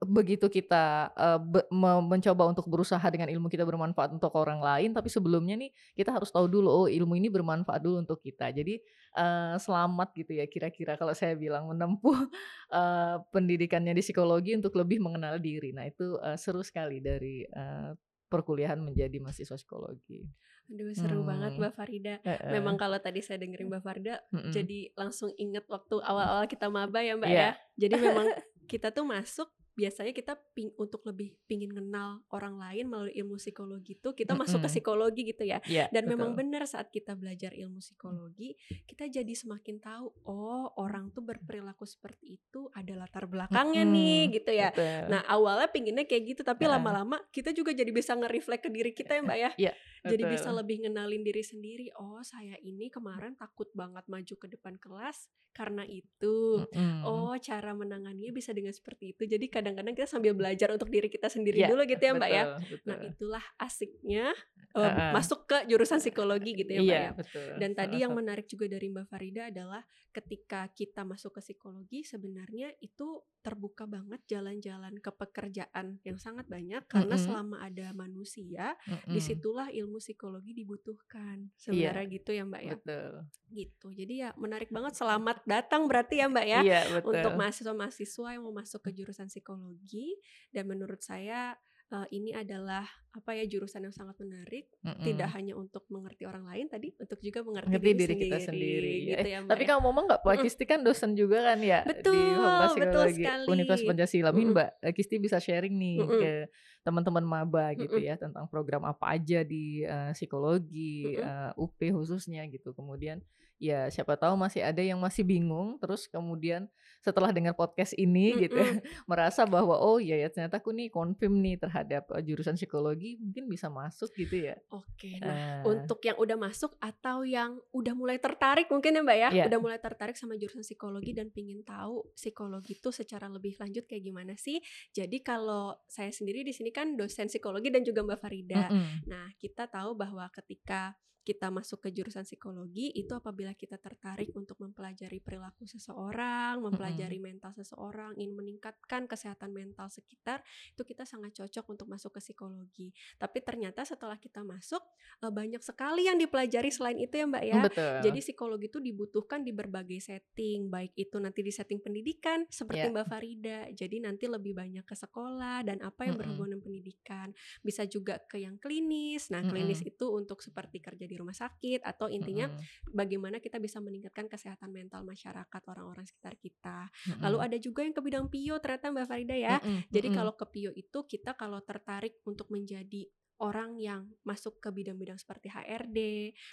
begitu 0.00 0.48
kita 0.48 1.12
uh, 1.12 1.36
be 1.36 1.60
mencoba 2.00 2.48
untuk 2.48 2.64
berusaha 2.72 3.04
dengan 3.12 3.28
ilmu 3.28 3.52
kita 3.52 3.68
bermanfaat 3.68 4.16
untuk 4.16 4.32
orang 4.32 4.56
lain, 4.56 4.96
tapi 4.96 5.12
sebelumnya 5.12 5.60
nih 5.60 5.68
kita 5.92 6.08
harus 6.08 6.32
tahu 6.32 6.48
dulu 6.48 6.68
oh 6.72 6.86
ilmu 6.88 7.20
ini 7.20 7.28
bermanfaat 7.28 7.84
dulu 7.84 8.00
untuk 8.00 8.16
kita. 8.24 8.48
Jadi 8.48 8.80
uh, 9.20 9.60
selamat 9.60 10.08
gitu 10.16 10.40
ya 10.40 10.48
kira-kira 10.48 10.96
kalau 10.96 11.12
saya 11.12 11.36
bilang 11.36 11.68
menempuh 11.68 12.16
uh, 12.72 13.20
pendidikannya 13.28 13.92
di 13.92 14.00
psikologi 14.00 14.56
untuk 14.56 14.72
lebih 14.80 15.04
mengenal 15.04 15.36
diri. 15.36 15.76
Nah 15.76 15.84
itu 15.84 16.16
uh, 16.16 16.36
seru 16.40 16.64
sekali 16.64 17.04
dari 17.04 17.44
uh, 17.52 17.92
perkuliahan 18.32 18.80
menjadi 18.80 19.20
mahasiswa 19.20 19.60
psikologi. 19.60 20.24
Aduh 20.70 20.96
seru 20.96 21.20
hmm. 21.20 21.28
banget 21.28 21.52
Mbak 21.60 21.72
Farida. 21.76 22.14
Uh 22.24 22.30
-uh. 22.40 22.52
Memang 22.56 22.80
kalau 22.80 22.96
tadi 22.96 23.20
saya 23.20 23.36
dengerin 23.36 23.68
Mbak 23.68 23.82
Farida, 23.84 24.16
uh 24.16 24.48
-uh. 24.48 24.48
jadi 24.48 24.96
langsung 24.96 25.28
inget 25.36 25.68
waktu 25.68 26.00
awal-awal 26.00 26.48
kita 26.48 26.72
maba 26.72 27.04
ya 27.04 27.20
Mbak 27.20 27.28
yeah. 27.28 27.52
ya. 27.52 27.84
Jadi 27.84 27.94
memang 28.00 28.32
kita 28.70 28.94
tuh 28.94 29.04
masuk 29.04 29.50
biasanya 29.80 30.12
kita 30.12 30.36
ping 30.52 30.76
untuk 30.76 31.00
lebih 31.08 31.32
pingin 31.48 31.72
kenal 31.72 32.20
orang 32.36 32.60
lain 32.60 32.84
melalui 32.84 33.16
ilmu 33.16 33.40
psikologi 33.40 33.96
itu 33.96 34.12
kita 34.12 34.36
mm-hmm. 34.36 34.44
masuk 34.44 34.60
ke 34.60 34.68
psikologi 34.68 35.22
gitu 35.32 35.48
ya 35.48 35.64
yeah, 35.64 35.88
dan 35.88 36.04
betul. 36.04 36.20
memang 36.20 36.30
benar 36.36 36.68
saat 36.68 36.92
kita 36.92 37.16
belajar 37.16 37.56
ilmu 37.56 37.80
psikologi 37.80 38.60
kita 38.84 39.08
jadi 39.08 39.32
semakin 39.32 39.80
tahu 39.80 40.12
oh 40.28 40.68
orang 40.76 41.08
tuh 41.16 41.24
berperilaku 41.24 41.88
seperti 41.88 42.36
itu 42.36 42.68
ada 42.76 42.92
latar 42.92 43.24
belakangnya 43.24 43.88
mm-hmm. 43.88 43.96
nih 43.96 44.22
gitu 44.36 44.50
ya 44.52 44.68
betul. 44.68 45.00
nah 45.08 45.24
awalnya 45.32 45.68
pinginnya 45.72 46.04
kayak 46.04 46.36
gitu 46.36 46.42
tapi 46.44 46.68
lama-lama 46.68 47.16
kita 47.32 47.56
juga 47.56 47.72
jadi 47.72 47.88
bisa 47.88 48.12
nge-reflect 48.12 48.68
ke 48.68 48.70
diri 48.70 48.92
kita 48.92 49.16
ya 49.16 49.22
mbak 49.24 49.38
ya 49.40 49.50
yeah, 49.56 49.74
jadi 50.04 50.28
bisa 50.28 50.52
lebih 50.52 50.84
ngenalin 50.84 51.24
diri 51.24 51.40
sendiri 51.40 51.88
oh 51.96 52.20
saya 52.20 52.60
ini 52.60 52.92
kemarin 52.92 53.32
takut 53.32 53.72
banget 53.72 54.04
maju 54.12 54.34
ke 54.36 54.46
depan 54.52 54.76
kelas 54.76 55.32
karena 55.50 55.82
itu 55.84 56.62
mm-hmm. 56.70 57.02
oh 57.04 57.34
cara 57.42 57.74
menanganinya 57.74 58.30
bisa 58.30 58.54
dengan 58.54 58.70
seperti 58.70 59.16
itu 59.16 59.26
jadi 59.26 59.46
kadang 59.50 59.69
kadang-kadang 59.70 59.94
kita 59.94 60.08
sambil 60.10 60.34
belajar 60.34 60.68
untuk 60.74 60.90
diri 60.90 61.06
kita 61.06 61.30
sendiri 61.30 61.62
yeah, 61.62 61.70
dulu 61.70 61.86
gitu 61.86 62.02
ya 62.02 62.12
mbak 62.18 62.30
ya. 62.30 62.42
betul, 62.42 62.58
ya 62.58 62.66
betul. 62.66 62.86
nah 62.90 62.96
itulah 63.06 63.44
asiknya 63.62 64.26
um, 64.74 64.82
uh, 64.82 65.12
masuk 65.14 65.40
ke 65.46 65.56
jurusan 65.70 66.02
psikologi 66.02 66.50
gitu 66.58 66.70
ya 66.74 66.80
mbak 66.82 66.90
yeah, 66.90 67.06
ya 67.06 67.12
betul. 67.14 67.50
dan 67.62 67.70
tadi 67.78 67.96
uh, 67.96 68.00
yang 68.02 68.12
menarik 68.12 68.50
juga 68.50 68.66
dari 68.66 68.86
mbak 68.90 69.06
Farida 69.06 69.48
adalah 69.48 69.82
ketika 70.10 70.66
kita 70.74 71.06
masuk 71.06 71.38
ke 71.38 71.40
psikologi 71.40 72.02
sebenarnya 72.02 72.74
itu 72.82 73.22
terbuka 73.40 73.88
banget 73.88 74.20
jalan-jalan 74.28 75.00
ke 75.00 75.10
pekerjaan 75.10 75.96
yang 76.04 76.20
sangat 76.20 76.44
banyak 76.46 76.84
karena 76.86 77.16
mm 77.16 77.20
-hmm. 77.20 77.26
selama 77.32 77.56
ada 77.64 77.88
manusia 77.96 78.76
mm 78.84 78.96
-hmm. 78.96 79.12
di 79.16 79.20
situlah 79.20 79.68
ilmu 79.72 79.96
psikologi 79.96 80.52
dibutuhkan 80.52 81.48
iya. 81.48 81.56
sebenarnya 81.56 82.04
yeah, 82.04 82.14
gitu 82.20 82.30
ya 82.36 82.42
mbak 82.44 82.62
ya 82.62 82.72
betul. 82.76 83.12
gitu 83.50 83.86
jadi 83.96 84.14
ya 84.14 84.30
menarik 84.36 84.68
banget 84.68 84.92
selamat 84.94 85.40
datang 85.48 85.88
berarti 85.88 86.20
ya 86.20 86.26
mbak 86.28 86.46
ya 86.46 86.60
yeah, 86.60 86.84
untuk 87.00 87.32
mahasiswa-mahasiswa 87.34 88.28
yang 88.36 88.42
mau 88.44 88.54
masuk 88.54 88.80
ke 88.84 88.90
jurusan 88.92 89.32
psikologi 89.32 90.20
dan 90.52 90.68
menurut 90.68 91.00
saya 91.00 91.56
uh, 91.90 92.06
ini 92.14 92.30
adalah 92.34 92.86
apa 93.10 93.34
ya 93.34 93.42
jurusan 93.50 93.90
yang 93.90 93.94
sangat 93.94 94.14
menarik 94.22 94.70
mm 94.86 94.86
-hmm. 94.86 95.02
tidak 95.02 95.28
hanya 95.34 95.58
untuk 95.58 95.82
mengerti 95.90 96.22
orang 96.30 96.46
lain 96.46 96.70
tadi 96.70 96.94
untuk 96.94 97.18
juga 97.18 97.42
mengerti 97.42 97.74
diri, 97.74 97.92
diri 97.98 98.14
kita 98.14 98.38
sendiri 98.38 98.94
gitu 99.10 99.26
eh, 99.26 99.32
ya, 99.34 99.38
Mbak 99.42 99.50
tapi 99.50 99.64
ya. 99.66 99.68
kamu 99.74 99.80
ngomong 99.82 100.04
nggak 100.06 100.22
Pak 100.22 100.36
Kisti 100.46 100.64
kan 100.64 100.80
dosen 100.86 101.18
juga 101.18 101.38
kan 101.50 101.58
ya 101.58 101.82
betul, 101.82 102.14
di 102.14 102.22
Fakultas 102.38 102.70
Psikologi 102.70 103.24
Universitas 103.50 103.88
Pancasila 103.90 104.30
mm 104.30 104.38
-hmm. 104.38 104.50
Mbak 104.54 104.70
eh, 104.86 104.92
Kisti 104.94 105.14
bisa 105.18 105.36
sharing 105.42 105.74
nih 105.74 105.96
mm 105.98 106.06
-hmm. 106.06 106.20
ke 106.22 106.32
teman-teman 106.80 107.24
maba 107.26 107.74
gitu 107.74 107.98
mm 107.98 108.02
-hmm. 108.06 108.10
ya 108.14 108.14
tentang 108.16 108.46
program 108.46 108.86
apa 108.86 109.04
aja 109.12 109.44
di 109.44 109.84
uh, 109.84 110.14
psikologi 110.14 111.18
mm 111.18 111.20
-hmm. 111.20 111.50
uh, 111.58 111.62
UP 111.66 111.78
khususnya 111.82 112.46
gitu 112.46 112.72
kemudian 112.72 113.20
ya 113.60 113.92
siapa 113.92 114.16
tahu 114.16 114.40
masih 114.40 114.64
ada 114.64 114.80
yang 114.80 114.96
masih 114.96 115.20
bingung 115.20 115.76
terus 115.76 116.08
kemudian 116.08 116.64
setelah 117.04 117.28
dengar 117.28 117.52
podcast 117.52 117.92
ini 117.96 118.32
mm 118.32 118.34
-mm. 118.34 118.42
gitu 118.48 118.60
merasa 119.10 119.44
bahwa 119.44 119.76
oh 119.76 120.00
iya 120.00 120.16
ya 120.16 120.28
ternyata 120.32 120.60
aku 120.60 120.72
nih 120.72 120.88
confirm 120.88 121.44
nih 121.44 121.60
terhadap 121.60 122.08
uh, 122.08 122.24
jurusan 122.24 122.56
psikologi 122.56 123.20
mungkin 123.20 123.48
bisa 123.48 123.68
masuk 123.68 124.12
gitu 124.16 124.48
ya. 124.48 124.56
Oke. 124.72 125.16
Nah, 125.20 125.64
uh. 125.64 125.76
untuk 125.76 126.00
yang 126.04 126.16
udah 126.16 126.36
masuk 126.36 126.76
atau 126.80 127.24
yang 127.24 127.60
udah 127.72 127.92
mulai 127.96 128.16
tertarik 128.16 128.68
mungkin 128.68 128.96
ya 128.96 129.02
Mbak 129.04 129.18
ya, 129.18 129.28
yeah. 129.32 129.46
udah 129.48 129.60
mulai 129.60 129.78
tertarik 129.80 130.16
sama 130.16 130.40
jurusan 130.40 130.64
psikologi 130.64 131.12
dan 131.12 131.28
pingin 131.28 131.60
tahu 131.64 132.04
psikologi 132.16 132.80
itu 132.80 132.88
secara 132.92 133.28
lebih 133.28 133.56
lanjut 133.60 133.84
kayak 133.84 134.04
gimana 134.04 134.36
sih? 134.36 134.60
Jadi 134.92 135.20
kalau 135.20 135.76
saya 135.88 136.12
sendiri 136.12 136.44
di 136.44 136.52
sini 136.52 136.72
kan 136.72 136.96
dosen 136.96 137.28
psikologi 137.28 137.68
dan 137.68 137.84
juga 137.84 138.04
Mbak 138.04 138.18
Farida. 138.20 138.68
Mm 138.68 138.76
-mm. 138.76 138.96
Nah, 139.08 139.26
kita 139.36 139.68
tahu 139.68 139.96
bahwa 139.96 140.28
ketika 140.32 140.96
kita 141.20 141.52
masuk 141.52 141.84
ke 141.84 141.88
jurusan 141.92 142.24
psikologi 142.24 142.88
itu 142.96 143.12
apabila 143.12 143.52
kita 143.52 143.76
tertarik 143.76 144.32
untuk 144.32 144.56
mempelajari 144.62 145.20
perilaku 145.20 145.68
seseorang, 145.68 146.64
mempelajari 146.64 147.20
mm 147.20 147.20
-hmm. 147.20 147.28
mental 147.36 147.52
seseorang, 147.52 148.16
ingin 148.16 148.32
meningkatkan 148.36 149.04
kesehatan 149.04 149.52
mental 149.52 149.92
sekitar, 149.92 150.40
itu 150.72 150.82
kita 150.86 151.04
sangat 151.04 151.36
cocok 151.36 151.64
untuk 151.76 151.86
masuk 151.92 152.16
ke 152.16 152.20
psikologi. 152.24 152.88
Tapi 153.20 153.38
ternyata 153.44 153.84
setelah 153.84 154.16
kita 154.16 154.40
masuk 154.40 154.80
eh, 155.20 155.32
banyak 155.32 155.60
sekali 155.60 156.08
yang 156.08 156.16
dipelajari 156.16 156.70
selain 156.72 156.96
itu 156.96 157.14
ya 157.20 157.26
Mbak 157.28 157.44
ya. 157.44 157.60
Betul. 157.68 157.96
Jadi 158.08 158.18
psikologi 158.24 158.66
itu 158.72 158.78
dibutuhkan 158.80 159.44
di 159.44 159.52
berbagai 159.52 160.00
setting, 160.00 160.72
baik 160.72 160.96
itu 160.96 161.16
nanti 161.20 161.44
di 161.44 161.52
setting 161.52 161.84
pendidikan 161.84 162.48
seperti 162.48 162.88
yeah. 162.88 162.94
Mbak 162.94 163.06
Farida. 163.10 163.60
Jadi 163.76 163.96
nanti 164.00 164.24
lebih 164.24 164.56
banyak 164.56 164.84
ke 164.88 164.96
sekolah 164.96 165.68
dan 165.68 165.84
apa 165.84 166.08
yang 166.08 166.16
mm 166.16 166.16
-hmm. 166.16 166.18
berhubungan 166.20 166.50
dengan 166.56 166.64
pendidikan. 166.64 167.28
Bisa 167.60 167.82
juga 167.84 168.16
ke 168.24 168.40
yang 168.40 168.56
klinis. 168.56 169.28
Nah, 169.28 169.44
klinis 169.44 169.82
mm 169.82 169.86
-hmm. 169.86 169.92
itu 169.94 170.06
untuk 170.10 170.38
seperti 170.40 170.78
kerja 170.80 171.09
di 171.10 171.18
rumah 171.18 171.34
sakit 171.34 171.82
atau 171.82 172.06
intinya 172.06 172.46
mm 172.46 172.54
-hmm. 172.54 172.94
bagaimana 172.94 173.42
kita 173.42 173.58
bisa 173.58 173.82
meningkatkan 173.82 174.30
kesehatan 174.30 174.70
mental 174.70 175.02
masyarakat 175.02 175.62
orang-orang 175.66 176.06
sekitar 176.06 176.38
kita. 176.38 176.86
Mm 176.86 176.94
-hmm. 177.18 177.20
Lalu 177.26 177.38
ada 177.42 177.56
juga 177.58 177.80
yang 177.82 177.94
ke 177.94 178.02
bidang 178.06 178.26
pio 178.30 178.62
ternyata 178.62 178.94
Mbak 178.94 179.06
Farida 179.10 179.34
ya. 179.34 179.58
Mm 179.58 179.66
-hmm. 179.66 179.82
Jadi 179.90 180.08
kalau 180.14 180.32
ke 180.38 180.46
pio 180.46 180.70
itu 180.70 180.98
kita 181.10 181.34
kalau 181.34 181.58
tertarik 181.66 182.22
untuk 182.22 182.46
menjadi 182.54 183.10
orang 183.40 183.80
yang 183.80 184.04
masuk 184.20 184.60
ke 184.60 184.68
bidang-bidang 184.68 185.16
seperti 185.16 185.48
HRD 185.48 185.98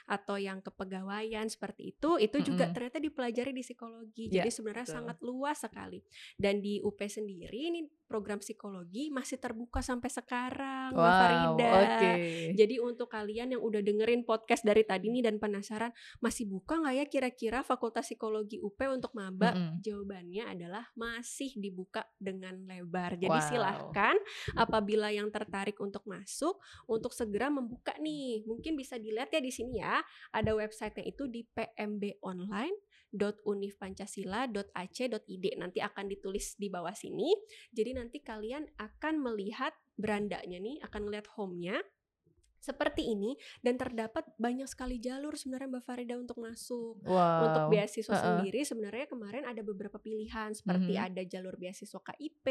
atau 0.08 0.39
yang 0.39 0.63
kepegawaian 0.63 1.52
seperti 1.52 1.91
itu 1.91 2.15
itu 2.15 2.39
juga 2.39 2.63
mm 2.63 2.67
-hmm. 2.72 2.74
ternyata 2.74 2.98
dipelajari 3.04 3.52
di 3.52 3.63
psikologi. 3.63 4.26
Yeah, 4.32 4.41
Jadi 4.41 4.50
sebenarnya 4.56 4.88
betul. 4.88 4.98
sangat 4.98 5.17
luas 5.20 5.58
sekali. 5.60 6.00
Dan 6.39 6.63
di 6.63 6.80
UP 6.80 6.98
sendiri 7.04 7.60
ini 7.76 7.84
program 8.08 8.39
psikologi 8.39 9.12
masih 9.12 9.36
terbuka 9.38 9.84
sampai 9.84 10.08
sekarang, 10.08 10.96
wow, 10.96 11.04
Farida. 11.04 11.72
Okay. 12.00 12.56
Jadi 12.56 12.80
untuk 12.80 13.12
kalian 13.12 13.54
yang 13.54 13.62
udah 13.62 13.84
dengerin 13.84 14.24
podcast 14.24 14.63
dari 14.63 14.88
tadi 14.88 15.12
nih 15.12 15.28
dan 15.28 15.38
penasaran 15.38 15.91
masih 16.24 16.48
buka 16.48 16.80
nggak 16.80 16.96
ya 16.96 17.06
kira-kira 17.06 17.60
Fakultas 17.62 18.08
Psikologi 18.08 18.63
UP 18.63 18.80
untuk 18.88 19.12
maba? 19.13 19.52
Mm 19.52 19.60
-hmm. 19.60 19.76
Jawabannya 19.84 20.43
adalah 20.48 20.88
masih 20.96 21.52
dibuka 21.60 22.08
dengan 22.15 22.56
lebar. 22.63 23.20
Jadi 23.20 23.38
wow. 23.38 23.48
silahkan 23.52 24.15
apabila 24.56 25.12
yang 25.12 25.28
tertarik 25.28 25.76
untuk 25.84 26.08
masuk 26.08 26.58
untuk 26.88 27.12
segera 27.12 27.52
membuka 27.52 27.93
nih. 28.00 28.48
Mungkin 28.48 28.80
bisa 28.80 28.96
dilihat 28.96 29.30
ya 29.36 29.43
di 29.43 29.52
sini 29.52 29.84
ya. 29.84 30.00
Ada 30.32 30.56
websitenya 30.56 31.04
itu 31.12 31.28
di 31.28 31.43
pmbonline.unifpancasila.ac.id 33.13 35.46
nanti 35.58 35.80
akan 35.80 36.06
ditulis 36.12 36.60
di 36.60 36.67
bawah 36.67 36.93
sini. 36.93 37.32
Jadi 37.72 37.96
nanti 37.96 38.20
kalian 38.20 38.67
akan 38.78 39.24
melihat 39.24 39.74
berandanya 39.98 40.60
nih, 40.60 40.84
akan 40.84 41.10
melihat 41.10 41.28
home-nya 41.36 41.82
seperti 42.58 43.13
ini 43.13 43.38
dan 43.62 43.78
terdapat 43.78 44.26
banyak 44.36 44.65
sekali 44.65 44.98
jalur 44.98 45.38
sebenarnya 45.38 45.78
Mbak 45.78 45.84
Farida 45.84 46.15
untuk 46.17 46.41
masuk. 46.41 47.00
Wow. 47.06 47.46
Untuk 47.48 47.63
beasiswa 47.74 48.12
uh 48.12 48.17
-uh. 48.17 48.24
sendiri 48.26 48.62
sebenarnya 48.65 49.06
kemarin 49.08 49.43
ada 49.46 49.62
beberapa 49.62 49.98
pilihan 50.02 50.54
seperti 50.54 50.98
mm 50.98 51.00
-hmm. 51.00 51.08
ada 51.13 51.22
jalur 51.28 51.56
beasiswa 51.56 52.00
KIP, 52.02 52.48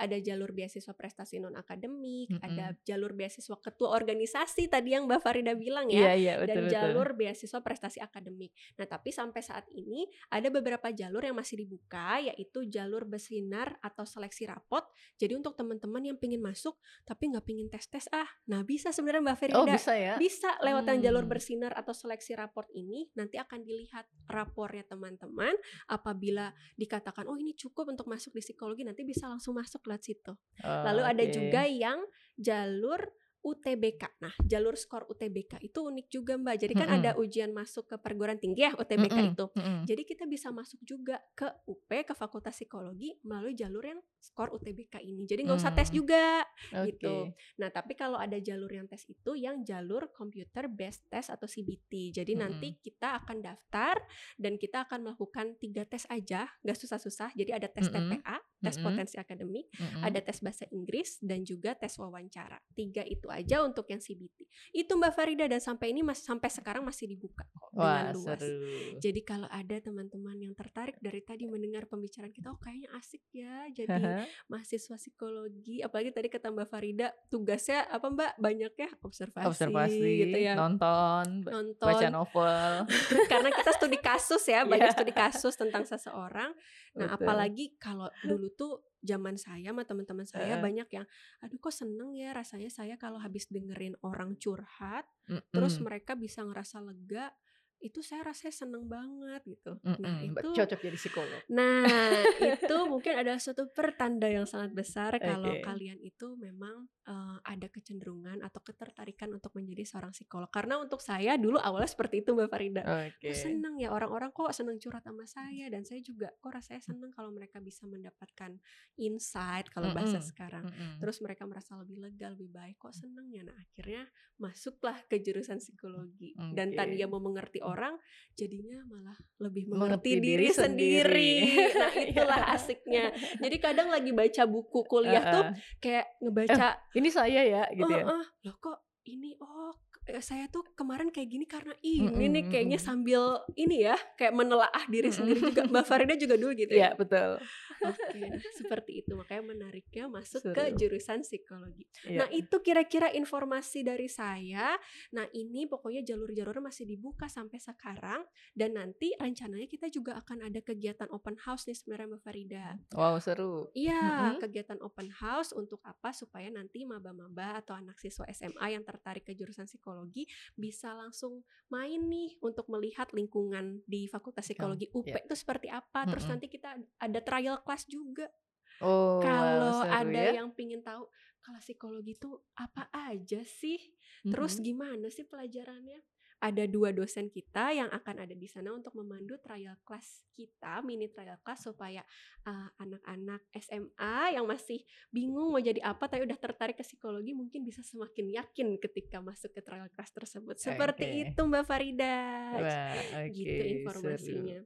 ada 0.00 0.16
jalur 0.18 0.50
beasiswa 0.50 0.92
prestasi 0.92 1.38
non 1.38 1.54
akademik, 1.54 2.32
mm 2.32 2.38
-hmm. 2.38 2.46
ada 2.46 2.66
jalur 2.82 3.12
beasiswa 3.14 3.56
ketua 3.60 3.94
organisasi 3.94 4.68
tadi 4.68 4.94
yang 4.96 5.06
Mbak 5.06 5.20
Farida 5.22 5.52
bilang 5.54 5.86
ya, 5.88 6.12
yeah, 6.12 6.14
yeah, 6.14 6.36
betul, 6.42 6.66
dan 6.66 6.72
jalur 6.72 7.08
betul. 7.14 7.18
beasiswa 7.22 7.58
prestasi 7.62 7.98
akademik. 8.02 8.50
Nah, 8.76 8.86
tapi 8.86 9.10
sampai 9.14 9.40
saat 9.40 9.66
ini 9.72 10.08
ada 10.30 10.48
beberapa 10.50 10.90
jalur 10.90 11.22
yang 11.22 11.36
masih 11.38 11.62
dibuka 11.62 12.18
yaitu 12.20 12.66
jalur 12.66 13.06
bersinar 13.06 13.78
atau 13.80 14.02
seleksi 14.02 14.48
rapot. 14.48 14.82
Jadi 15.16 15.32
untuk 15.38 15.54
teman-teman 15.54 16.02
yang 16.02 16.18
pingin 16.18 16.42
masuk 16.42 16.76
tapi 17.06 17.30
nggak 17.32 17.44
pingin 17.46 17.68
tes-tes 17.70 18.10
ah, 18.14 18.28
nah 18.46 18.62
bisa 18.62 18.90
sebenarnya 18.90 19.32
Mbak 19.32 19.35
Ferida. 19.36 19.60
Oh 19.60 19.66
bisa 19.68 19.92
ya? 19.94 20.16
Bisa 20.16 20.56
lewatan 20.64 20.98
hmm. 20.98 21.04
jalur 21.04 21.24
bersinar 21.28 21.72
atau 21.76 21.92
seleksi 21.92 22.34
raport 22.34 22.66
ini 22.72 23.06
nanti 23.14 23.36
akan 23.36 23.62
dilihat 23.62 24.08
rapornya 24.26 24.82
teman-teman. 24.88 25.54
Apabila 25.86 26.50
dikatakan 26.74 27.28
oh 27.28 27.36
ini 27.36 27.52
cukup 27.54 27.92
untuk 27.92 28.08
masuk 28.08 28.34
di 28.34 28.42
psikologi 28.42 28.82
nanti 28.82 29.04
bisa 29.04 29.28
langsung 29.28 29.54
masuk 29.56 29.84
lewat 29.86 30.02
situ. 30.02 30.32
Oh, 30.64 30.82
Lalu 30.88 31.02
ada 31.04 31.24
juga 31.28 31.62
yang 31.68 32.00
jalur 32.40 33.00
UTBK. 33.46 34.18
Nah, 34.18 34.34
jalur 34.42 34.74
skor 34.74 35.06
UTBK 35.06 35.62
itu 35.62 35.78
unik 35.78 36.06
juga 36.10 36.34
Mbak. 36.34 36.56
Jadi 36.58 36.74
kan 36.74 36.88
Mm-mm. 36.90 36.98
ada 36.98 37.10
ujian 37.14 37.54
masuk 37.54 37.86
ke 37.86 37.96
perguruan 38.02 38.42
tinggi 38.42 38.66
ya 38.66 38.74
UTBK 38.74 39.14
Mm-mm, 39.14 39.32
itu. 39.38 39.46
mm-mm. 39.54 39.78
Jadi 39.86 40.02
kita 40.02 40.26
bisa 40.26 40.50
masuk 40.50 40.82
juga 40.82 41.22
ke 41.38 41.46
UP 41.70 41.86
ke 41.86 42.10
Fakultas 42.10 42.58
Psikologi 42.58 43.14
melalui 43.22 43.54
jalur 43.54 43.86
yang 43.86 44.02
skor 44.18 44.50
UTBK 44.50 44.98
ini. 44.98 45.22
Jadi 45.22 45.46
nggak 45.46 45.58
usah 45.62 45.70
tes 45.70 45.86
Hmm. 45.86 46.02
juga 46.02 46.42
Oke. 46.74 46.90
gitu. 46.90 47.30
Nah, 47.62 47.70
tapi 47.70 47.94
kalau 47.94 48.18
ada 48.18 48.34
jalur 48.42 48.68
yang 48.68 48.90
tes 48.90 49.06
itu 49.06 49.38
yang 49.38 49.62
jalur 49.62 50.10
computer 50.10 50.66
based 50.66 51.06
test 51.06 51.30
atau 51.30 51.46
CBT. 51.46 52.10
Jadi 52.10 52.34
Mm-mm. 52.34 52.42
nanti 52.42 52.74
kita 52.82 53.22
akan 53.22 53.38
daftar 53.38 53.94
dan 54.34 54.58
kita 54.58 54.82
akan 54.82 55.06
melakukan 55.06 55.54
tiga 55.62 55.86
tes 55.86 56.02
aja, 56.10 56.50
nggak 56.66 56.74
susah-susah. 56.74 57.30
Jadi 57.38 57.54
ada 57.54 57.70
tes 57.70 57.86
Mm-mm. 57.86 58.18
TPA, 58.18 58.36
tes 58.56 58.76
Mm-mm. 58.76 58.84
potensi 58.88 59.16
akademik, 59.20 59.68
Mm-mm. 59.76 60.02
ada 60.02 60.18
tes 60.18 60.38
bahasa 60.40 60.64
Inggris 60.72 61.20
dan 61.20 61.44
juga 61.44 61.76
tes 61.76 61.92
wawancara. 61.96 62.56
Tiga 62.72 63.04
itu 63.04 63.28
aja 63.28 63.60
untuk 63.62 63.84
yang 63.86 64.00
CBT. 64.00 64.48
Itu 64.72 64.96
Mbak 64.96 65.12
Farida 65.12 65.44
dan 65.44 65.60
sampai 65.60 65.92
ini 65.92 66.00
masih 66.00 66.24
sampai 66.24 66.48
sekarang 66.48 66.82
masih 66.82 67.06
dibuka 67.06 67.44
kok 67.52 67.70
Wah, 67.76 68.08
dengan 68.10 68.14
luas. 68.16 68.40
seru. 68.40 68.96
Jadi 68.98 69.20
kalau 69.22 69.48
ada 69.52 69.76
teman-teman 69.78 70.36
yang 70.40 70.54
tertarik 70.56 70.96
dari 70.98 71.20
tadi 71.20 71.44
mendengar 71.44 71.84
pembicaraan 71.86 72.32
kita, 72.32 72.48
oh 72.50 72.58
kayaknya 72.58 72.88
asik 72.96 73.22
ya 73.30 73.68
jadi 73.70 74.24
mahasiswa 74.48 74.96
psikologi. 74.96 75.84
Apalagi 75.84 76.10
tadi 76.10 76.28
kata 76.32 76.48
Mbak 76.50 76.68
Farida, 76.68 77.12
tugasnya 77.28 77.84
apa 77.86 78.06
Mbak? 78.08 78.32
Banyak 78.40 78.72
ya 78.74 78.90
observasi, 79.04 79.46
Observasi, 79.46 80.08
gitu 80.24 80.38
ya. 80.40 80.54
nonton, 80.56 81.44
Nonton. 81.44 81.86
baca 81.86 82.08
novel. 82.08 82.72
Karena 83.32 83.50
kita 83.52 83.70
studi 83.76 83.98
kasus 84.00 84.42
ya, 84.48 84.64
banyak 84.64 84.90
studi 84.96 85.12
kasus 85.12 85.54
tentang 85.54 85.84
seseorang. 85.84 86.50
Nah, 86.96 87.12
Betul. 87.12 87.24
apalagi 87.28 87.64
kalau 87.76 88.08
dulu 88.24 88.48
tuh 88.56 88.72
zaman 89.04 89.36
saya 89.36 89.70
sama 89.70 89.84
teman-teman 89.84 90.26
saya 90.26 90.56
Heeh. 90.56 90.64
banyak 90.64 90.88
yang 90.90 91.06
aduh 91.44 91.58
kok 91.60 91.74
seneng 91.76 92.16
ya 92.16 92.32
rasanya 92.34 92.72
saya 92.72 92.96
kalau 92.98 93.20
habis 93.20 93.46
dengerin 93.52 93.94
orang 94.02 94.34
curhat 94.40 95.06
terus 95.52 95.78
Mm-mm. 95.78 95.86
mereka 95.86 96.16
bisa 96.18 96.42
ngerasa 96.42 96.82
lega 96.82 97.30
itu 97.76 98.00
saya 98.00 98.24
rasanya 98.24 98.54
seneng 98.56 98.88
banget 98.88 99.42
gitu. 99.44 99.76
Mm-mm, 99.84 100.00
Nah, 100.00 100.18
Mbak, 100.24 100.42
itu 100.42 100.48
cocok 100.56 100.78
jadi 100.80 100.98
psikolog. 100.98 101.40
Nah, 101.52 101.84
itu 102.56 102.76
mungkin 102.88 103.12
ada 103.20 103.36
suatu 103.36 103.68
pertanda 103.68 104.26
yang 104.32 104.48
sangat 104.48 104.72
besar 104.72 105.20
kalau 105.20 105.52
Oke. 105.52 105.60
kalian 105.60 106.00
itu 106.00 106.34
memang 106.40 106.88
eh, 107.04 107.38
ada 107.44 107.66
kecenderungan 107.68 108.40
atau 108.40 108.60
ketertarikan 108.64 109.28
untuk 109.36 109.52
menjadi 109.52 109.84
seorang 109.84 110.12
psikolog. 110.16 110.48
Karena 110.48 110.80
untuk 110.80 111.04
saya 111.04 111.36
dulu 111.36 111.60
awalnya 111.60 111.90
seperti 111.92 112.24
itu 112.24 112.32
Mbak 112.32 112.48
Farida. 112.48 112.82
Oke. 112.82 113.28
Kok 113.28 113.36
seneng 113.36 113.74
ya 113.76 113.92
orang-orang 113.92 114.32
kok 114.32 114.56
seneng 114.56 114.80
curhat 114.80 115.04
sama 115.04 115.28
saya 115.28 115.68
dan 115.68 115.84
saya 115.84 116.00
juga 116.00 116.32
kok 116.40 116.52
rasanya 116.56 116.80
seneng 116.80 117.12
kalau 117.12 117.28
mereka 117.28 117.60
bisa 117.60 117.84
mendapatkan 117.84 118.56
insight 118.96 119.68
kalau 119.68 119.92
bahasa 119.92 120.18
Mm-mm. 120.18 120.30
sekarang. 120.32 120.64
Mm-mm. 120.64 120.98
Terus 121.04 121.20
mereka 121.20 121.44
merasa 121.44 121.76
lebih 121.76 122.00
lega, 122.00 122.32
lebih 122.32 122.48
baik. 122.48 122.80
Kok 122.80 122.94
seneng 122.96 123.28
ya? 123.28 123.44
Nah 123.44 123.54
akhirnya 123.54 124.08
masuklah 124.40 124.96
ke 125.08 125.20
jurusan 125.20 125.60
psikologi. 125.60 126.32
Dan 126.36 126.72
Oke. 126.72 126.78
tadi 126.80 126.96
mau 127.06 127.20
mengerti 127.20 127.60
orang, 127.66 127.98
jadinya 128.32 128.78
malah 128.86 129.18
lebih 129.38 129.66
Mengerti 129.66 129.82
mengerti, 129.82 130.10
diri 130.14 130.22
diri, 130.22 130.46
sendiri. 130.48 131.30
sendiri. 131.42 131.74
nah 131.82 131.92
itulah 131.98 132.38
Iya. 132.38 132.54
asiknya. 132.54 133.04
Jadi 133.36 133.56
kadang 133.58 133.88
lagi 133.90 134.10
baca 134.10 134.42
buku 134.44 134.80
kuliah 134.82 135.24
tuh 135.26 135.44
Heeh. 135.44 135.78
kayak 135.78 136.06
ngebaca, 136.18 136.66
ini 136.92 137.08
saya 137.08 137.42
ya 137.42 137.62
gitu 137.70 137.90
ya. 137.90 138.04
oh, 138.06 138.22
loh 138.40 138.56
kok 138.56 138.78
ini 139.04 139.34
oh 139.36 139.74
eh, 140.04 140.18
saya 140.18 140.46
tuh 140.46 140.62
kemarin 140.72 141.10
kayak 141.10 141.26
gini 141.26 141.44
karena 141.44 141.74
ini 141.80 142.06
nih 142.28 142.38
Mm-mm, 142.38 142.46
kayaknya 142.48 142.78
mm-mm. 142.78 142.86
sambil 142.86 143.22
ini 143.52 143.82
ya 143.82 143.98
kayak 144.14 144.32
menelaah 144.32 144.84
diri 144.86 145.10
sendiri 145.10 145.42
juga. 145.42 145.66
Mbak 145.66 145.82
Farida 145.82 146.14
juga 146.14 146.38
dulu 146.38 146.54
gitu 146.54 146.70
Iya, 146.72 146.90
ya. 146.90 146.90
betul. 146.94 147.42
Oke, 147.82 148.20
nah, 148.20 148.40
seperti 148.56 149.04
itu 149.04 149.12
makanya 149.12 149.44
menariknya 149.52 150.04
masuk 150.08 150.40
ke 150.54 150.62
Seru. 150.72 150.76
jurusan 150.78 151.20
psikologi. 151.20 151.84
Iya. 152.06 152.24
Nah, 152.24 152.28
itu 152.32 152.56
kira-kira 152.64 153.12
informasi 153.12 153.84
dari 153.84 154.08
saya. 154.08 154.76
Nah, 155.12 155.26
ini 155.36 155.68
pokoknya 155.68 156.06
jalur-jalurnya 156.06 156.72
masih 156.72 156.88
dibuka 156.88 157.28
sampai 157.28 157.60
sekarang 157.60 158.24
dan 158.56 158.76
nanti 158.78 159.12
rencananya 159.18 159.68
kita 159.68 159.92
juga 159.92 160.16
akan 160.20 160.48
ada 160.48 160.60
kegiatan 160.62 161.08
open 161.12 161.36
house 161.44 161.66
nih 161.68 161.76
sebenarnya 161.76 162.06
Mbak 162.16 162.22
Farida. 162.22 162.66
Wow, 162.94 163.16
seru. 163.20 163.68
Iya, 163.76 164.32
Mm-mm. 164.32 164.40
kegiatan 164.40 164.78
open 164.80 165.10
house 165.12 165.52
untuk 165.52 165.82
apa? 165.84 166.14
Supaya 166.14 166.48
nanti 166.48 166.86
maba-maba 166.88 167.60
atau 167.60 167.76
anak 167.76 167.98
siswa 168.00 168.24
SMA 168.30 168.72
yang 168.72 168.84
tertarik 168.86 169.26
ke 169.26 169.34
jurusan 169.34 169.66
psikologi 169.66 170.24
bisa 170.54 170.94
langsung 170.94 171.42
main 171.66 171.98
nih 172.06 172.38
untuk 172.40 172.70
melihat 172.70 173.10
lingkungan 173.10 173.82
di 173.84 174.06
Fakultas 174.06 174.46
Psikologi 174.46 174.86
UP 174.94 175.10
ya. 175.10 175.18
itu 175.18 175.34
seperti 175.34 175.66
apa. 175.66 176.06
Terus 176.06 176.22
Mm-mm. 176.24 176.32
nanti 176.38 176.46
kita 176.46 176.78
ada 176.78 177.20
trial 177.20 177.65
class 177.66 177.82
juga. 177.90 178.30
Oh, 178.78 179.18
Kalau 179.18 179.82
seru 179.82 179.90
ada 179.90 180.22
ya. 180.30 180.38
yang 180.38 180.52
pingin 180.52 180.84
tahu 180.84 181.08
kalau 181.40 181.58
psikologi 181.58 182.12
itu 182.14 182.30
apa 182.54 182.86
aja 182.92 183.40
sih? 183.42 183.78
Terus 184.22 184.58
Mhm. 184.58 184.62
gimana 184.62 185.06
sih 185.08 185.24
pelajarannya? 185.24 186.02
Ada 186.36 186.68
dua 186.68 186.92
dosen 186.92 187.32
kita 187.32 187.72
yang 187.72 187.88
akan 187.88 188.20
ada 188.20 188.36
di 188.36 188.44
sana 188.44 188.68
untuk 188.68 188.92
memandu 188.92 189.40
trial 189.40 189.72
class 189.88 190.20
kita, 190.36 190.84
mini 190.84 191.08
trial 191.08 191.40
class 191.40 191.64
supaya 191.64 192.04
uh, 192.44 192.68
anak-anak 192.76 193.40
SMA 193.56 194.36
yang 194.36 194.44
masih 194.44 194.84
bingung 195.08 195.48
mau 195.48 195.62
jadi 195.64 195.80
apa 195.80 196.04
tapi 196.04 196.28
udah 196.28 196.36
tertarik 196.36 196.76
ke 196.76 196.84
psikologi 196.84 197.32
mungkin 197.32 197.64
bisa 197.64 197.80
semakin 197.80 198.36
yakin 198.36 198.76
ketika 198.76 199.24
masuk 199.24 199.48
ke 199.56 199.64
trial 199.64 199.88
class 199.96 200.12
tersebut. 200.12 200.60
Seperti 200.60 201.08
Oke. 201.08 201.20
itu 201.32 201.40
Mbak 201.40 201.64
Farida. 201.64 202.18
Wah, 202.52 203.00
oke. 203.24 203.32
gitu 203.32 203.62
informasinya. 203.80 204.60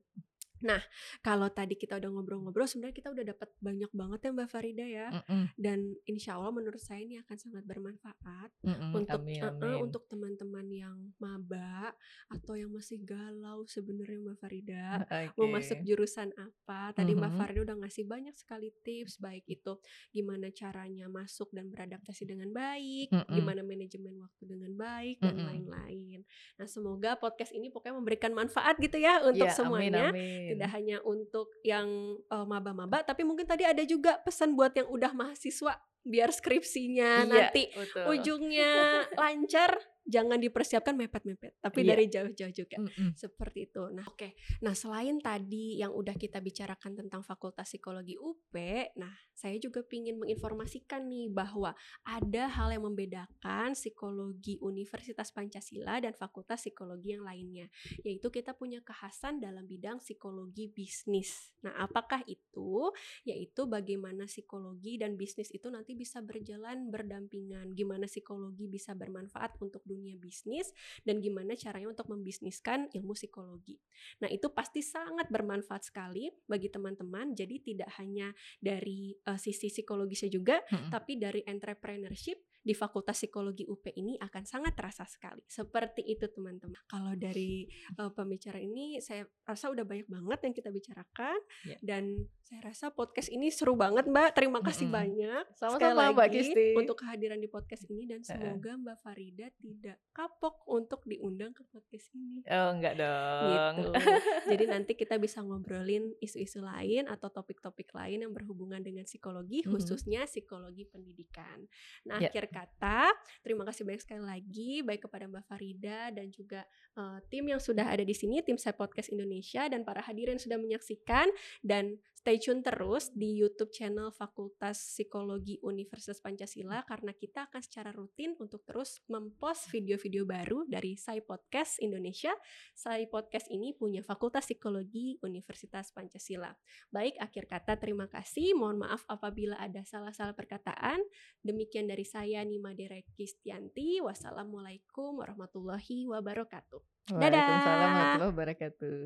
Nah, 0.60 0.80
kalau 1.20 1.48
tadi 1.48 1.74
kita 1.74 1.96
udah 1.96 2.10
ngobrol-ngobrol, 2.10 2.68
sebenarnya 2.68 2.96
kita 2.96 3.10
udah 3.10 3.24
dapat 3.26 3.48
banyak 3.58 3.90
banget 3.90 4.18
ya 4.20 4.30
Mbak 4.32 4.48
Farida 4.48 4.86
ya. 4.86 5.06
Seru. 5.08 5.18
Mm-mm, 5.20 5.44
Dan 5.56 5.78
insya 6.04 6.36
Allah 6.36 6.52
menurut 6.52 6.80
saya 6.80 7.00
ini 7.00 7.16
akan 7.18 7.36
sangat 7.36 7.64
bermanfaat 7.64 8.50
mm-mm, 8.60 8.90
untuk 8.92 9.20
amin, 9.20 9.40
amin. 9.40 9.78
untuk 9.80 10.02
teman-teman 10.06 10.66
yang 10.68 10.96
maba 11.16 11.92
atau 12.28 12.54
yang 12.54 12.70
masih 12.70 13.00
galau 13.00 13.64
sebenarnya 13.64 14.20
Mbak 14.20 14.36
Farida 14.36 14.84
mau 15.38 15.48
masuk 15.48 15.80
jurusan 15.82 16.30
apa. 16.36 16.92
Tadi 16.92 17.12
Mbak 17.12 17.30
Mhm. 17.30 17.38
Farida 17.38 17.60
udah 17.64 17.76
ngasih 17.80 18.04
banyak 18.04 18.34
sekali 18.34 18.68
tips 18.82 19.16
baik 19.16 19.44
itu 19.46 19.76
gimana 20.10 20.50
caranya 20.50 21.06
masuk 21.06 21.48
dan 21.50 21.68
beradaptasi 21.68 22.26
dengan 22.26 22.50
baik, 22.50 23.08
Mm-mm. 23.10 23.32
gimana 23.32 23.60
manajemen 23.60 24.14
waktu 24.18 24.42
dengan 24.46 24.72
baik 24.74 25.16
dan 25.20 25.36
lain-lain. 25.40 26.20
Nah, 26.56 26.66
semoga 26.66 27.16
podcast 27.16 27.50
ini 27.50 27.70
pokoknya 27.70 27.96
memberikan 27.96 28.32
manfaat 28.32 28.76
gitu 28.78 28.96
ya 28.96 29.22
untuk 29.22 29.46
Ya, 29.46 29.52
amin, 29.52 29.58
semuanya 29.58 30.06
amin. 30.10 30.49
Tidak 30.54 30.70
hanya 30.74 30.96
untuk 31.06 31.50
yang 31.62 32.18
maba-maba 32.30 33.02
tapi 33.04 33.22
mungkin 33.26 33.44
tadi 33.46 33.66
ada 33.66 33.82
juga 33.84 34.18
pesan 34.22 34.54
buat 34.54 34.74
yang 34.74 34.88
udah 34.90 35.12
mahasiswa 35.14 35.78
biar 36.00 36.32
skripsinya 36.32 37.24
Iya, 37.24 37.28
nanti 37.28 37.62
betul. 37.76 38.04
ujungnya 38.16 39.04
lancar 39.14 39.76
jangan 40.00 40.40
dipersiapkan 40.42 40.96
mepet-mepet 40.98 41.60
tapi 41.62 41.86
Iya. 41.86 41.88
dari 41.94 42.04
jauh-jauh 42.10 42.54
juga 42.56 42.76
Mm-mm. 42.82 43.14
seperti 43.14 43.70
itu. 43.70 43.84
Nah, 43.94 44.02
oke. 44.08 44.34
Nah, 44.64 44.74
selain 44.74 45.20
tadi 45.22 45.78
yang 45.78 45.94
udah 45.94 46.16
kita 46.18 46.42
bicarakan 46.42 46.98
tentang 46.98 47.22
Fakultas 47.22 47.70
Psikologi 47.70 48.18
UP, 48.18 48.50
nah, 48.98 49.12
saya 49.30 49.60
juga 49.62 49.84
ingin 49.92 50.18
menginformasikan 50.18 51.06
nih 51.06 51.30
bahwa 51.30 51.76
ada 52.02 52.44
hal 52.50 52.74
yang 52.74 52.90
membedakan 52.90 53.76
psikologi 53.78 54.58
Universitas 54.58 55.30
Pancasila 55.30 56.02
dan 56.02 56.16
Fakultas 56.16 56.64
Psikologi 56.64 57.14
yang 57.14 57.22
lainnya, 57.22 57.70
yaitu 58.02 58.32
kita 58.32 58.56
punya 58.56 58.82
kekhasan 58.82 59.38
dalam 59.38 59.68
bidang 59.68 60.00
psikologi 60.02 60.72
bisnis. 60.74 61.54
Nah, 61.62 61.76
apakah 61.76 62.24
itu? 62.26 62.90
Yaitu 63.22 63.68
bagaimana 63.68 64.26
psikologi 64.26 64.98
dan 64.98 65.14
bisnis 65.14 65.52
itu 65.54 65.68
nanti 65.70 65.89
bisa 65.94 66.18
berjalan 66.20 66.90
berdampingan, 66.90 67.72
gimana 67.72 68.10
psikologi 68.10 68.66
bisa 68.66 68.92
bermanfaat 68.92 69.56
untuk 69.62 69.80
dunia 69.86 70.18
bisnis 70.18 70.74
dan 71.06 71.22
gimana 71.22 71.54
caranya 71.54 71.94
untuk 71.94 72.10
membisniskan 72.10 72.90
ilmu 72.90 73.14
psikologi. 73.14 73.78
Nah, 74.20 74.28
itu 74.28 74.50
pasti 74.50 74.82
sangat 74.82 75.30
bermanfaat 75.30 75.88
sekali 75.88 76.28
bagi 76.44 76.68
teman-teman. 76.68 77.32
Jadi 77.32 77.62
tidak 77.62 77.90
hanya 78.02 78.34
dari 78.58 79.14
eh, 79.14 79.38
sisi 79.38 79.70
psikologisnya 79.70 80.30
juga, 80.32 80.58
Mm-mm. 80.66 80.90
tapi 80.90 81.16
dari 81.16 81.40
entrepreneurship 81.46 82.49
di 82.60 82.72
Fakultas 82.72 83.16
Psikologi 83.16 83.64
UP 83.64 83.88
ini 83.90 84.16
akan 84.16 84.44
sangat 84.44 84.76
terasa 84.76 85.04
sekali. 85.04 85.40
Seperti 85.44 86.04
itu 86.04 86.28
teman-teman. 86.28 86.76
Kalau 86.84 87.12
dari 87.14 87.64
eh, 88.00 88.10
pembicaraan 88.10 88.60
ini 88.62 89.00
saya 89.00 89.24
rasa 89.42 89.68
udah 89.68 89.82
banyak 89.82 90.06
banget 90.06 90.38
yang 90.44 90.54
kita 90.54 90.70
bicarakan 90.70 91.38
Ya. 91.62 91.76
dan 91.82 92.24
saya 92.40 92.66
rasa 92.66 92.90
podcast 92.90 93.28
ini 93.28 93.48
seru 93.48 93.74
banget 93.74 94.04
Mbak. 94.04 94.34
Terima 94.34 94.58
kasih 94.60 94.86
Mm-mm. 94.86 94.96
banyak 94.96 95.44
Sama-sama, 95.54 95.78
sekali 96.02 96.14
Mbak 96.14 96.28
Kisti. 96.30 96.66
untuk 96.74 96.96
kehadiran 96.98 97.38
di 97.38 97.46
podcast 97.46 97.82
ini 97.86 98.02
dan 98.04 98.20
semoga 98.20 98.74
Mbak 98.74 98.96
Farida 98.98 99.46
tidak 99.54 99.96
kapok 100.10 100.66
untuk 100.66 101.00
diundang 101.04 101.52
ke 101.52 101.62
podcast 101.64 102.10
ini. 102.12 102.42
Oh, 102.44 102.70
enggak 102.74 102.98
dong. 102.98 103.74
Gitu. 103.78 103.90
Jadi 104.50 104.64
nanti 104.66 104.92
kita 104.94 105.16
bisa 105.16 105.40
ngobrolin 105.40 106.10
isu-isu 106.18 106.58
lain 106.58 107.06
atau 107.06 107.30
topik-topik 107.30 107.90
lain 107.92 108.26
yang 108.26 108.32
berhubungan 108.32 108.80
dengan 108.80 109.06
psikologi, 109.06 109.62
Mhm. 109.62 109.70
khususnya 109.70 110.26
psikologi 110.26 110.84
pendidikan. 110.84 111.64
Nah, 112.04 112.18
Ya. 112.18 112.28
akhir 112.28 112.49
kata, 112.50 113.08
terima 113.40 113.62
kasih 113.64 113.86
banyak 113.86 114.02
sekali 114.02 114.22
lagi 114.22 114.82
baik 114.84 115.06
kepada 115.08 115.30
Mbak 115.30 115.44
Farida 115.46 116.10
dan 116.10 116.28
juga 116.28 116.66
eh, 116.98 117.18
tim 117.30 117.46
yang 117.46 117.62
sudah 117.62 117.86
ada 117.86 118.02
di 118.02 118.12
sini, 118.12 118.42
tim 118.42 118.58
saya 118.58 118.74
podcast 118.74 119.08
Indonesia 119.14 119.70
dan 119.70 119.86
para 119.86 120.02
hadirin 120.02 120.36
sudah 120.36 120.58
menyaksikan 120.58 121.30
dan 121.64 121.96
stay 122.20 122.36
tune 122.36 122.60
terus 122.60 123.08
di 123.16 123.32
YouTube 123.32 123.72
channel 123.72 124.12
Fakultas 124.12 124.76
Psikologi 124.76 125.56
Universitas 125.64 126.20
Pancasila 126.20 126.84
karena 126.84 127.16
kita 127.16 127.48
akan 127.48 127.64
secara 127.64 127.96
rutin 127.96 128.36
untuk 128.36 128.60
terus 128.68 129.00
mempost 129.08 129.72
video-video 129.72 130.28
baru 130.28 130.68
dari 130.68 131.00
Sai 131.00 131.24
Podcast 131.24 131.80
Indonesia. 131.80 132.36
Sai 132.76 133.08
Podcast 133.08 133.48
ini 133.48 133.72
punya 133.72 134.04
Fakultas 134.04 134.44
Psikologi 134.44 135.16
Universitas 135.24 135.96
Pancasila. 135.96 136.52
Baik, 136.92 137.16
akhir 137.16 137.48
kata 137.48 137.80
terima 137.80 138.04
kasih. 138.04 138.52
Mohon 138.52 138.84
maaf 138.84 139.00
apabila 139.08 139.56
ada 139.56 139.80
salah-salah 139.80 140.36
perkataan. 140.36 141.00
Demikian 141.40 141.88
dari 141.88 142.04
saya 142.04 142.44
Nima 142.44 142.76
Derekistianti. 142.76 144.04
Wassalamualaikum 144.04 145.24
warahmatullahi 145.24 146.04
wabarakatuh. 146.04 146.84
Waalaikumsalam 147.16 147.80
warahmatullahi 147.80 148.32
wabarakatuh. 148.36 148.96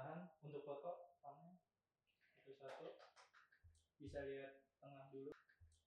tahan 0.00 0.32
untuk 0.40 0.64
foto 0.64 1.12
tangan 1.20 1.60
satu 2.40 2.56
satu 2.56 2.88
bisa 4.10 4.26
lihat 4.26 4.58
tengah 4.82 5.06
dulu 5.14 5.30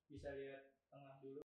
bisa 0.08 0.32
lihat 0.32 0.64